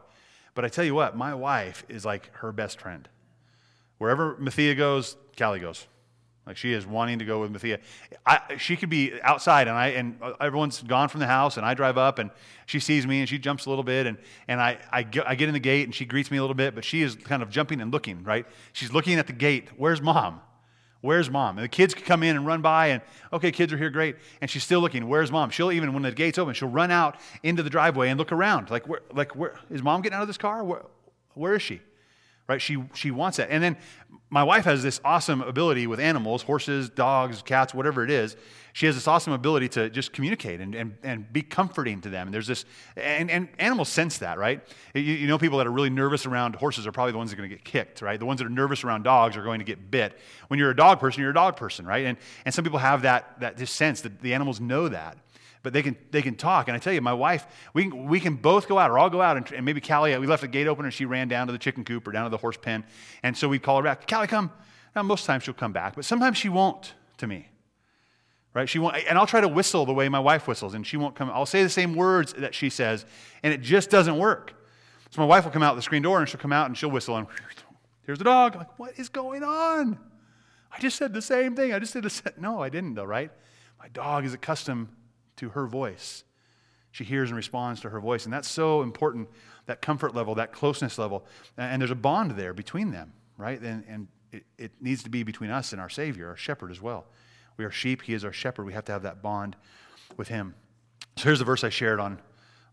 But 0.54 0.64
I 0.64 0.68
tell 0.68 0.84
you 0.84 0.94
what, 0.94 1.16
my 1.16 1.34
wife 1.34 1.84
is 1.88 2.04
like 2.04 2.34
her 2.36 2.52
best 2.52 2.80
friend. 2.80 3.08
Wherever 3.98 4.34
Mathia 4.34 4.76
goes, 4.76 5.16
Callie 5.38 5.60
goes. 5.60 5.86
Like 6.46 6.56
she 6.56 6.72
is 6.72 6.84
wanting 6.84 7.20
to 7.20 7.24
go 7.24 7.40
with 7.40 7.52
Mathia. 7.52 7.78
I, 8.26 8.56
she 8.58 8.76
could 8.76 8.90
be 8.90 9.12
outside, 9.22 9.68
and 9.68 9.76
I 9.76 9.88
and 9.88 10.18
uh, 10.20 10.32
everyone's 10.40 10.82
gone 10.82 11.08
from 11.08 11.20
the 11.20 11.26
house, 11.26 11.56
and 11.56 11.64
I 11.64 11.74
drive 11.74 11.96
up, 11.96 12.18
and 12.18 12.30
she 12.66 12.80
sees 12.80 13.06
me, 13.06 13.20
and 13.20 13.28
she 13.28 13.38
jumps 13.38 13.66
a 13.66 13.68
little 13.68 13.84
bit, 13.84 14.06
and 14.06 14.18
and 14.48 14.60
I 14.60 14.78
I 14.90 15.04
get, 15.04 15.28
I 15.28 15.36
get 15.36 15.48
in 15.48 15.54
the 15.54 15.60
gate, 15.60 15.84
and 15.84 15.94
she 15.94 16.04
greets 16.04 16.32
me 16.32 16.38
a 16.38 16.40
little 16.40 16.56
bit, 16.56 16.74
but 16.74 16.84
she 16.84 17.02
is 17.02 17.14
kind 17.14 17.44
of 17.44 17.50
jumping 17.50 17.80
and 17.80 17.92
looking. 17.92 18.24
Right? 18.24 18.44
She's 18.72 18.92
looking 18.92 19.20
at 19.20 19.28
the 19.28 19.32
gate. 19.32 19.68
Where's 19.76 20.02
mom? 20.02 20.40
Where's 21.02 21.28
mom? 21.28 21.58
And 21.58 21.64
the 21.64 21.68
kids 21.68 21.94
could 21.94 22.04
come 22.04 22.22
in 22.22 22.36
and 22.36 22.46
run 22.46 22.62
by, 22.62 22.86
and 22.86 23.02
okay, 23.32 23.50
kids 23.50 23.72
are 23.72 23.76
here, 23.76 23.90
great. 23.90 24.16
And 24.40 24.48
she's 24.48 24.62
still 24.62 24.80
looking. 24.80 25.08
Where's 25.08 25.32
mom? 25.32 25.50
She'll 25.50 25.72
even 25.72 25.92
when 25.92 26.04
the 26.04 26.12
gate's 26.12 26.38
open, 26.38 26.54
she'll 26.54 26.68
run 26.68 26.92
out 26.92 27.18
into 27.42 27.62
the 27.62 27.70
driveway 27.70 28.08
and 28.08 28.18
look 28.18 28.32
around, 28.32 28.70
like 28.70 28.88
where 28.88 29.00
like 29.12 29.36
where 29.36 29.58
is 29.68 29.82
mom 29.82 30.00
getting 30.00 30.16
out 30.16 30.22
of 30.22 30.28
this 30.28 30.38
car? 30.38 30.64
Where 30.64 30.84
where 31.34 31.54
is 31.54 31.62
she? 31.62 31.80
Right? 32.52 32.60
She, 32.60 32.82
she 32.94 33.10
wants 33.10 33.38
that. 33.38 33.50
And 33.50 33.62
then 33.62 33.76
my 34.28 34.42
wife 34.44 34.64
has 34.64 34.82
this 34.82 35.00
awesome 35.04 35.40
ability 35.40 35.86
with 35.86 36.00
animals 36.00 36.42
horses, 36.42 36.90
dogs, 36.90 37.42
cats, 37.42 37.74
whatever 37.74 38.04
it 38.04 38.10
is. 38.10 38.36
She 38.74 38.86
has 38.86 38.94
this 38.94 39.06
awesome 39.06 39.32
ability 39.32 39.68
to 39.70 39.90
just 39.90 40.12
communicate 40.12 40.60
and, 40.60 40.74
and, 40.74 40.96
and 41.02 41.30
be 41.30 41.42
comforting 41.42 42.00
to 42.02 42.08
them. 42.08 42.28
And 42.28 42.34
there's 42.34 42.46
this, 42.46 42.64
and, 42.96 43.30
and 43.30 43.48
animals 43.58 43.88
sense 43.90 44.18
that, 44.18 44.38
right? 44.38 44.62
You, 44.94 45.02
you 45.02 45.26
know, 45.26 45.36
people 45.36 45.58
that 45.58 45.66
are 45.66 45.72
really 45.72 45.90
nervous 45.90 46.24
around 46.24 46.56
horses 46.56 46.86
are 46.86 46.92
probably 46.92 47.12
the 47.12 47.18
ones 47.18 47.30
that 47.30 47.36
are 47.36 47.42
going 47.42 47.50
to 47.50 47.56
get 47.56 47.64
kicked, 47.64 48.00
right? 48.00 48.18
The 48.18 48.26
ones 48.26 48.38
that 48.38 48.46
are 48.46 48.50
nervous 48.50 48.84
around 48.84 49.02
dogs 49.02 49.36
are 49.36 49.42
going 49.42 49.58
to 49.58 49.64
get 49.64 49.90
bit. 49.90 50.18
When 50.48 50.58
you're 50.58 50.70
a 50.70 50.76
dog 50.76 51.00
person, 51.00 51.20
you're 51.20 51.30
a 51.30 51.34
dog 51.34 51.56
person, 51.56 51.86
right? 51.86 52.06
And, 52.06 52.16
and 52.44 52.54
some 52.54 52.64
people 52.64 52.78
have 52.78 53.02
that, 53.02 53.40
that 53.40 53.58
just 53.58 53.76
sense 53.76 54.02
that 54.02 54.20
the 54.20 54.32
animals 54.32 54.60
know 54.60 54.88
that 54.88 55.18
but 55.62 55.72
they 55.72 55.82
can, 55.82 55.96
they 56.10 56.22
can 56.22 56.34
talk. 56.34 56.68
And 56.68 56.74
I 56.74 56.78
tell 56.78 56.92
you, 56.92 57.00
my 57.00 57.12
wife, 57.12 57.46
we, 57.72 57.88
we 57.88 58.20
can 58.20 58.34
both 58.34 58.68
go 58.68 58.78
out, 58.78 58.90
or 58.90 58.98
I'll 58.98 59.10
go 59.10 59.22
out, 59.22 59.36
and, 59.36 59.50
and 59.52 59.64
maybe 59.64 59.80
Callie, 59.80 60.16
we 60.18 60.26
left 60.26 60.42
the 60.42 60.48
gate 60.48 60.66
open, 60.66 60.84
and 60.84 60.92
she 60.92 61.04
ran 61.04 61.28
down 61.28 61.46
to 61.46 61.52
the 61.52 61.58
chicken 61.58 61.84
coop 61.84 62.06
or 62.06 62.12
down 62.12 62.24
to 62.24 62.30
the 62.30 62.36
horse 62.36 62.56
pen. 62.56 62.84
And 63.22 63.36
so 63.36 63.48
we'd 63.48 63.62
call 63.62 63.76
her 63.76 63.82
back, 63.82 64.08
Callie, 64.08 64.26
come. 64.26 64.50
Now, 64.94 65.02
most 65.02 65.24
times 65.24 65.44
she'll 65.44 65.54
come 65.54 65.72
back, 65.72 65.94
but 65.94 66.04
sometimes 66.04 66.36
she 66.36 66.48
won't 66.48 66.94
to 67.18 67.26
me. 67.26 67.48
Right? 68.54 68.68
She 68.68 68.78
won't, 68.78 68.96
and 69.08 69.16
I'll 69.16 69.26
try 69.26 69.40
to 69.40 69.48
whistle 69.48 69.86
the 69.86 69.94
way 69.94 70.08
my 70.08 70.20
wife 70.20 70.46
whistles, 70.46 70.74
and 70.74 70.86
she 70.86 70.98
won't 70.98 71.14
come. 71.14 71.30
I'll 71.30 71.46
say 71.46 71.62
the 71.62 71.70
same 71.70 71.94
words 71.94 72.34
that 72.34 72.54
she 72.54 72.68
says, 72.68 73.06
and 73.42 73.54
it 73.54 73.62
just 73.62 73.88
doesn't 73.88 74.18
work. 74.18 74.54
So 75.10 75.20
my 75.20 75.26
wife 75.26 75.44
will 75.44 75.52
come 75.52 75.62
out 75.62 75.76
the 75.76 75.82
screen 75.82 76.02
door, 76.02 76.18
and 76.20 76.28
she'll 76.28 76.40
come 76.40 76.52
out 76.52 76.66
and 76.66 76.76
she'll 76.76 76.90
whistle, 76.90 77.16
and 77.16 77.26
here's 78.06 78.18
the 78.18 78.24
dog. 78.24 78.54
I'm 78.54 78.60
like, 78.60 78.78
what 78.78 78.98
is 78.98 79.08
going 79.08 79.42
on? 79.42 79.98
I 80.70 80.78
just 80.80 80.96
said 80.96 81.14
the 81.14 81.22
same 81.22 81.54
thing. 81.54 81.72
I 81.72 81.78
just 81.78 81.92
did 81.92 82.04
the 82.04 82.10
same. 82.10 82.32
No, 82.38 82.62
I 82.62 82.68
didn't, 82.68 82.94
though, 82.94 83.04
right? 83.04 83.30
My 83.78 83.88
dog 83.88 84.24
is 84.24 84.34
accustomed 84.34 84.88
to 85.42 85.48
her 85.50 85.66
voice. 85.66 86.22
She 86.92 87.02
hears 87.02 87.30
and 87.30 87.36
responds 87.36 87.80
to 87.80 87.90
her 87.90 87.98
voice. 87.98 88.24
And 88.24 88.32
that's 88.32 88.48
so 88.48 88.82
important 88.82 89.28
that 89.66 89.82
comfort 89.82 90.14
level, 90.14 90.36
that 90.36 90.52
closeness 90.52 90.98
level. 90.98 91.26
And 91.58 91.82
there's 91.82 91.90
a 91.90 91.96
bond 91.96 92.32
there 92.32 92.54
between 92.54 92.92
them, 92.92 93.12
right? 93.36 93.60
And, 93.60 93.82
and 93.88 94.06
it, 94.30 94.44
it 94.56 94.70
needs 94.80 95.02
to 95.02 95.10
be 95.10 95.24
between 95.24 95.50
us 95.50 95.72
and 95.72 95.80
our 95.80 95.88
Savior, 95.88 96.28
our 96.28 96.36
shepherd 96.36 96.70
as 96.70 96.80
well. 96.80 97.06
We 97.56 97.64
are 97.64 97.72
sheep, 97.72 98.02
He 98.02 98.14
is 98.14 98.24
our 98.24 98.32
shepherd. 98.32 98.66
We 98.66 98.72
have 98.72 98.84
to 98.84 98.92
have 98.92 99.02
that 99.02 99.20
bond 99.20 99.56
with 100.16 100.28
Him. 100.28 100.54
So 101.16 101.24
here's 101.24 101.40
the 101.40 101.44
verse 101.44 101.64
I 101.64 101.70
shared 101.70 101.98
on, 101.98 102.20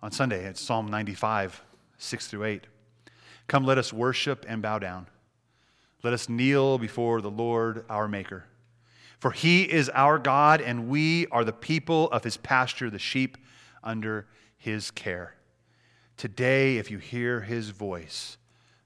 on 0.03 0.11
Sunday. 0.11 0.45
It's 0.45 0.61
Psalm 0.61 0.89
95, 0.89 1.63
6 1.97 2.27
through 2.27 2.43
8. 2.43 2.67
Come, 3.47 3.65
let 3.65 3.79
us 3.79 3.91
worship 3.91 4.45
and 4.47 4.61
bow 4.61 4.77
down. 4.77 5.07
Let 6.03 6.13
us 6.13 6.29
kneel 6.29 6.77
before 6.77 7.19
the 7.21 7.31
Lord 7.31 7.83
our 7.89 8.07
Maker. 8.07 8.45
For 9.19 9.31
he 9.31 9.63
is 9.63 9.89
our 9.89 10.17
God, 10.17 10.61
and 10.61 10.87
we 10.87 11.27
are 11.27 11.43
the 11.43 11.53
people 11.53 12.09
of 12.11 12.23
his 12.23 12.37
pasture, 12.37 12.89
the 12.89 12.99
sheep 12.99 13.37
under 13.83 14.27
his 14.57 14.91
care. 14.91 15.35
Today, 16.15 16.77
if 16.77 16.89
you 16.89 16.97
hear 16.97 17.41
his 17.41 17.69
voice, 17.69 18.37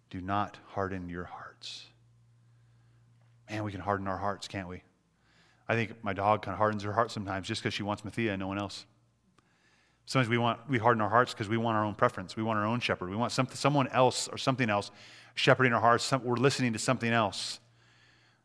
do 0.09 0.21
not 0.21 0.57
harden 0.69 1.09
your 1.09 1.25
hearts. 1.25 1.85
Man, 3.49 3.63
we 3.63 3.71
can 3.71 3.81
harden 3.81 4.07
our 4.07 4.17
hearts, 4.17 4.47
can't 4.47 4.67
we? 4.67 4.83
I 5.67 5.75
think 5.75 6.03
my 6.03 6.13
dog 6.13 6.41
kind 6.41 6.53
of 6.53 6.57
hardens 6.57 6.83
her 6.83 6.93
heart 6.93 7.11
sometimes 7.11 7.47
just 7.47 7.61
because 7.61 7.73
she 7.73 7.83
wants 7.83 8.01
Mathia 8.01 8.31
and 8.31 8.39
no 8.39 8.47
one 8.47 8.57
else. 8.57 8.85
Sometimes 10.05 10.29
we, 10.29 10.37
want, 10.37 10.59
we 10.67 10.77
harden 10.77 11.01
our 11.01 11.09
hearts 11.09 11.33
because 11.33 11.47
we 11.47 11.57
want 11.57 11.77
our 11.77 11.85
own 11.85 11.95
preference. 11.95 12.35
We 12.35 12.43
want 12.43 12.59
our 12.59 12.65
own 12.65 12.79
shepherd. 12.79 13.09
We 13.09 13.15
want 13.15 13.31
some, 13.31 13.47
someone 13.53 13.87
else 13.89 14.27
or 14.27 14.37
something 14.37 14.69
else 14.69 14.91
shepherding 15.35 15.73
our 15.73 15.79
hearts. 15.79 16.03
Some, 16.03 16.23
we're 16.23 16.35
listening 16.35 16.73
to 16.73 16.79
something 16.79 17.11
else. 17.11 17.59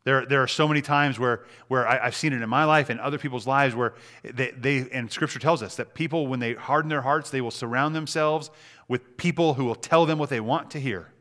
There, 0.05 0.25
there 0.25 0.41
are 0.41 0.47
so 0.47 0.67
many 0.67 0.81
times 0.81 1.19
where, 1.19 1.43
where 1.67 1.87
I, 1.87 2.05
have 2.05 2.15
seen 2.15 2.31
it 2.31 2.41
in 2.41 2.49
my 2.49 2.63
life 2.63 2.89
and 2.89 2.99
other 2.99 3.17
people's 3.17 3.45
lives 3.45 3.75
where 3.75 3.93
they, 4.23 4.51
they, 4.51 4.89
and 4.91 5.11
Scripture 5.11 5.39
tells 5.39 5.61
us 5.61 5.75
that 5.75 5.93
people, 5.93 6.27
when 6.27 6.39
they 6.39 6.53
harden 6.53 6.89
their 6.89 7.01
hearts, 7.01 7.29
they 7.29 7.41
will 7.41 7.51
surround 7.51 7.95
themselves 7.95 8.49
with 8.87 9.17
people 9.17 9.55
who 9.55 9.65
will 9.65 9.75
tell 9.75 10.05
them 10.05 10.17
what 10.17 10.29
they 10.29 10.39
want 10.39 10.71
to 10.71 10.79
hear. 10.79 11.11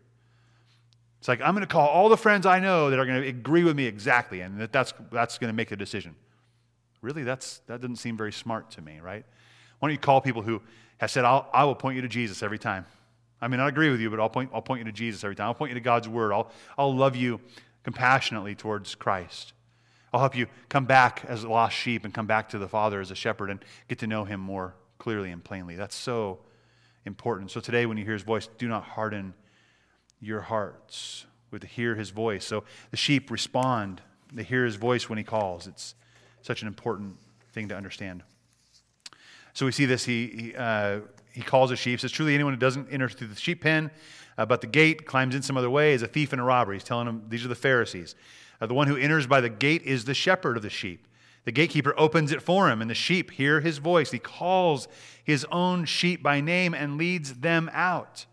It's 1.18 1.26
like, 1.26 1.40
I'm 1.40 1.54
going 1.54 1.66
to 1.66 1.66
call 1.66 1.88
all 1.88 2.08
the 2.08 2.16
friends 2.16 2.46
I 2.46 2.60
know 2.60 2.90
that 2.90 2.98
are 2.98 3.04
going 3.04 3.20
to 3.20 3.28
agree 3.28 3.64
with 3.64 3.76
me 3.76 3.86
exactly, 3.86 4.40
and 4.42 4.60
that 4.60 4.72
that's, 4.72 4.94
that's 5.10 5.38
going 5.38 5.48
to 5.48 5.56
make 5.56 5.68
the 5.68 5.76
decision. 5.76 6.14
Really, 7.02 7.24
that's, 7.24 7.58
that 7.66 7.80
doesn't 7.80 7.96
seem 7.96 8.16
very 8.16 8.32
smart 8.32 8.70
to 8.72 8.80
me, 8.80 9.00
right? 9.00 9.24
Why 9.80 9.88
don't 9.88 9.92
you 9.92 9.98
call 9.98 10.20
people 10.20 10.42
who 10.42 10.62
have 10.98 11.10
said, 11.10 11.24
I'll, 11.24 11.48
I 11.52 11.64
will 11.64 11.74
point 11.74 11.96
you 11.96 12.02
to 12.02 12.08
Jesus 12.08 12.42
every 12.44 12.58
time? 12.58 12.86
I 13.40 13.48
mean, 13.48 13.60
I 13.60 13.68
agree 13.68 13.90
with 13.90 14.00
you, 14.00 14.10
but 14.10 14.20
I'll 14.20 14.28
point, 14.28 14.50
I'll 14.52 14.62
point 14.62 14.80
you 14.80 14.84
to 14.84 14.92
Jesus 14.92 15.22
every 15.22 15.36
time. 15.36 15.46
I'll 15.46 15.54
point 15.54 15.70
you 15.70 15.74
to 15.74 15.80
God's 15.80 16.08
Word. 16.08 16.32
I'll, 16.32 16.50
I'll 16.76 16.94
love 16.94 17.16
you 17.16 17.40
compassionately 17.88 18.54
towards 18.54 18.94
Christ. 18.94 19.54
I'll 20.12 20.20
help 20.20 20.36
you 20.36 20.46
come 20.68 20.84
back 20.84 21.24
as 21.26 21.42
lost 21.42 21.74
sheep 21.74 22.04
and 22.04 22.12
come 22.12 22.26
back 22.26 22.50
to 22.50 22.58
the 22.58 22.68
Father 22.68 23.00
as 23.00 23.10
a 23.10 23.14
shepherd 23.14 23.48
and 23.48 23.64
get 23.88 24.00
to 24.00 24.06
know 24.06 24.26
him 24.26 24.40
more 24.40 24.74
clearly 24.98 25.30
and 25.30 25.42
plainly. 25.42 25.74
That's 25.74 25.94
so 25.94 26.40
important. 27.06 27.50
So 27.50 27.60
today, 27.60 27.86
when 27.86 27.96
you 27.96 28.04
hear 28.04 28.12
his 28.12 28.24
voice, 28.24 28.46
do 28.58 28.68
not 28.68 28.84
harden 28.84 29.32
your 30.20 30.42
hearts 30.42 31.24
with 31.50 31.62
to 31.62 31.66
hear 31.66 31.94
his 31.94 32.10
voice. 32.10 32.44
So 32.44 32.64
the 32.90 32.98
sheep 32.98 33.30
respond, 33.30 34.02
they 34.34 34.42
hear 34.42 34.66
his 34.66 34.76
voice 34.76 35.08
when 35.08 35.16
he 35.16 35.24
calls. 35.24 35.66
It's 35.66 35.94
such 36.42 36.60
an 36.60 36.68
important 36.68 37.16
thing 37.54 37.68
to 37.68 37.74
understand. 37.74 38.22
So 39.54 39.64
we 39.64 39.72
see 39.72 39.86
this. 39.86 40.04
He, 40.04 40.26
he, 40.26 40.54
uh, 40.54 41.00
he 41.38 41.44
calls 41.44 41.70
the 41.70 41.76
sheep. 41.76 42.00
Says, 42.00 42.12
Truly, 42.12 42.34
anyone 42.34 42.52
who 42.52 42.58
doesn't 42.58 42.88
enter 42.90 43.08
through 43.08 43.28
the 43.28 43.36
sheep 43.36 43.62
pen 43.62 43.90
uh, 44.38 44.46
but 44.46 44.60
the 44.60 44.66
gate 44.68 45.04
climbs 45.04 45.34
in 45.34 45.42
some 45.42 45.56
other 45.56 45.68
way 45.68 45.92
is 45.92 46.02
a 46.02 46.06
thief 46.06 46.32
and 46.32 46.40
a 46.40 46.44
robber. 46.44 46.72
He's 46.72 46.84
telling 46.84 47.06
them 47.06 47.24
these 47.28 47.44
are 47.44 47.48
the 47.48 47.56
Pharisees. 47.56 48.14
Uh, 48.60 48.66
the 48.66 48.74
one 48.74 48.86
who 48.86 48.96
enters 48.96 49.26
by 49.26 49.40
the 49.40 49.48
gate 49.48 49.82
is 49.82 50.04
the 50.04 50.14
shepherd 50.14 50.56
of 50.56 50.62
the 50.62 50.70
sheep. 50.70 51.06
The 51.44 51.52
gatekeeper 51.52 51.92
opens 51.96 52.30
it 52.30 52.40
for 52.40 52.70
him, 52.70 52.80
and 52.80 52.90
the 52.90 52.94
sheep 52.94 53.32
hear 53.32 53.60
his 53.60 53.78
voice. 53.78 54.12
He 54.12 54.18
calls 54.18 54.86
his 55.24 55.44
own 55.50 55.84
sheep 55.86 56.22
by 56.22 56.40
name 56.40 56.72
and 56.72 56.96
leads 56.96 57.34
them 57.34 57.68
out. 57.72 58.26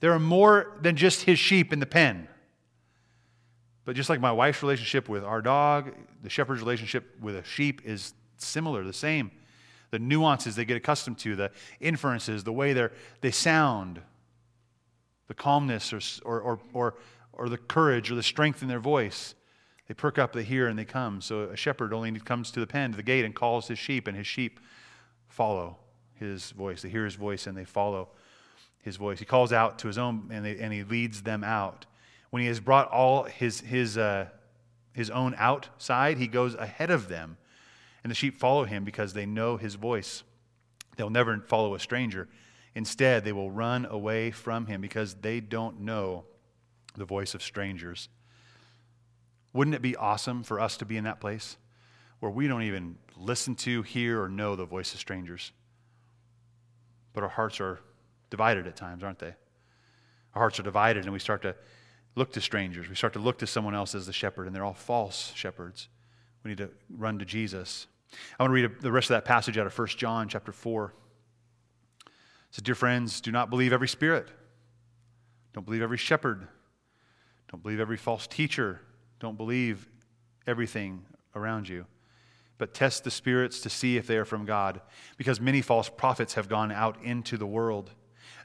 There 0.00 0.12
are 0.12 0.20
more 0.20 0.78
than 0.80 0.94
just 0.94 1.22
his 1.22 1.38
sheep 1.38 1.72
in 1.72 1.80
the 1.80 1.86
pen. 1.86 2.28
But 3.84 3.96
just 3.96 4.10
like 4.10 4.20
my 4.20 4.32
wife's 4.32 4.62
relationship 4.62 5.08
with 5.08 5.24
our 5.24 5.42
dog, 5.42 5.92
the 6.22 6.30
shepherd's 6.30 6.60
relationship 6.60 7.16
with 7.20 7.34
a 7.34 7.44
sheep 7.44 7.80
is 7.84 8.12
similar, 8.36 8.84
the 8.84 8.92
same. 8.92 9.32
The 9.90 9.98
nuances 9.98 10.56
they 10.56 10.64
get 10.64 10.76
accustomed 10.76 11.18
to, 11.18 11.36
the 11.36 11.50
inferences, 11.80 12.44
the 12.44 12.52
way 12.52 12.72
they 12.72 12.88
they 13.20 13.30
sound, 13.30 14.00
the 15.28 15.34
calmness 15.34 15.92
or, 15.92 16.00
or, 16.40 16.58
or, 16.72 16.94
or, 17.32 17.48
the 17.48 17.58
courage 17.58 18.10
or 18.10 18.14
the 18.14 18.22
strength 18.22 18.62
in 18.62 18.68
their 18.68 18.80
voice. 18.80 19.34
They 19.86 19.94
perk 19.94 20.18
up, 20.18 20.32
they 20.32 20.42
hear, 20.42 20.66
and 20.66 20.78
they 20.78 20.84
come. 20.84 21.20
So 21.20 21.44
a 21.44 21.56
shepherd 21.56 21.92
only 21.94 22.12
comes 22.20 22.50
to 22.50 22.60
the 22.60 22.66
pen, 22.66 22.90
to 22.90 22.96
the 22.96 23.02
gate, 23.02 23.24
and 23.24 23.34
calls 23.34 23.68
his 23.68 23.78
sheep, 23.78 24.06
and 24.06 24.16
his 24.16 24.26
sheep 24.26 24.60
follow 25.28 25.78
his 26.14 26.50
voice. 26.50 26.82
They 26.82 26.88
hear 26.88 27.04
his 27.04 27.14
voice 27.14 27.46
and 27.46 27.56
they 27.56 27.64
follow 27.64 28.08
his 28.82 28.96
voice. 28.96 29.18
He 29.18 29.24
calls 29.24 29.52
out 29.52 29.78
to 29.80 29.86
his 29.86 29.98
own, 29.98 30.28
and, 30.30 30.44
they, 30.44 30.58
and 30.58 30.72
he 30.72 30.82
leads 30.82 31.22
them 31.22 31.44
out. 31.44 31.86
When 32.30 32.42
he 32.42 32.48
has 32.48 32.60
brought 32.60 32.90
all 32.90 33.24
his, 33.24 33.60
his, 33.60 33.96
uh, 33.96 34.26
his 34.92 35.10
own 35.10 35.34
outside, 35.38 36.18
he 36.18 36.26
goes 36.26 36.54
ahead 36.54 36.90
of 36.90 37.08
them. 37.08 37.36
And 38.02 38.10
the 38.10 38.14
sheep 38.14 38.38
follow 38.38 38.64
him 38.64 38.84
because 38.84 39.12
they 39.12 39.26
know 39.26 39.56
his 39.56 39.74
voice. 39.74 40.22
They'll 40.96 41.10
never 41.10 41.38
follow 41.40 41.74
a 41.74 41.80
stranger. 41.80 42.28
Instead, 42.74 43.24
they 43.24 43.32
will 43.32 43.50
run 43.50 43.86
away 43.86 44.30
from 44.30 44.66
him 44.66 44.80
because 44.80 45.14
they 45.14 45.40
don't 45.40 45.80
know 45.80 46.24
the 46.96 47.04
voice 47.04 47.34
of 47.34 47.42
strangers. 47.42 48.08
Wouldn't 49.52 49.74
it 49.74 49.82
be 49.82 49.96
awesome 49.96 50.42
for 50.42 50.60
us 50.60 50.76
to 50.78 50.84
be 50.84 50.96
in 50.96 51.04
that 51.04 51.20
place 51.20 51.56
where 52.20 52.30
we 52.30 52.46
don't 52.46 52.62
even 52.62 52.96
listen 53.16 53.54
to, 53.56 53.82
hear, 53.82 54.22
or 54.22 54.28
know 54.28 54.56
the 54.56 54.64
voice 54.64 54.92
of 54.94 55.00
strangers? 55.00 55.52
But 57.12 57.22
our 57.22 57.30
hearts 57.30 57.60
are 57.60 57.80
divided 58.30 58.66
at 58.66 58.76
times, 58.76 59.02
aren't 59.02 59.18
they? 59.18 59.34
Our 60.34 60.42
hearts 60.42 60.60
are 60.60 60.64
divided, 60.64 61.04
and 61.04 61.12
we 61.12 61.18
start 61.18 61.42
to 61.42 61.56
look 62.14 62.32
to 62.34 62.40
strangers. 62.40 62.88
We 62.88 62.94
start 62.94 63.14
to 63.14 63.18
look 63.18 63.38
to 63.38 63.46
someone 63.46 63.74
else 63.74 63.94
as 63.94 64.06
the 64.06 64.12
shepherd, 64.12 64.46
and 64.46 64.54
they're 64.54 64.64
all 64.64 64.74
false 64.74 65.32
shepherds. 65.34 65.88
We 66.44 66.50
need 66.50 66.58
to 66.58 66.70
run 66.90 67.18
to 67.18 67.24
Jesus. 67.24 67.86
I 68.38 68.42
want 68.42 68.50
to 68.50 68.54
read 68.54 68.80
the 68.80 68.92
rest 68.92 69.10
of 69.10 69.14
that 69.14 69.24
passage 69.24 69.58
out 69.58 69.66
of 69.66 69.78
1 69.78 69.88
John 69.88 70.28
chapter 70.28 70.52
4. 70.52 70.94
So, 72.50 72.62
dear 72.62 72.74
friends, 72.74 73.20
do 73.20 73.30
not 73.30 73.50
believe 73.50 73.72
every 73.72 73.88
spirit. 73.88 74.28
Don't 75.52 75.64
believe 75.64 75.82
every 75.82 75.98
shepherd. 75.98 76.48
Don't 77.50 77.62
believe 77.62 77.80
every 77.80 77.96
false 77.96 78.26
teacher. 78.26 78.80
Don't 79.20 79.36
believe 79.36 79.88
everything 80.46 81.04
around 81.34 81.68
you. 81.68 81.86
But 82.56 82.74
test 82.74 83.04
the 83.04 83.10
spirits 83.10 83.60
to 83.60 83.70
see 83.70 83.96
if 83.96 84.06
they 84.06 84.16
are 84.16 84.24
from 84.24 84.44
God, 84.44 84.80
because 85.16 85.40
many 85.40 85.60
false 85.60 85.88
prophets 85.88 86.34
have 86.34 86.48
gone 86.48 86.72
out 86.72 86.96
into 87.02 87.36
the 87.36 87.46
world. 87.46 87.90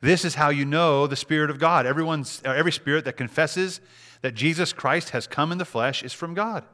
This 0.01 0.25
is 0.25 0.35
how 0.35 0.49
you 0.49 0.65
know 0.65 1.07
the 1.07 1.15
Spirit 1.15 1.49
of 1.49 1.59
God. 1.59 1.85
Everyone's, 1.85 2.41
uh, 2.45 2.49
every 2.49 2.71
spirit 2.71 3.05
that 3.05 3.15
confesses 3.15 3.79
that 4.21 4.33
Jesus 4.33 4.73
Christ 4.73 5.11
has 5.11 5.27
come 5.27 5.51
in 5.51 5.57
the 5.57 5.65
flesh 5.65 6.03
is 6.03 6.13
from 6.13 6.33
God. 6.33 6.65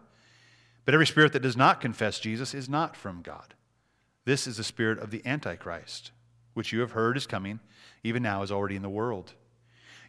But 0.89 0.95
every 0.95 1.05
spirit 1.05 1.33
that 1.33 1.43
does 1.43 1.55
not 1.55 1.81
confess 1.81 2.19
Jesus 2.19 2.55
is 2.55 2.67
not 2.67 2.95
from 2.95 3.21
God. 3.21 3.53
This 4.25 4.47
is 4.47 4.57
the 4.57 4.63
spirit 4.63 4.97
of 4.97 5.11
the 5.11 5.21
Antichrist, 5.23 6.09
which 6.55 6.73
you 6.73 6.79
have 6.79 6.93
heard 6.93 7.15
is 7.15 7.27
coming, 7.27 7.59
even 8.03 8.23
now 8.23 8.41
is 8.41 8.51
already 8.51 8.75
in 8.75 8.81
the 8.81 8.89
world. 8.89 9.33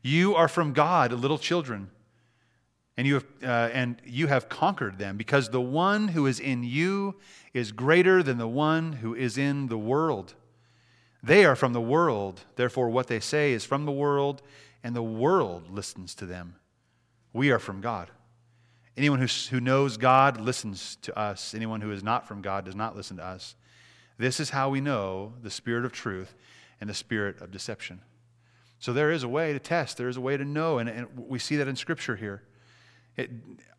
You 0.01 0.35
are 0.35 0.49
from 0.49 0.73
God, 0.73 1.13
little 1.13 1.37
children, 1.37 1.91
and 2.97 3.07
you 3.07 3.13
have, 3.13 3.27
uh, 3.43 3.69
and 3.75 4.01
you 4.07 4.29
have 4.29 4.49
conquered 4.49 4.97
them, 4.97 5.19
because 5.19 5.51
the 5.51 5.61
one 5.61 6.09
who 6.09 6.25
is 6.25 6.41
in 6.41 6.65
you 6.65 7.17
is 7.53 7.73
greater 7.73 8.23
than 8.23 8.39
the 8.39 8.49
one 8.49 8.95
who 8.95 9.15
is 9.15 9.37
in 9.37 9.67
the 9.67 9.77
world. 9.77 10.33
They 11.23 11.45
are 11.45 11.57
from 11.57 11.75
the 11.75 11.81
world, 11.83 12.47
therefore, 12.57 12.89
what 12.89 13.07
they 13.07 13.21
say 13.21 13.53
is 13.53 13.67
from 13.67 13.85
the 13.85 13.93
world, 13.93 14.41
and 14.83 14.97
the 14.97 15.03
world 15.03 15.71
listens 15.71 16.15
to 16.15 16.25
them. 16.25 16.55
We 17.35 17.51
are 17.51 17.59
from 17.59 17.83
God. 17.83 18.11
Anyone 18.97 19.21
who, 19.21 19.27
who 19.51 19.61
knows 19.61 19.97
God 19.97 20.41
listens 20.41 20.97
to 21.03 21.19
us. 21.19 21.55
Anyone 21.55 21.81
who 21.81 21.93
is 21.93 22.03
not 22.03 22.27
from 22.27 22.43
God 22.43 22.65
does 22.65 22.75
not 22.75 22.97
listen 22.97 23.17
to 23.19 23.25
us. 23.25 23.55
This 24.19 24.41
is 24.41 24.51
how 24.51 24.69
we 24.69 24.81
know 24.81 25.33
the 25.43 25.51
spirit 25.51 25.85
of 25.85 25.93
truth 25.93 26.35
and 26.81 26.91
the 26.91 26.95
spirit 26.95 27.41
of 27.41 27.51
deception. 27.51 28.01
So 28.79 28.93
there 28.93 29.11
is 29.11 29.23
a 29.23 29.29
way 29.29 29.53
to 29.53 29.59
test, 29.59 29.97
there 29.97 30.09
is 30.09 30.17
a 30.17 30.21
way 30.21 30.37
to 30.37 30.45
know, 30.45 30.79
and, 30.79 30.89
and 30.89 31.07
we 31.17 31.39
see 31.39 31.57
that 31.57 31.69
in 31.69 31.77
Scripture 31.77 32.17
here. 32.17 32.43
It, 33.17 33.31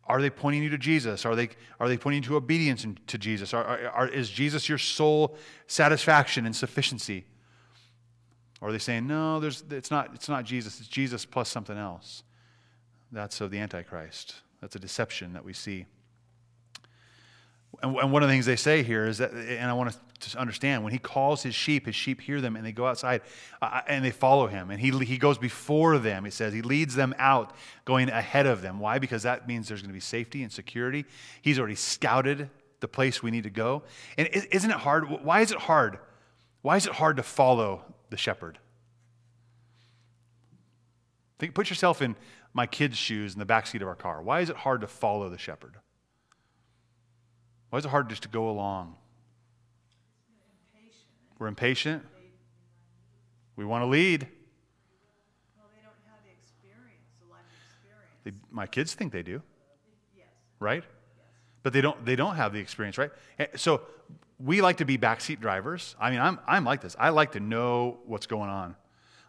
are 0.04 0.20
they 0.20 0.30
pointing 0.30 0.62
you 0.62 0.70
to 0.70 0.78
Jesus? 0.78 1.24
Are 1.24 1.34
they, 1.34 1.50
are 1.80 1.88
they 1.88 1.96
pointing 1.96 2.22
to 2.22 2.36
obedience 2.36 2.86
to 3.06 3.18
Jesus? 3.18 3.54
Are, 3.54 3.64
are, 3.64 3.88
are, 3.90 4.08
is 4.08 4.30
Jesus 4.30 4.68
your 4.68 4.78
sole 4.78 5.36
satisfaction 5.66 6.46
and 6.46 6.54
sufficiency? 6.54 7.24
Or 8.60 8.68
are 8.68 8.72
they 8.72 8.78
saying, 8.78 9.06
no, 9.06 9.40
there's, 9.40 9.64
it's, 9.70 9.90
not, 9.90 10.10
it's 10.14 10.28
not 10.28 10.44
Jesus, 10.44 10.78
it's 10.80 10.88
Jesus 10.88 11.24
plus 11.24 11.48
something 11.48 11.76
else? 11.76 12.22
That's 13.10 13.40
of 13.40 13.50
the 13.50 13.58
Antichrist. 13.58 14.36
That's 14.62 14.76
a 14.76 14.78
deception 14.78 15.34
that 15.34 15.44
we 15.44 15.52
see. 15.52 15.86
And, 17.82 17.92
one 17.94 18.22
of 18.22 18.28
the 18.28 18.32
things 18.32 18.46
they 18.46 18.56
say 18.56 18.82
here 18.84 19.06
is 19.06 19.18
that, 19.18 19.32
and 19.32 19.68
I 19.68 19.72
want 19.72 19.96
to 20.20 20.38
understand, 20.38 20.84
when 20.84 20.92
he 20.92 20.98
calls 20.98 21.42
his 21.42 21.54
sheep, 21.54 21.86
his 21.86 21.96
sheep 21.96 22.20
hear 22.20 22.40
them 22.40 22.54
and 22.54 22.64
they 22.64 22.70
go 22.70 22.86
outside 22.86 23.22
uh, 23.60 23.80
and 23.88 24.04
they 24.04 24.12
follow 24.12 24.46
him. 24.46 24.70
And 24.70 24.80
he, 24.80 24.90
he 25.04 25.18
goes 25.18 25.36
before 25.36 25.98
them, 25.98 26.24
it 26.24 26.32
says. 26.32 26.52
He 26.52 26.62
leads 26.62 26.94
them 26.94 27.12
out, 27.18 27.54
going 27.84 28.08
ahead 28.08 28.46
of 28.46 28.62
them. 28.62 28.78
Why? 28.78 29.00
Because 29.00 29.24
that 29.24 29.48
means 29.48 29.66
there's 29.66 29.82
going 29.82 29.90
to 29.90 29.94
be 29.94 30.00
safety 30.00 30.44
and 30.44 30.52
security. 30.52 31.04
He's 31.42 31.58
already 31.58 31.74
scouted 31.74 32.48
the 32.78 32.88
place 32.88 33.20
we 33.20 33.32
need 33.32 33.44
to 33.44 33.50
go. 33.50 33.82
And 34.16 34.28
isn't 34.28 34.70
it 34.70 34.76
hard? 34.76 35.10
Why 35.24 35.40
is 35.40 35.50
it 35.50 35.58
hard? 35.58 35.98
Why 36.62 36.76
is 36.76 36.86
it 36.86 36.92
hard 36.92 37.16
to 37.16 37.24
follow 37.24 37.82
the 38.10 38.16
shepherd? 38.16 38.58
Think, 41.40 41.54
put 41.54 41.68
yourself 41.68 42.00
in 42.00 42.14
my 42.54 42.66
kid's 42.66 42.96
shoes 42.96 43.32
in 43.32 43.38
the 43.38 43.44
back 43.44 43.66
seat 43.66 43.82
of 43.82 43.88
our 43.88 43.94
car. 43.94 44.22
Why 44.22 44.40
is 44.40 44.50
it 44.50 44.56
hard 44.56 44.82
to 44.82 44.86
follow 44.86 45.28
the 45.28 45.38
shepherd? 45.38 45.76
Why 47.70 47.78
is 47.78 47.84
it 47.84 47.88
hard 47.88 48.10
just 48.10 48.22
to 48.22 48.28
go 48.28 48.50
along? 48.50 48.96
We're 51.38 51.48
impatient. 51.48 52.04
We 53.56 53.64
want 53.64 53.82
to 53.82 53.86
lead. 53.86 54.28
Well, 55.56 55.66
they 55.74 55.82
don't 55.82 55.94
have 56.06 56.20
the 56.24 56.30
experience, 56.30 57.08
the 57.20 57.30
life 57.32 57.40
experience. 57.66 58.20
They, 58.24 58.32
my 58.50 58.66
kids 58.66 58.94
think 58.94 59.12
they 59.12 59.22
do. 59.22 59.42
Yes. 60.16 60.26
Right? 60.60 60.84
Yes. 60.84 61.26
But 61.62 61.72
they 61.72 61.80
don't, 61.80 62.04
they 62.04 62.16
don't 62.16 62.36
have 62.36 62.52
the 62.52 62.60
experience, 62.60 62.96
right? 62.96 63.10
Eh, 63.38 63.46
so 63.56 63.82
we 64.38 64.60
like 64.60 64.76
to 64.76 64.84
be 64.84 64.98
backseat 64.98 65.40
drivers. 65.40 65.96
I 66.00 66.10
mean, 66.10 66.20
I'm, 66.20 66.38
I'm 66.46 66.64
like 66.64 66.80
this. 66.80 66.94
I 66.98 67.08
like 67.08 67.32
to 67.32 67.40
know 67.40 67.98
what's 68.06 68.26
going 68.26 68.50
on. 68.50 68.76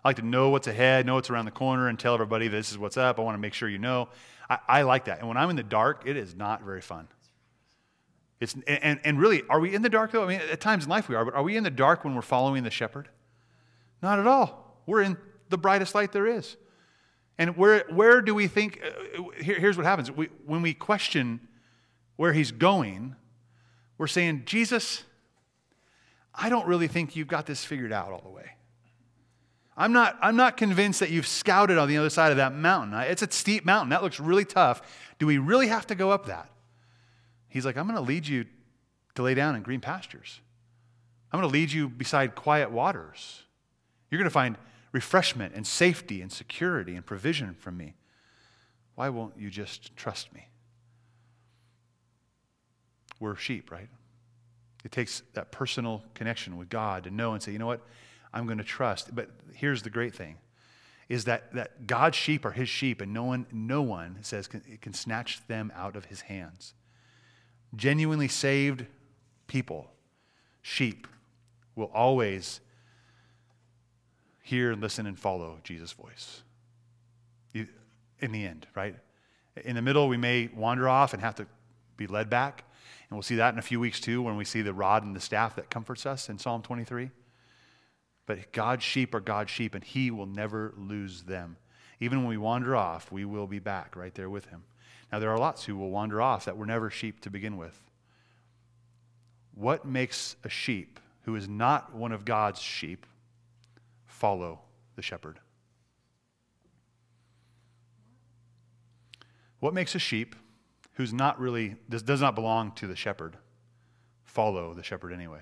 I 0.04 0.10
like 0.10 0.18
to 0.18 0.26
know 0.26 0.50
what's 0.50 0.68
ahead, 0.68 1.06
know 1.06 1.16
what's 1.16 1.30
around 1.30 1.46
the 1.46 1.52
corner, 1.52 1.88
and 1.88 1.98
tell 1.98 2.14
everybody 2.14 2.48
this 2.48 2.72
is 2.72 2.78
what's 2.78 2.98
up. 2.98 3.20
I 3.20 3.22
want 3.22 3.36
to 3.36 3.40
make 3.40 3.54
sure 3.54 3.70
you 3.70 3.78
know. 3.78 4.10
I, 4.50 4.60
I 4.68 4.82
like 4.82 5.06
that. 5.06 5.20
And 5.20 5.28
when 5.28 5.38
I'm 5.38 5.50
in 5.50 5.56
the 5.56 5.64
dark, 5.64 6.04
it 6.06 6.18
is 6.18 6.36
not 6.36 6.64
very 6.64 6.82
fun. 6.82 7.08
It's, 8.40 8.56
and, 8.68 9.00
and 9.06 9.20
really, 9.20 9.44
are 9.50 9.62
we 9.62 9.74
in 9.74 9.82
the 9.82 9.90
dark 9.90 10.12
though? 10.12 10.24
I 10.24 10.28
mean, 10.28 10.42
at 10.52 10.60
times 10.60 10.84
in 10.84 10.90
life 10.90 11.08
we 11.08 11.16
are, 11.16 11.24
but 11.24 11.34
are 11.34 11.44
we 11.44 11.56
in 11.56 11.64
the 11.64 11.70
dark 11.70 12.04
when 12.04 12.14
we're 12.14 12.22
following 12.22 12.64
the 12.64 12.72
shepherd? 12.72 13.08
Not 14.02 14.20
at 14.20 14.28
all. 14.28 14.82
We're 14.86 15.02
in 15.02 15.18
the 15.48 15.58
brightest 15.58 15.96
light 15.96 16.12
there 16.12 16.28
is. 16.28 16.58
And 17.38 17.56
where, 17.56 17.86
where 17.90 18.22
do 18.22 18.36
we 18.36 18.48
think? 18.48 18.82
Uh, 18.84 19.24
here, 19.42 19.58
here's 19.60 19.78
what 19.78 19.86
happens. 19.86 20.12
We, 20.12 20.28
when 20.46 20.62
we 20.62 20.74
question 20.74 21.40
where 22.18 22.34
he's 22.34 22.52
going, 22.52 23.16
we're 23.98 24.08
saying, 24.08 24.44
Jesus, 24.46 25.04
I 26.36 26.50
don't 26.50 26.68
really 26.68 26.88
think 26.88 27.16
you've 27.16 27.28
got 27.28 27.46
this 27.46 27.64
figured 27.64 27.94
out 27.94 28.12
all 28.12 28.22
the 28.22 28.30
way. 28.30 28.52
I'm 29.76 29.92
not, 29.92 30.18
I'm 30.22 30.36
not 30.36 30.56
convinced 30.58 31.00
that 31.00 31.10
you've 31.10 31.28
scouted 31.28 31.78
on 31.78 31.88
the 31.88 31.98
other 31.98 32.10
side 32.10 32.32
of 32.32 32.38
that 32.38 32.54
mountain. 32.54 32.98
It's 33.00 33.22
a 33.22 33.32
steep 33.32 33.66
mountain. 33.66 33.90
That 33.90 34.04
looks 34.04 34.20
really 34.20 34.46
tough. 34.46 34.82
Do 35.18 35.26
we 35.26 35.38
really 35.40 35.68
have 35.68 35.88
to 35.88 35.96
go 35.96 36.12
up 36.12 36.28
that? 36.28 36.50
He's 37.48 37.66
like, 37.66 37.78
I'm 37.78 37.86
going 37.86 37.96
to 37.96 38.02
lead 38.02 38.28
you 38.28 38.46
to 39.16 39.24
lay 39.24 39.34
down 39.34 39.56
in 39.56 39.64
green 39.64 39.80
pastures. 39.80 40.42
I'm 41.32 41.40
going 41.40 41.50
to 41.50 41.54
lead 41.54 41.72
you 41.72 41.90
beside 41.90 42.36
quiet 42.36 42.72
waters. 42.72 43.44
You're 44.10 44.20
going 44.20 44.30
to 44.30 44.34
find 44.34 44.58
refreshment 44.92 45.56
and 45.56 45.66
safety 45.66 46.22
and 46.22 46.32
security 46.32 46.96
and 46.96 47.04
provision 47.06 47.56
from 47.56 47.78
me. 47.78 47.96
Why 48.96 49.10
won't 49.10 49.34
you 49.38 49.50
just 49.50 49.96
trust 49.96 50.32
me? 50.34 50.48
We're 53.20 53.36
sheep, 53.36 53.72
right? 53.72 53.90
It 54.86 54.92
takes 54.92 55.24
that 55.34 55.52
personal 55.52 56.04
connection 56.14 56.58
with 56.58 56.70
God 56.70 57.06
to 57.06 57.12
know 57.12 57.34
and 57.34 57.42
say, 57.42 57.52
you 57.52 57.58
know 57.58 57.66
what? 57.66 57.82
I'm 58.34 58.46
going 58.46 58.58
to 58.58 58.64
trust. 58.64 59.16
But 59.16 59.30
here's 59.54 59.84
the 59.84 59.90
great 59.90 60.16
thing 60.16 60.38
is 61.10 61.26
that, 61.26 61.54
that 61.54 61.86
God's 61.86 62.16
sheep 62.16 62.46
are 62.46 62.52
his 62.52 62.70
sheep, 62.70 63.02
and 63.02 63.14
no 63.14 63.24
one, 63.24 63.46
no 63.52 63.82
one 63.82 64.18
says 64.22 64.48
can, 64.48 64.62
can 64.82 64.94
snatch 64.94 65.46
them 65.48 65.72
out 65.76 65.96
of 65.96 66.06
his 66.06 66.22
hands. 66.22 66.74
Genuinely 67.76 68.28
saved 68.28 68.86
people, 69.48 69.92
sheep, 70.62 71.08
will 71.76 71.92
always 71.94 72.62
hear, 74.42 74.72
and 74.72 74.82
listen, 74.82 75.06
and 75.06 75.20
follow 75.20 75.60
Jesus' 75.64 75.92
voice. 75.92 76.42
In 77.54 78.32
the 78.32 78.46
end, 78.46 78.68
right? 78.74 78.96
In 79.66 79.76
the 79.76 79.82
middle, 79.82 80.08
we 80.08 80.18
may 80.18 80.50
wander 80.56 80.88
off 80.88 81.14
and 81.14 81.22
have 81.22 81.36
to 81.36 81.46
be 81.98 82.08
led 82.08 82.30
back. 82.30 82.64
And 83.10 83.18
we'll 83.18 83.24
see 83.24 83.36
that 83.36 83.54
in 83.54 83.60
a 83.60 83.64
few 83.64 83.80
weeks 83.80 84.00
too 84.00 84.22
when 84.22 84.38
we 84.38 84.46
see 84.46 84.62
the 84.62 84.74
rod 84.74 85.04
and 85.04 85.16
the 85.16 85.20
staff 85.20 85.56
that 85.58 85.70
comforts 85.70 86.06
us 86.06 86.30
in 86.30 86.40
Psalm 86.40 86.62
23. 86.62 87.12
But 88.26 88.52
God's 88.52 88.84
sheep 88.84 89.14
are 89.14 89.20
God's 89.20 89.52
sheep, 89.52 89.76
and 89.76 89.84
He 89.84 90.12
will 90.12 90.26
never 90.26 90.74
lose 90.78 91.24
them. 91.24 91.58
Even 92.00 92.20
when 92.20 92.30
we 92.30 92.38
wander 92.38 92.76
off, 92.76 93.12
we 93.12 93.26
will 93.26 93.48
be 93.48 93.60
back 93.60 93.96
right 93.96 94.14
there 94.14 94.30
with 94.30 94.46
Him. 94.46 94.64
Now, 95.12 95.20
there 95.20 95.32
are 95.32 95.38
lots 95.38 95.66
who 95.66 95.78
will 95.78 95.92
wander 95.92 96.22
off 96.22 96.46
that 96.46 96.58
were 96.58 96.66
never 96.66 96.90
sheep 96.90 97.20
to 97.22 97.30
begin 97.30 97.58
with. 97.58 97.80
What 99.54 99.86
makes 99.86 100.36
a 100.44 100.50
sheep 100.50 101.00
who 101.24 101.36
is 101.36 101.48
not 101.48 101.94
one 101.94 102.12
of 102.12 102.26
God's 102.26 102.62
sheep 102.62 103.06
follow 104.06 104.62
the 104.96 105.02
shepherd? 105.02 105.40
What 109.60 109.74
makes 109.74 109.96
a 109.96 110.00
sheep 110.00 110.36
who's 110.94 111.14
not 111.14 111.40
really, 111.40 111.76
does, 111.90 112.04
does 112.04 112.22
not 112.22 112.36
belong 112.36 112.72
to 112.74 112.88
the 112.88 112.96
shepherd, 112.96 113.38
follow 114.24 114.74
the 114.74 114.84
shepherd 114.84 115.14
anyway? 115.14 115.40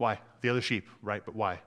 Why? 0.00 0.18
The 0.40 0.48
other 0.48 0.62
sheep, 0.62 0.88
right? 1.02 1.22
But 1.22 1.34
why? 1.34 1.60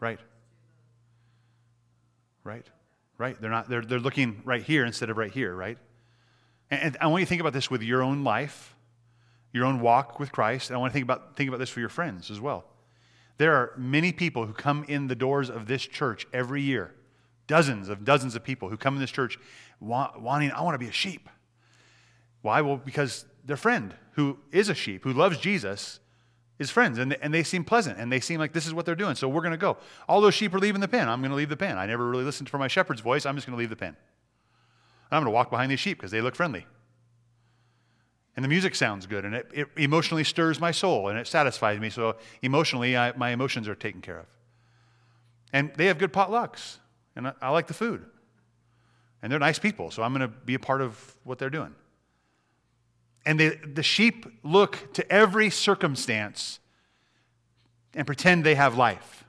Right. 0.00 0.18
Right. 2.42 2.66
Right. 3.16 3.40
They're 3.40 3.48
not 3.48 3.68
they're 3.68 3.82
they're 3.82 4.00
looking 4.00 4.42
right 4.44 4.60
here 4.60 4.84
instead 4.84 5.08
of 5.08 5.16
right 5.16 5.30
here, 5.30 5.54
right? 5.54 5.78
And, 6.68 6.82
and 6.82 6.96
I 7.00 7.06
want 7.06 7.20
you 7.20 7.26
to 7.26 7.28
think 7.28 7.40
about 7.40 7.52
this 7.52 7.70
with 7.70 7.82
your 7.82 8.02
own 8.02 8.24
life, 8.24 8.74
your 9.52 9.66
own 9.66 9.78
walk 9.78 10.18
with 10.18 10.32
Christ. 10.32 10.70
And 10.70 10.76
I 10.76 10.80
want 10.80 10.90
to 10.90 10.94
think 10.94 11.04
about 11.04 11.36
think 11.36 11.46
about 11.46 11.58
this 11.58 11.70
for 11.70 11.78
your 11.78 11.88
friends 11.88 12.28
as 12.28 12.40
well. 12.40 12.64
There 13.38 13.54
are 13.54 13.72
many 13.76 14.10
people 14.10 14.46
who 14.46 14.52
come 14.52 14.84
in 14.88 15.06
the 15.06 15.14
doors 15.14 15.48
of 15.48 15.68
this 15.68 15.86
church 15.86 16.26
every 16.32 16.60
year 16.60 16.96
dozens 17.46 17.88
of 17.88 18.04
dozens 18.04 18.34
of 18.34 18.44
people 18.44 18.68
who 18.68 18.76
come 18.76 18.94
in 18.94 19.00
this 19.00 19.10
church 19.10 19.38
want, 19.80 20.20
wanting, 20.20 20.50
I 20.52 20.62
want 20.62 20.74
to 20.74 20.78
be 20.78 20.88
a 20.88 20.92
sheep. 20.92 21.28
Why? 22.42 22.60
Well, 22.60 22.76
because 22.76 23.24
their 23.44 23.56
friend 23.56 23.94
who 24.12 24.38
is 24.50 24.68
a 24.68 24.74
sheep, 24.74 25.04
who 25.04 25.12
loves 25.12 25.38
Jesus, 25.38 26.00
is 26.58 26.70
friends 26.70 26.98
and, 26.98 27.14
and 27.14 27.32
they 27.32 27.42
seem 27.42 27.64
pleasant 27.64 27.98
and 27.98 28.10
they 28.12 28.20
seem 28.20 28.38
like 28.38 28.52
this 28.52 28.66
is 28.66 28.74
what 28.74 28.86
they're 28.86 28.94
doing. 28.94 29.14
So 29.14 29.28
we're 29.28 29.42
going 29.42 29.52
to 29.52 29.58
go. 29.58 29.76
All 30.08 30.20
those 30.20 30.34
sheep 30.34 30.54
are 30.54 30.58
leaving 30.58 30.80
the 30.80 30.88
pen. 30.88 31.08
I'm 31.08 31.20
going 31.20 31.30
to 31.30 31.36
leave 31.36 31.48
the 31.48 31.56
pen. 31.56 31.78
I 31.78 31.86
never 31.86 32.08
really 32.08 32.24
listened 32.24 32.48
for 32.48 32.58
my 32.58 32.68
shepherd's 32.68 33.00
voice. 33.00 33.26
I'm 33.26 33.34
just 33.34 33.46
going 33.46 33.56
to 33.56 33.58
leave 33.58 33.70
the 33.70 33.76
pen. 33.76 33.96
I'm 35.10 35.22
going 35.22 35.32
to 35.32 35.34
walk 35.34 35.50
behind 35.50 35.70
these 35.70 35.80
sheep 35.80 35.98
because 35.98 36.10
they 36.10 36.20
look 36.20 36.34
friendly. 36.34 36.66
And 38.34 38.42
the 38.42 38.48
music 38.48 38.74
sounds 38.74 39.06
good 39.06 39.26
and 39.26 39.34
it, 39.34 39.46
it 39.52 39.68
emotionally 39.76 40.24
stirs 40.24 40.58
my 40.58 40.70
soul 40.70 41.08
and 41.08 41.18
it 41.18 41.26
satisfies 41.26 41.78
me. 41.78 41.90
So 41.90 42.16
emotionally, 42.40 42.96
I, 42.96 43.12
my 43.12 43.30
emotions 43.30 43.68
are 43.68 43.74
taken 43.74 44.00
care 44.00 44.20
of. 44.20 44.26
And 45.52 45.70
they 45.76 45.86
have 45.86 45.98
good 45.98 46.14
potlucks 46.14 46.78
and 47.16 47.28
I, 47.28 47.32
I 47.40 47.50
like 47.50 47.66
the 47.66 47.74
food. 47.74 48.04
And 49.22 49.30
they're 49.30 49.38
nice 49.38 49.58
people, 49.58 49.90
so 49.90 50.02
I'm 50.02 50.12
going 50.12 50.28
to 50.28 50.28
be 50.28 50.54
a 50.54 50.58
part 50.58 50.80
of 50.80 51.16
what 51.24 51.38
they're 51.38 51.50
doing. 51.50 51.74
And 53.24 53.38
they, 53.38 53.50
the 53.50 53.82
sheep 53.82 54.26
look 54.42 54.92
to 54.94 55.12
every 55.12 55.48
circumstance 55.48 56.58
and 57.94 58.06
pretend 58.06 58.42
they 58.42 58.56
have 58.56 58.76
life. 58.76 59.24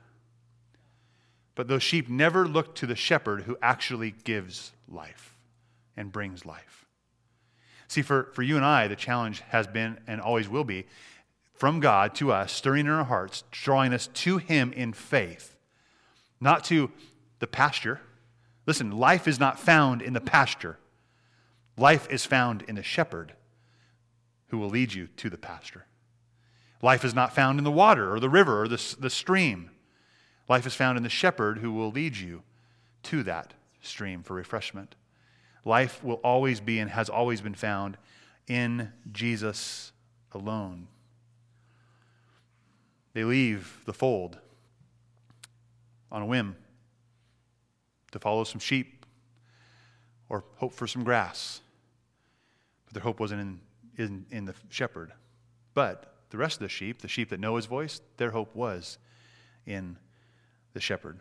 But 1.54 1.68
those 1.68 1.82
sheep 1.82 2.08
never 2.08 2.48
look 2.48 2.74
to 2.76 2.86
the 2.86 2.96
shepherd 2.96 3.42
who 3.42 3.56
actually 3.62 4.12
gives 4.24 4.72
life 4.88 5.36
and 5.96 6.10
brings 6.10 6.44
life. 6.44 6.86
See, 7.86 8.02
for, 8.02 8.30
for 8.32 8.42
you 8.42 8.56
and 8.56 8.64
I, 8.64 8.88
the 8.88 8.96
challenge 8.96 9.40
has 9.50 9.68
been 9.68 9.98
and 10.08 10.20
always 10.20 10.48
will 10.48 10.64
be 10.64 10.86
from 11.52 11.78
God 11.78 12.16
to 12.16 12.32
us, 12.32 12.50
stirring 12.50 12.86
in 12.86 12.92
our 12.92 13.04
hearts, 13.04 13.44
drawing 13.52 13.94
us 13.94 14.08
to 14.08 14.38
Him 14.38 14.72
in 14.72 14.92
faith, 14.92 15.56
not 16.40 16.64
to 16.64 16.90
the 17.38 17.46
pasture. 17.46 18.00
Listen, 18.66 18.90
life 18.92 19.28
is 19.28 19.38
not 19.38 19.58
found 19.58 20.02
in 20.02 20.12
the 20.12 20.20
pasture, 20.20 20.78
life 21.76 22.08
is 22.10 22.24
found 22.24 22.62
in 22.62 22.76
the 22.76 22.82
shepherd 22.82 23.34
who 24.48 24.58
will 24.58 24.70
lead 24.70 24.92
you 24.92 25.08
to 25.16 25.28
the 25.28 25.38
pasture. 25.38 25.86
Life 26.80 27.04
is 27.04 27.14
not 27.14 27.34
found 27.34 27.58
in 27.58 27.64
the 27.64 27.70
water 27.70 28.12
or 28.14 28.20
the 28.20 28.28
river 28.28 28.62
or 28.62 28.68
the, 28.68 28.96
the 29.00 29.10
stream. 29.10 29.70
Life 30.48 30.66
is 30.66 30.74
found 30.74 30.98
in 30.98 31.02
the 31.02 31.08
shepherd 31.08 31.58
who 31.58 31.72
will 31.72 31.90
lead 31.90 32.16
you 32.16 32.42
to 33.04 33.22
that 33.22 33.54
stream 33.80 34.22
for 34.22 34.34
refreshment. 34.34 34.94
Life 35.64 36.04
will 36.04 36.20
always 36.22 36.60
be 36.60 36.78
and 36.78 36.90
has 36.90 37.08
always 37.08 37.40
been 37.40 37.54
found 37.54 37.96
in 38.46 38.92
Jesus 39.10 39.92
alone. 40.32 40.88
They 43.14 43.24
leave 43.24 43.80
the 43.86 43.94
fold 43.94 44.38
on 46.12 46.22
a 46.22 46.26
whim 46.26 46.56
to 48.14 48.20
follow 48.20 48.44
some 48.44 48.60
sheep 48.60 49.04
or 50.28 50.44
hope 50.56 50.72
for 50.72 50.86
some 50.86 51.02
grass. 51.02 51.60
But 52.86 52.94
their 52.94 53.02
hope 53.02 53.18
wasn't 53.18 53.40
in, 53.40 53.60
in, 53.98 54.26
in 54.30 54.44
the 54.44 54.54
shepherd. 54.68 55.12
But 55.74 56.14
the 56.30 56.38
rest 56.38 56.56
of 56.56 56.60
the 56.60 56.68
sheep, 56.68 57.02
the 57.02 57.08
sheep 57.08 57.30
that 57.30 57.40
know 57.40 57.56
his 57.56 57.66
voice, 57.66 58.00
their 58.16 58.30
hope 58.30 58.54
was 58.54 58.98
in 59.66 59.96
the 60.74 60.80
shepherd. 60.80 61.18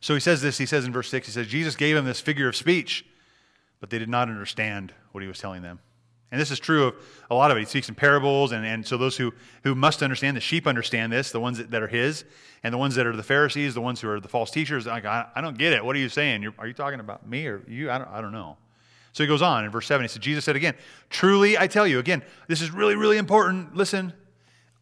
So 0.00 0.12
he 0.12 0.20
says 0.20 0.42
this, 0.42 0.58
he 0.58 0.66
says 0.66 0.84
in 0.84 0.92
verse 0.92 1.08
6, 1.08 1.26
he 1.26 1.32
says, 1.32 1.46
Jesus 1.46 1.74
gave 1.74 1.96
him 1.96 2.04
this 2.04 2.20
figure 2.20 2.48
of 2.48 2.54
speech, 2.54 3.06
but 3.80 3.88
they 3.88 3.98
did 3.98 4.10
not 4.10 4.28
understand 4.28 4.92
what 5.12 5.22
he 5.22 5.28
was 5.28 5.38
telling 5.38 5.62
them. 5.62 5.80
And 6.32 6.40
this 6.40 6.50
is 6.50 6.58
true 6.58 6.88
of 6.88 6.94
a 7.30 7.34
lot 7.34 7.50
of 7.50 7.56
it. 7.56 7.60
He 7.60 7.66
speaks 7.66 7.88
in 7.88 7.94
parables, 7.94 8.52
and, 8.52 8.66
and 8.66 8.86
so 8.86 8.96
those 8.96 9.16
who, 9.16 9.32
who 9.62 9.74
must 9.74 10.02
understand, 10.02 10.36
the 10.36 10.40
sheep 10.40 10.66
understand 10.66 11.12
this, 11.12 11.30
the 11.30 11.40
ones 11.40 11.58
that, 11.58 11.70
that 11.70 11.82
are 11.82 11.88
his, 11.88 12.24
and 12.64 12.74
the 12.74 12.78
ones 12.78 12.96
that 12.96 13.06
are 13.06 13.14
the 13.14 13.22
Pharisees, 13.22 13.74
the 13.74 13.80
ones 13.80 14.00
who 14.00 14.08
are 14.10 14.18
the 14.18 14.28
false 14.28 14.50
teachers, 14.50 14.86
like, 14.86 15.04
I, 15.04 15.26
I 15.34 15.40
don't 15.40 15.56
get 15.56 15.72
it. 15.72 15.84
What 15.84 15.94
are 15.94 16.00
you 16.00 16.08
saying? 16.08 16.42
You're, 16.42 16.54
are 16.58 16.66
you 16.66 16.72
talking 16.72 16.98
about 16.98 17.28
me 17.28 17.46
or 17.46 17.62
you? 17.68 17.90
I 17.90 17.98
don't, 17.98 18.08
I 18.08 18.20
don't 18.20 18.32
know. 18.32 18.56
So 19.12 19.22
he 19.22 19.28
goes 19.28 19.40
on 19.40 19.64
in 19.64 19.70
verse 19.70 19.86
7. 19.86 20.04
He 20.04 20.08
said, 20.08 20.20
Jesus 20.20 20.44
said 20.44 20.56
again, 20.56 20.74
Truly 21.08 21.56
I 21.56 21.68
tell 21.68 21.86
you, 21.86 21.98
again, 21.98 22.22
this 22.48 22.60
is 22.60 22.70
really, 22.70 22.96
really 22.96 23.18
important. 23.18 23.74
Listen, 23.74 24.12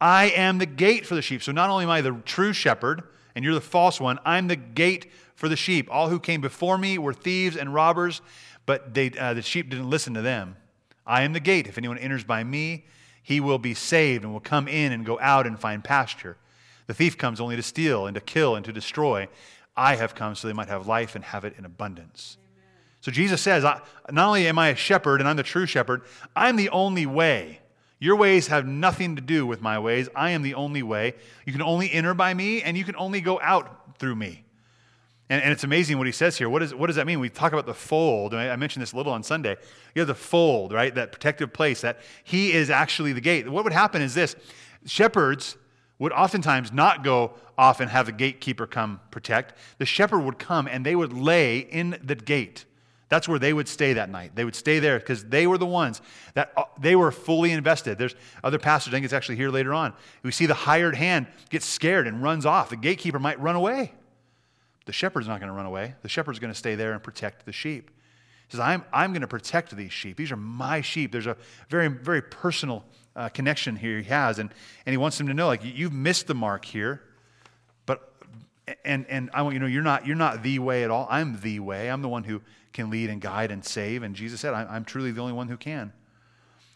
I 0.01 0.25
am 0.31 0.57
the 0.57 0.65
gate 0.65 1.05
for 1.05 1.15
the 1.15 1.21
sheep. 1.21 1.41
So 1.41 1.51
not 1.51 1.69
only 1.69 1.85
am 1.85 1.91
I 1.91 2.01
the 2.01 2.11
true 2.25 2.51
shepherd, 2.51 3.03
and 3.35 3.45
you're 3.45 3.53
the 3.53 3.61
false 3.61 3.99
one. 3.99 4.17
I'm 4.25 4.47
the 4.47 4.55
gate 4.55 5.11
for 5.35 5.49
the 5.49 5.55
sheep. 5.55 5.87
All 5.91 6.09
who 6.09 6.19
came 6.19 6.41
before 6.41 6.77
me 6.77 6.97
were 6.97 7.13
thieves 7.13 7.55
and 7.55 7.73
robbers, 7.73 8.21
but 8.65 8.93
they, 8.93 9.11
uh, 9.11 9.33
the 9.33 9.41
sheep 9.41 9.69
didn't 9.69 9.89
listen 9.89 10.13
to 10.15 10.21
them. 10.21 10.55
I 11.05 11.23
am 11.23 11.33
the 11.33 11.39
gate. 11.39 11.67
If 11.67 11.77
anyone 11.77 11.97
enters 11.97 12.23
by 12.23 12.43
me, 12.43 12.85
he 13.21 13.39
will 13.39 13.57
be 13.57 13.73
saved 13.73 14.23
and 14.23 14.33
will 14.33 14.39
come 14.39 14.67
in 14.67 14.91
and 14.91 15.05
go 15.05 15.19
out 15.19 15.47
and 15.47 15.59
find 15.59 15.83
pasture. 15.83 16.37
The 16.87 16.93
thief 16.93 17.17
comes 17.17 17.41
only 17.41 17.55
to 17.55 17.63
steal 17.63 18.05
and 18.05 18.15
to 18.15 18.21
kill 18.21 18.55
and 18.55 18.63
to 18.65 18.71
destroy. 18.71 19.27
I 19.75 19.95
have 19.95 20.15
come 20.15 20.35
so 20.35 20.47
they 20.47 20.53
might 20.53 20.69
have 20.69 20.87
life 20.87 21.15
and 21.15 21.23
have 21.25 21.43
it 21.43 21.55
in 21.57 21.65
abundance. 21.65 22.37
Amen. 22.39 22.69
So 23.01 23.11
Jesus 23.11 23.41
says, 23.41 23.63
Not 23.63 23.83
only 24.11 24.47
am 24.47 24.59
I 24.59 24.69
a 24.69 24.75
shepherd 24.75 25.19
and 25.19 25.27
I'm 25.27 25.37
the 25.37 25.43
true 25.43 25.65
shepherd, 25.65 26.03
I'm 26.35 26.55
the 26.55 26.69
only 26.69 27.05
way. 27.05 27.59
Your 27.99 28.15
ways 28.15 28.47
have 28.47 28.67
nothing 28.67 29.15
to 29.15 29.21
do 29.21 29.45
with 29.45 29.61
my 29.61 29.79
ways. 29.79 30.07
I 30.15 30.31
am 30.31 30.43
the 30.43 30.53
only 30.53 30.83
way. 30.83 31.15
You 31.45 31.51
can 31.51 31.61
only 31.61 31.91
enter 31.91 32.13
by 32.13 32.33
me, 32.33 32.61
and 32.61 32.77
you 32.77 32.83
can 32.83 32.95
only 32.97 33.21
go 33.21 33.39
out 33.41 33.97
through 33.97 34.15
me. 34.15 34.44
And, 35.29 35.41
and 35.41 35.51
it's 35.51 35.63
amazing 35.63 35.97
what 35.97 36.07
he 36.07 36.13
says 36.13 36.37
here. 36.37 36.49
What, 36.49 36.61
is, 36.61 36.73
what 36.73 36.87
does 36.87 36.95
that 36.97 37.07
mean? 37.07 37.19
We 37.19 37.29
talk 37.29 37.51
about 37.51 37.65
the 37.65 37.73
fold. 37.73 38.33
I 38.33 38.55
mentioned 38.55 38.81
this 38.81 38.93
a 38.93 38.97
little 38.97 39.13
on 39.13 39.23
Sunday. 39.23 39.55
You 39.95 40.01
have 40.01 40.07
the 40.07 40.15
fold, 40.15 40.71
right? 40.71 40.93
That 40.93 41.11
protective 41.11 41.51
place, 41.51 41.81
that 41.81 41.99
he 42.23 42.51
is 42.51 42.69
actually 42.69 43.13
the 43.13 43.21
gate. 43.21 43.49
What 43.49 43.63
would 43.63 43.73
happen 43.73 44.01
is 44.01 44.13
this 44.13 44.35
shepherds 44.85 45.57
would 45.97 46.11
oftentimes 46.11 46.71
not 46.71 47.03
go 47.03 47.33
off 47.57 47.79
and 47.79 47.89
have 47.89 48.05
the 48.05 48.11
gatekeeper 48.11 48.67
come 48.67 48.99
protect. 49.11 49.53
The 49.77 49.85
shepherd 49.85 50.19
would 50.19 50.37
come 50.37 50.67
and 50.67 50.85
they 50.85 50.95
would 50.95 51.13
lay 51.13 51.59
in 51.59 51.97
the 52.03 52.15
gate. 52.15 52.65
That's 53.07 53.27
where 53.27 53.39
they 53.39 53.53
would 53.53 53.67
stay 53.67 53.93
that 53.93 54.09
night. 54.09 54.35
They 54.35 54.43
would 54.43 54.55
stay 54.55 54.79
there 54.79 54.99
because 54.99 55.25
they 55.25 55.47
were 55.47 55.57
the 55.57 55.65
ones 55.65 56.01
that 56.33 56.51
uh, 56.57 56.63
they 56.79 56.95
were 56.95 57.11
fully 57.11 57.51
invested. 57.51 57.97
There's 57.97 58.15
other 58.43 58.57
pastors, 58.57 58.93
I 58.93 58.97
think 58.97 59.05
it's 59.05 59.13
actually 59.13 59.35
here 59.35 59.51
later 59.51 59.73
on. 59.73 59.93
We 60.23 60.31
see 60.31 60.47
the 60.47 60.55
hired 60.55 60.95
hand 60.95 61.27
get 61.49 61.63
scared 61.63 62.07
and 62.07 62.21
runs 62.21 62.45
off. 62.45 62.69
The 62.69 62.77
gatekeeper 62.77 63.19
might 63.19 63.39
run 63.39 63.55
away. 63.55 63.93
The 64.85 64.93
shepherd's 64.93 65.27
not 65.27 65.39
going 65.39 65.49
to 65.49 65.55
run 65.55 65.65
away. 65.65 65.95
The 66.01 66.09
shepherd's 66.09 66.39
going 66.39 66.53
to 66.53 66.57
stay 66.57 66.75
there 66.75 66.93
and 66.93 67.01
protect 67.01 67.45
the 67.45 67.51
sheep. 67.51 67.91
He 68.47 68.51
says, 68.51 68.59
I'm, 68.59 68.83
I'm 68.93 69.11
going 69.11 69.21
to 69.21 69.27
protect 69.27 69.75
these 69.75 69.91
sheep. 69.91 70.17
These 70.17 70.31
are 70.31 70.37
my 70.37 70.81
sheep. 70.81 71.11
There's 71.11 71.25
a 71.25 71.35
very, 71.69 71.87
very 71.87 72.21
personal 72.21 72.85
uh, 73.15 73.29
connection 73.29 73.75
here 73.75 73.97
he 73.97 74.03
has. 74.03 74.37
And, 74.37 74.51
and 74.85 74.93
he 74.93 74.97
wants 74.97 75.17
them 75.17 75.27
to 75.27 75.33
know, 75.33 75.47
like, 75.47 75.61
you've 75.63 75.93
missed 75.93 76.27
the 76.27 76.35
mark 76.35 76.63
here. 76.65 77.01
But, 77.87 78.13
and, 78.83 79.07
and 79.09 79.31
I 79.33 79.41
want 79.41 79.53
you 79.53 79.59
to 79.59 79.65
know, 79.65 79.71
you're 79.71 79.81
not, 79.81 80.05
you're 80.05 80.15
not 80.15 80.43
the 80.43 80.59
way 80.59 80.83
at 80.83 80.91
all. 80.91 81.07
I'm 81.09 81.39
the 81.41 81.59
way. 81.59 81.89
I'm 81.89 82.03
the 82.03 82.09
one 82.09 82.23
who 82.23 82.41
can 82.71 82.91
lead 82.91 83.09
and 83.09 83.19
guide 83.19 83.49
and 83.49 83.65
save. 83.65 84.03
And 84.03 84.15
Jesus 84.15 84.41
said, 84.41 84.53
I'm 84.53 84.85
truly 84.85 85.11
the 85.11 85.21
only 85.21 85.33
one 85.33 85.47
who 85.47 85.57
can. 85.57 85.91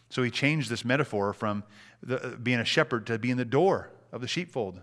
So 0.08 0.24
he 0.24 0.30
changed 0.30 0.70
this 0.70 0.84
metaphor 0.84 1.32
from 1.32 1.62
the, 2.02 2.36
being 2.42 2.58
a 2.58 2.64
shepherd 2.64 3.06
to 3.06 3.18
being 3.18 3.36
the 3.36 3.44
door 3.44 3.90
of 4.10 4.20
the 4.20 4.26
sheepfold. 4.26 4.80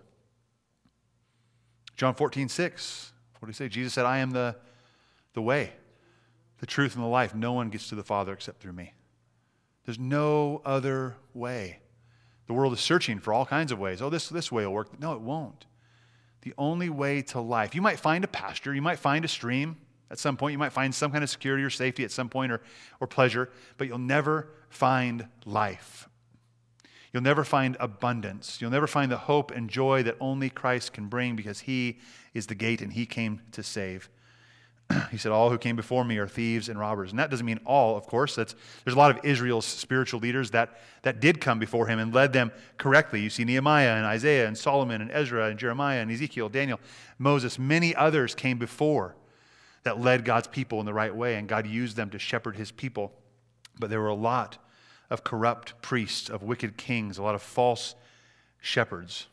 John 1.98 2.14
14, 2.14 2.48
6. 2.48 3.12
What 3.40 3.48
did 3.48 3.54
he 3.54 3.58
say? 3.58 3.70
Jesus 3.70 3.94
said, 3.94 4.06
I 4.06 4.20
am 4.20 4.32
the, 4.32 4.56
the 5.34 5.42
way, 5.42 5.74
the 6.60 6.66
truth, 6.66 6.96
and 6.96 7.04
the 7.04 7.08
life. 7.10 7.36
No 7.36 7.54
one 7.54 7.70
gets 7.70 7.90
to 7.90 7.96
the 7.96 8.04
Father 8.04 8.34
except 8.34 8.62
through 8.62 8.74
me. 8.74 8.94
There's 9.86 10.00
no 10.00 10.62
other 10.66 11.16
way. 11.34 11.80
The 12.48 12.54
world 12.54 12.74
is 12.74 12.80
searching 12.80 13.20
for 13.20 13.34
all 13.34 13.46
kinds 13.46 13.72
of 13.72 13.80
ways. 13.80 14.02
Oh, 14.02 14.10
this, 14.10 14.30
this 14.30 14.52
way 14.52 14.66
will 14.66 14.74
work. 14.74 15.00
No, 15.00 15.14
it 15.14 15.22
won't. 15.22 15.66
The 16.42 16.54
only 16.58 16.90
way 16.90 17.22
to 17.24 17.40
life. 17.42 17.76
You 17.76 17.82
might 17.82 18.00
find 18.00 18.24
a 18.24 18.28
pasture, 18.28 18.74
you 18.74 18.82
might 18.82 19.00
find 19.00 19.26
a 19.26 19.28
stream, 19.28 19.78
at 20.10 20.20
some 20.20 20.38
point, 20.38 20.54
you 20.54 20.58
might 20.58 20.72
find 20.72 20.96
some 20.96 21.12
kind 21.12 21.24
of 21.24 21.30
security 21.30 21.64
or 21.64 21.70
safety 21.70 22.04
at 22.04 22.12
some 22.12 22.30
point 22.30 22.52
or, 22.52 22.62
or 23.00 23.08
pleasure, 23.08 23.50
but 23.78 23.88
you'll 23.88 23.98
never 23.98 24.48
find 24.70 25.28
life. 25.46 26.08
You'll 27.12 27.24
never 27.24 27.44
find 27.44 27.76
abundance. 27.80 28.60
You'll 28.62 28.72
never 28.72 28.88
find 28.88 29.12
the 29.12 29.18
hope 29.18 29.52
and 29.52 29.70
joy 29.70 30.04
that 30.04 30.16
only 30.20 30.50
Christ 30.50 30.94
can 30.94 31.08
bring 31.08 31.36
because 31.36 31.62
He 31.62 32.00
is 32.38 32.48
the 32.48 32.56
gate 32.56 32.82
and 32.82 32.94
He 32.94 33.06
came 33.06 33.42
to 33.52 33.64
save. 33.64 34.10
he 35.12 35.18
said, 35.18 35.32
All 35.32 35.50
who 35.50 35.58
came 35.58 35.76
before 35.76 36.04
me 36.04 36.18
are 36.18 36.28
thieves 36.28 36.70
and 36.70 36.80
robbers. 36.80 37.12
And 37.12 37.20
that 37.20 37.30
doesn't 37.30 37.46
mean 37.46 37.60
all, 37.66 37.98
of 37.98 38.06
course. 38.06 38.36
That's, 38.36 38.56
there's 38.84 38.96
a 38.96 38.98
lot 38.98 39.12
of 39.12 39.24
Israel's 39.26 39.66
spiritual 39.66 40.20
leaders 40.20 40.52
that, 40.52 40.80
that 41.04 41.20
did 41.20 41.42
come 41.42 41.60
before 41.60 41.88
him 41.88 42.00
and 42.00 42.14
led 42.14 42.34
them 42.34 42.52
correctly. 42.78 43.22
You 43.22 43.30
see 43.30 43.44
Nehemiah 43.44 43.96
and 43.96 44.06
Isaiah 44.06 44.48
and 44.48 44.58
Solomon 44.58 45.02
and 45.02 45.12
Ezra 45.12 45.48
and 45.48 45.60
Jeremiah 45.60 46.02
and 46.02 46.12
Ezekiel, 46.12 46.50
Daniel, 46.50 46.80
Moses. 47.18 47.60
Many 47.60 47.96
others 47.96 48.34
came 48.34 48.58
before 48.58 49.16
that 49.84 50.00
led 50.00 50.26
God's 50.26 50.48
people 50.48 50.80
in 50.80 50.86
the 50.86 50.94
right 50.94 51.16
way, 51.16 51.36
and 51.36 51.48
God 51.48 51.66
used 51.66 51.96
them 51.96 52.10
to 52.12 52.20
shepherd 52.20 52.56
his 52.56 52.72
people. 52.72 53.14
But 53.80 53.90
there 53.90 54.02
were 54.02 54.08
a 54.08 54.16
lot 54.16 54.58
of 55.10 55.24
corrupt 55.24 55.82
priests, 55.82 56.30
of 56.30 56.44
wicked 56.44 56.78
kings, 56.78 57.18
a 57.18 57.24
lot 57.24 57.36
of 57.36 57.42
false 57.42 57.96
shepherds. 58.60 59.28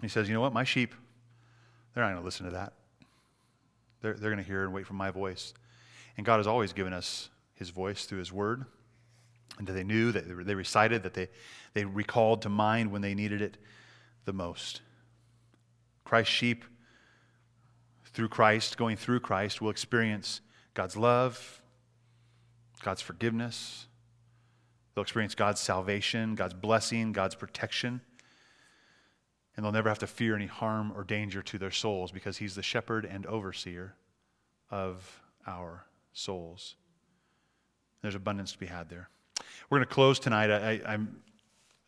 He 0.00 0.08
says, 0.08 0.28
You 0.28 0.34
know 0.34 0.40
what? 0.40 0.52
My 0.52 0.64
sheep, 0.64 0.94
they're 1.98 2.04
not 2.04 2.12
going 2.12 2.22
to 2.22 2.24
listen 2.24 2.46
to 2.46 2.52
that. 2.52 2.74
They're, 4.02 4.14
they're 4.14 4.30
going 4.30 4.42
to 4.42 4.48
hear 4.48 4.62
and 4.62 4.72
wait 4.72 4.86
for 4.86 4.94
my 4.94 5.10
voice. 5.10 5.52
And 6.16 6.24
God 6.24 6.36
has 6.36 6.46
always 6.46 6.72
given 6.72 6.92
us 6.92 7.28
his 7.54 7.70
voice 7.70 8.04
through 8.04 8.20
his 8.20 8.32
word. 8.32 8.64
And 9.58 9.66
that 9.66 9.72
they 9.72 9.82
knew, 9.82 10.12
that 10.12 10.46
they 10.46 10.54
recited, 10.54 11.02
that 11.02 11.14
they, 11.14 11.28
they 11.74 11.84
recalled 11.84 12.42
to 12.42 12.48
mind 12.48 12.92
when 12.92 13.02
they 13.02 13.14
needed 13.14 13.42
it 13.42 13.58
the 14.26 14.32
most. 14.32 14.80
Christ's 16.04 16.32
sheep 16.32 16.64
through 18.04 18.28
Christ, 18.28 18.78
going 18.78 18.96
through 18.96 19.18
Christ, 19.18 19.60
will 19.60 19.70
experience 19.70 20.40
God's 20.74 20.96
love, 20.96 21.60
God's 22.84 23.02
forgiveness. 23.02 23.88
They'll 24.94 25.02
experience 25.02 25.34
God's 25.34 25.60
salvation, 25.60 26.36
God's 26.36 26.54
blessing, 26.54 27.10
God's 27.10 27.34
protection. 27.34 28.02
And 29.58 29.64
they'll 29.64 29.72
never 29.72 29.88
have 29.88 29.98
to 29.98 30.06
fear 30.06 30.36
any 30.36 30.46
harm 30.46 30.92
or 30.94 31.02
danger 31.02 31.42
to 31.42 31.58
their 31.58 31.72
souls 31.72 32.12
because 32.12 32.36
He's 32.36 32.54
the 32.54 32.62
shepherd 32.62 33.04
and 33.04 33.26
overseer 33.26 33.96
of 34.70 35.20
our 35.48 35.84
souls. 36.12 36.76
There's 38.00 38.14
abundance 38.14 38.52
to 38.52 38.58
be 38.58 38.66
had 38.66 38.88
there. 38.88 39.08
We're 39.68 39.78
going 39.78 39.88
to 39.88 39.92
close 39.92 40.20
tonight. 40.20 40.48
I, 40.52 40.98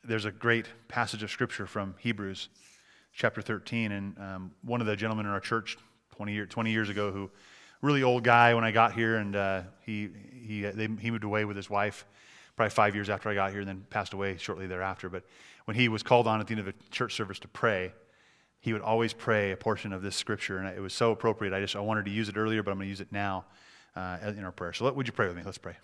there's 0.03 0.25
a 0.25 0.33
great 0.33 0.67
passage 0.89 1.23
of 1.23 1.31
Scripture 1.31 1.65
from 1.65 1.95
Hebrews 2.01 2.49
chapter 3.13 3.41
13, 3.41 3.93
and 3.93 4.19
um, 4.19 4.51
one 4.63 4.81
of 4.81 4.89
the 4.89 4.97
gentlemen 4.97 5.27
in 5.27 5.31
our 5.31 5.39
church 5.39 5.79
20, 6.17 6.33
year, 6.33 6.47
20 6.47 6.73
years 6.73 6.89
ago 6.89 7.13
who, 7.13 7.31
really 7.83 8.03
old 8.03 8.25
guy 8.25 8.53
when 8.53 8.65
I 8.65 8.73
got 8.73 8.95
here, 8.95 9.15
and 9.15 9.37
uh, 9.37 9.63
he, 9.87 10.09
he, 10.45 10.63
they, 10.63 10.89
he 11.01 11.13
moved 11.13 11.23
away 11.23 11.45
with 11.45 11.57
his 11.57 11.71
wife 11.71 12.05
probably 12.61 12.75
five 12.75 12.95
years 12.95 13.09
after 13.09 13.31
I 13.31 13.35
got 13.35 13.53
here 13.53 13.61
and 13.61 13.69
then 13.69 13.87
passed 13.89 14.13
away 14.13 14.37
shortly 14.37 14.67
thereafter. 14.67 15.09
But 15.09 15.25
when 15.65 15.79
he 15.79 15.89
was 15.89 16.03
called 16.03 16.27
on 16.27 16.41
at 16.41 16.47
the 16.47 16.53
end 16.53 16.61
of 16.61 16.69
a 16.69 16.75
church 16.91 17.15
service 17.15 17.39
to 17.39 17.49
pray, 17.49 17.95
he 18.61 18.75
would 18.75 18.83
always 18.83 19.15
pray 19.15 19.53
a 19.53 19.57
portion 19.57 19.95
of 19.95 20.03
this 20.03 20.15
scripture, 20.15 20.59
and 20.59 20.69
it 20.69 20.79
was 20.79 20.93
so 20.93 21.11
appropriate. 21.11 21.55
I 21.55 21.61
just 21.63 21.75
I 21.75 21.81
wanted 21.81 22.05
to 22.05 22.11
use 22.11 22.29
it 22.29 22.37
earlier, 22.37 22.63
but 22.63 22.71
I'm 22.71 22.77
going 22.77 22.85
to 22.85 22.91
use 22.91 23.01
it 23.01 23.13
now 23.13 23.47
uh, 23.97 24.19
in 24.37 24.45
our 24.45 24.53
prayer. 24.53 24.75
So, 24.75 24.85
let, 24.85 24.95
would 24.95 25.07
you 25.07 25.13
pray 25.15 25.27
with 25.27 25.39
me? 25.39 25.43
Let's 25.43 25.57
pray. 25.57 25.79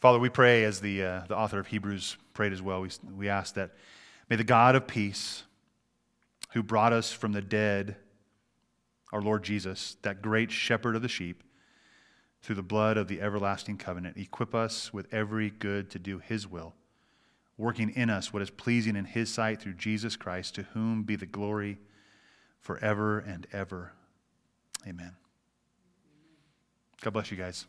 Father, 0.00 0.18
we 0.18 0.30
pray 0.30 0.64
as 0.64 0.80
the, 0.80 1.02
uh, 1.02 1.20
the 1.28 1.36
author 1.36 1.58
of 1.58 1.66
Hebrews 1.66 2.16
prayed 2.32 2.54
as 2.54 2.62
well. 2.62 2.80
We, 2.80 2.88
we 3.14 3.28
ask 3.28 3.56
that 3.56 3.72
may 4.30 4.36
the 4.36 4.44
God 4.44 4.74
of 4.74 4.86
peace, 4.86 5.42
who 6.54 6.62
brought 6.62 6.94
us 6.94 7.12
from 7.12 7.32
the 7.32 7.42
dead, 7.42 7.96
our 9.12 9.20
Lord 9.20 9.42
Jesus, 9.42 9.98
that 10.00 10.22
great 10.22 10.50
shepherd 10.50 10.96
of 10.96 11.02
the 11.02 11.08
sheep, 11.08 11.44
through 12.48 12.54
the 12.54 12.62
blood 12.62 12.96
of 12.96 13.08
the 13.08 13.20
everlasting 13.20 13.76
covenant, 13.76 14.16
equip 14.16 14.54
us 14.54 14.90
with 14.90 15.06
every 15.12 15.50
good 15.50 15.90
to 15.90 15.98
do 15.98 16.18
his 16.18 16.48
will, 16.48 16.72
working 17.58 17.90
in 17.90 18.08
us 18.08 18.32
what 18.32 18.40
is 18.40 18.48
pleasing 18.48 18.96
in 18.96 19.04
his 19.04 19.30
sight 19.30 19.60
through 19.60 19.74
Jesus 19.74 20.16
Christ, 20.16 20.54
to 20.54 20.62
whom 20.72 21.02
be 21.02 21.14
the 21.14 21.26
glory 21.26 21.76
forever 22.58 23.18
and 23.18 23.46
ever. 23.52 23.92
Amen. 24.86 25.14
God 27.02 27.10
bless 27.10 27.30
you 27.30 27.36
guys. 27.36 27.66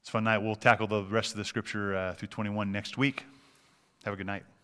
It's 0.00 0.08
a 0.08 0.12
fun 0.12 0.24
night. 0.24 0.38
We'll 0.38 0.54
tackle 0.54 0.86
the 0.86 1.02
rest 1.02 1.32
of 1.32 1.36
the 1.36 1.44
scripture 1.44 1.94
uh, 1.94 2.14
through 2.14 2.28
21 2.28 2.72
next 2.72 2.96
week. 2.96 3.24
Have 4.04 4.14
a 4.14 4.16
good 4.16 4.26
night. 4.26 4.55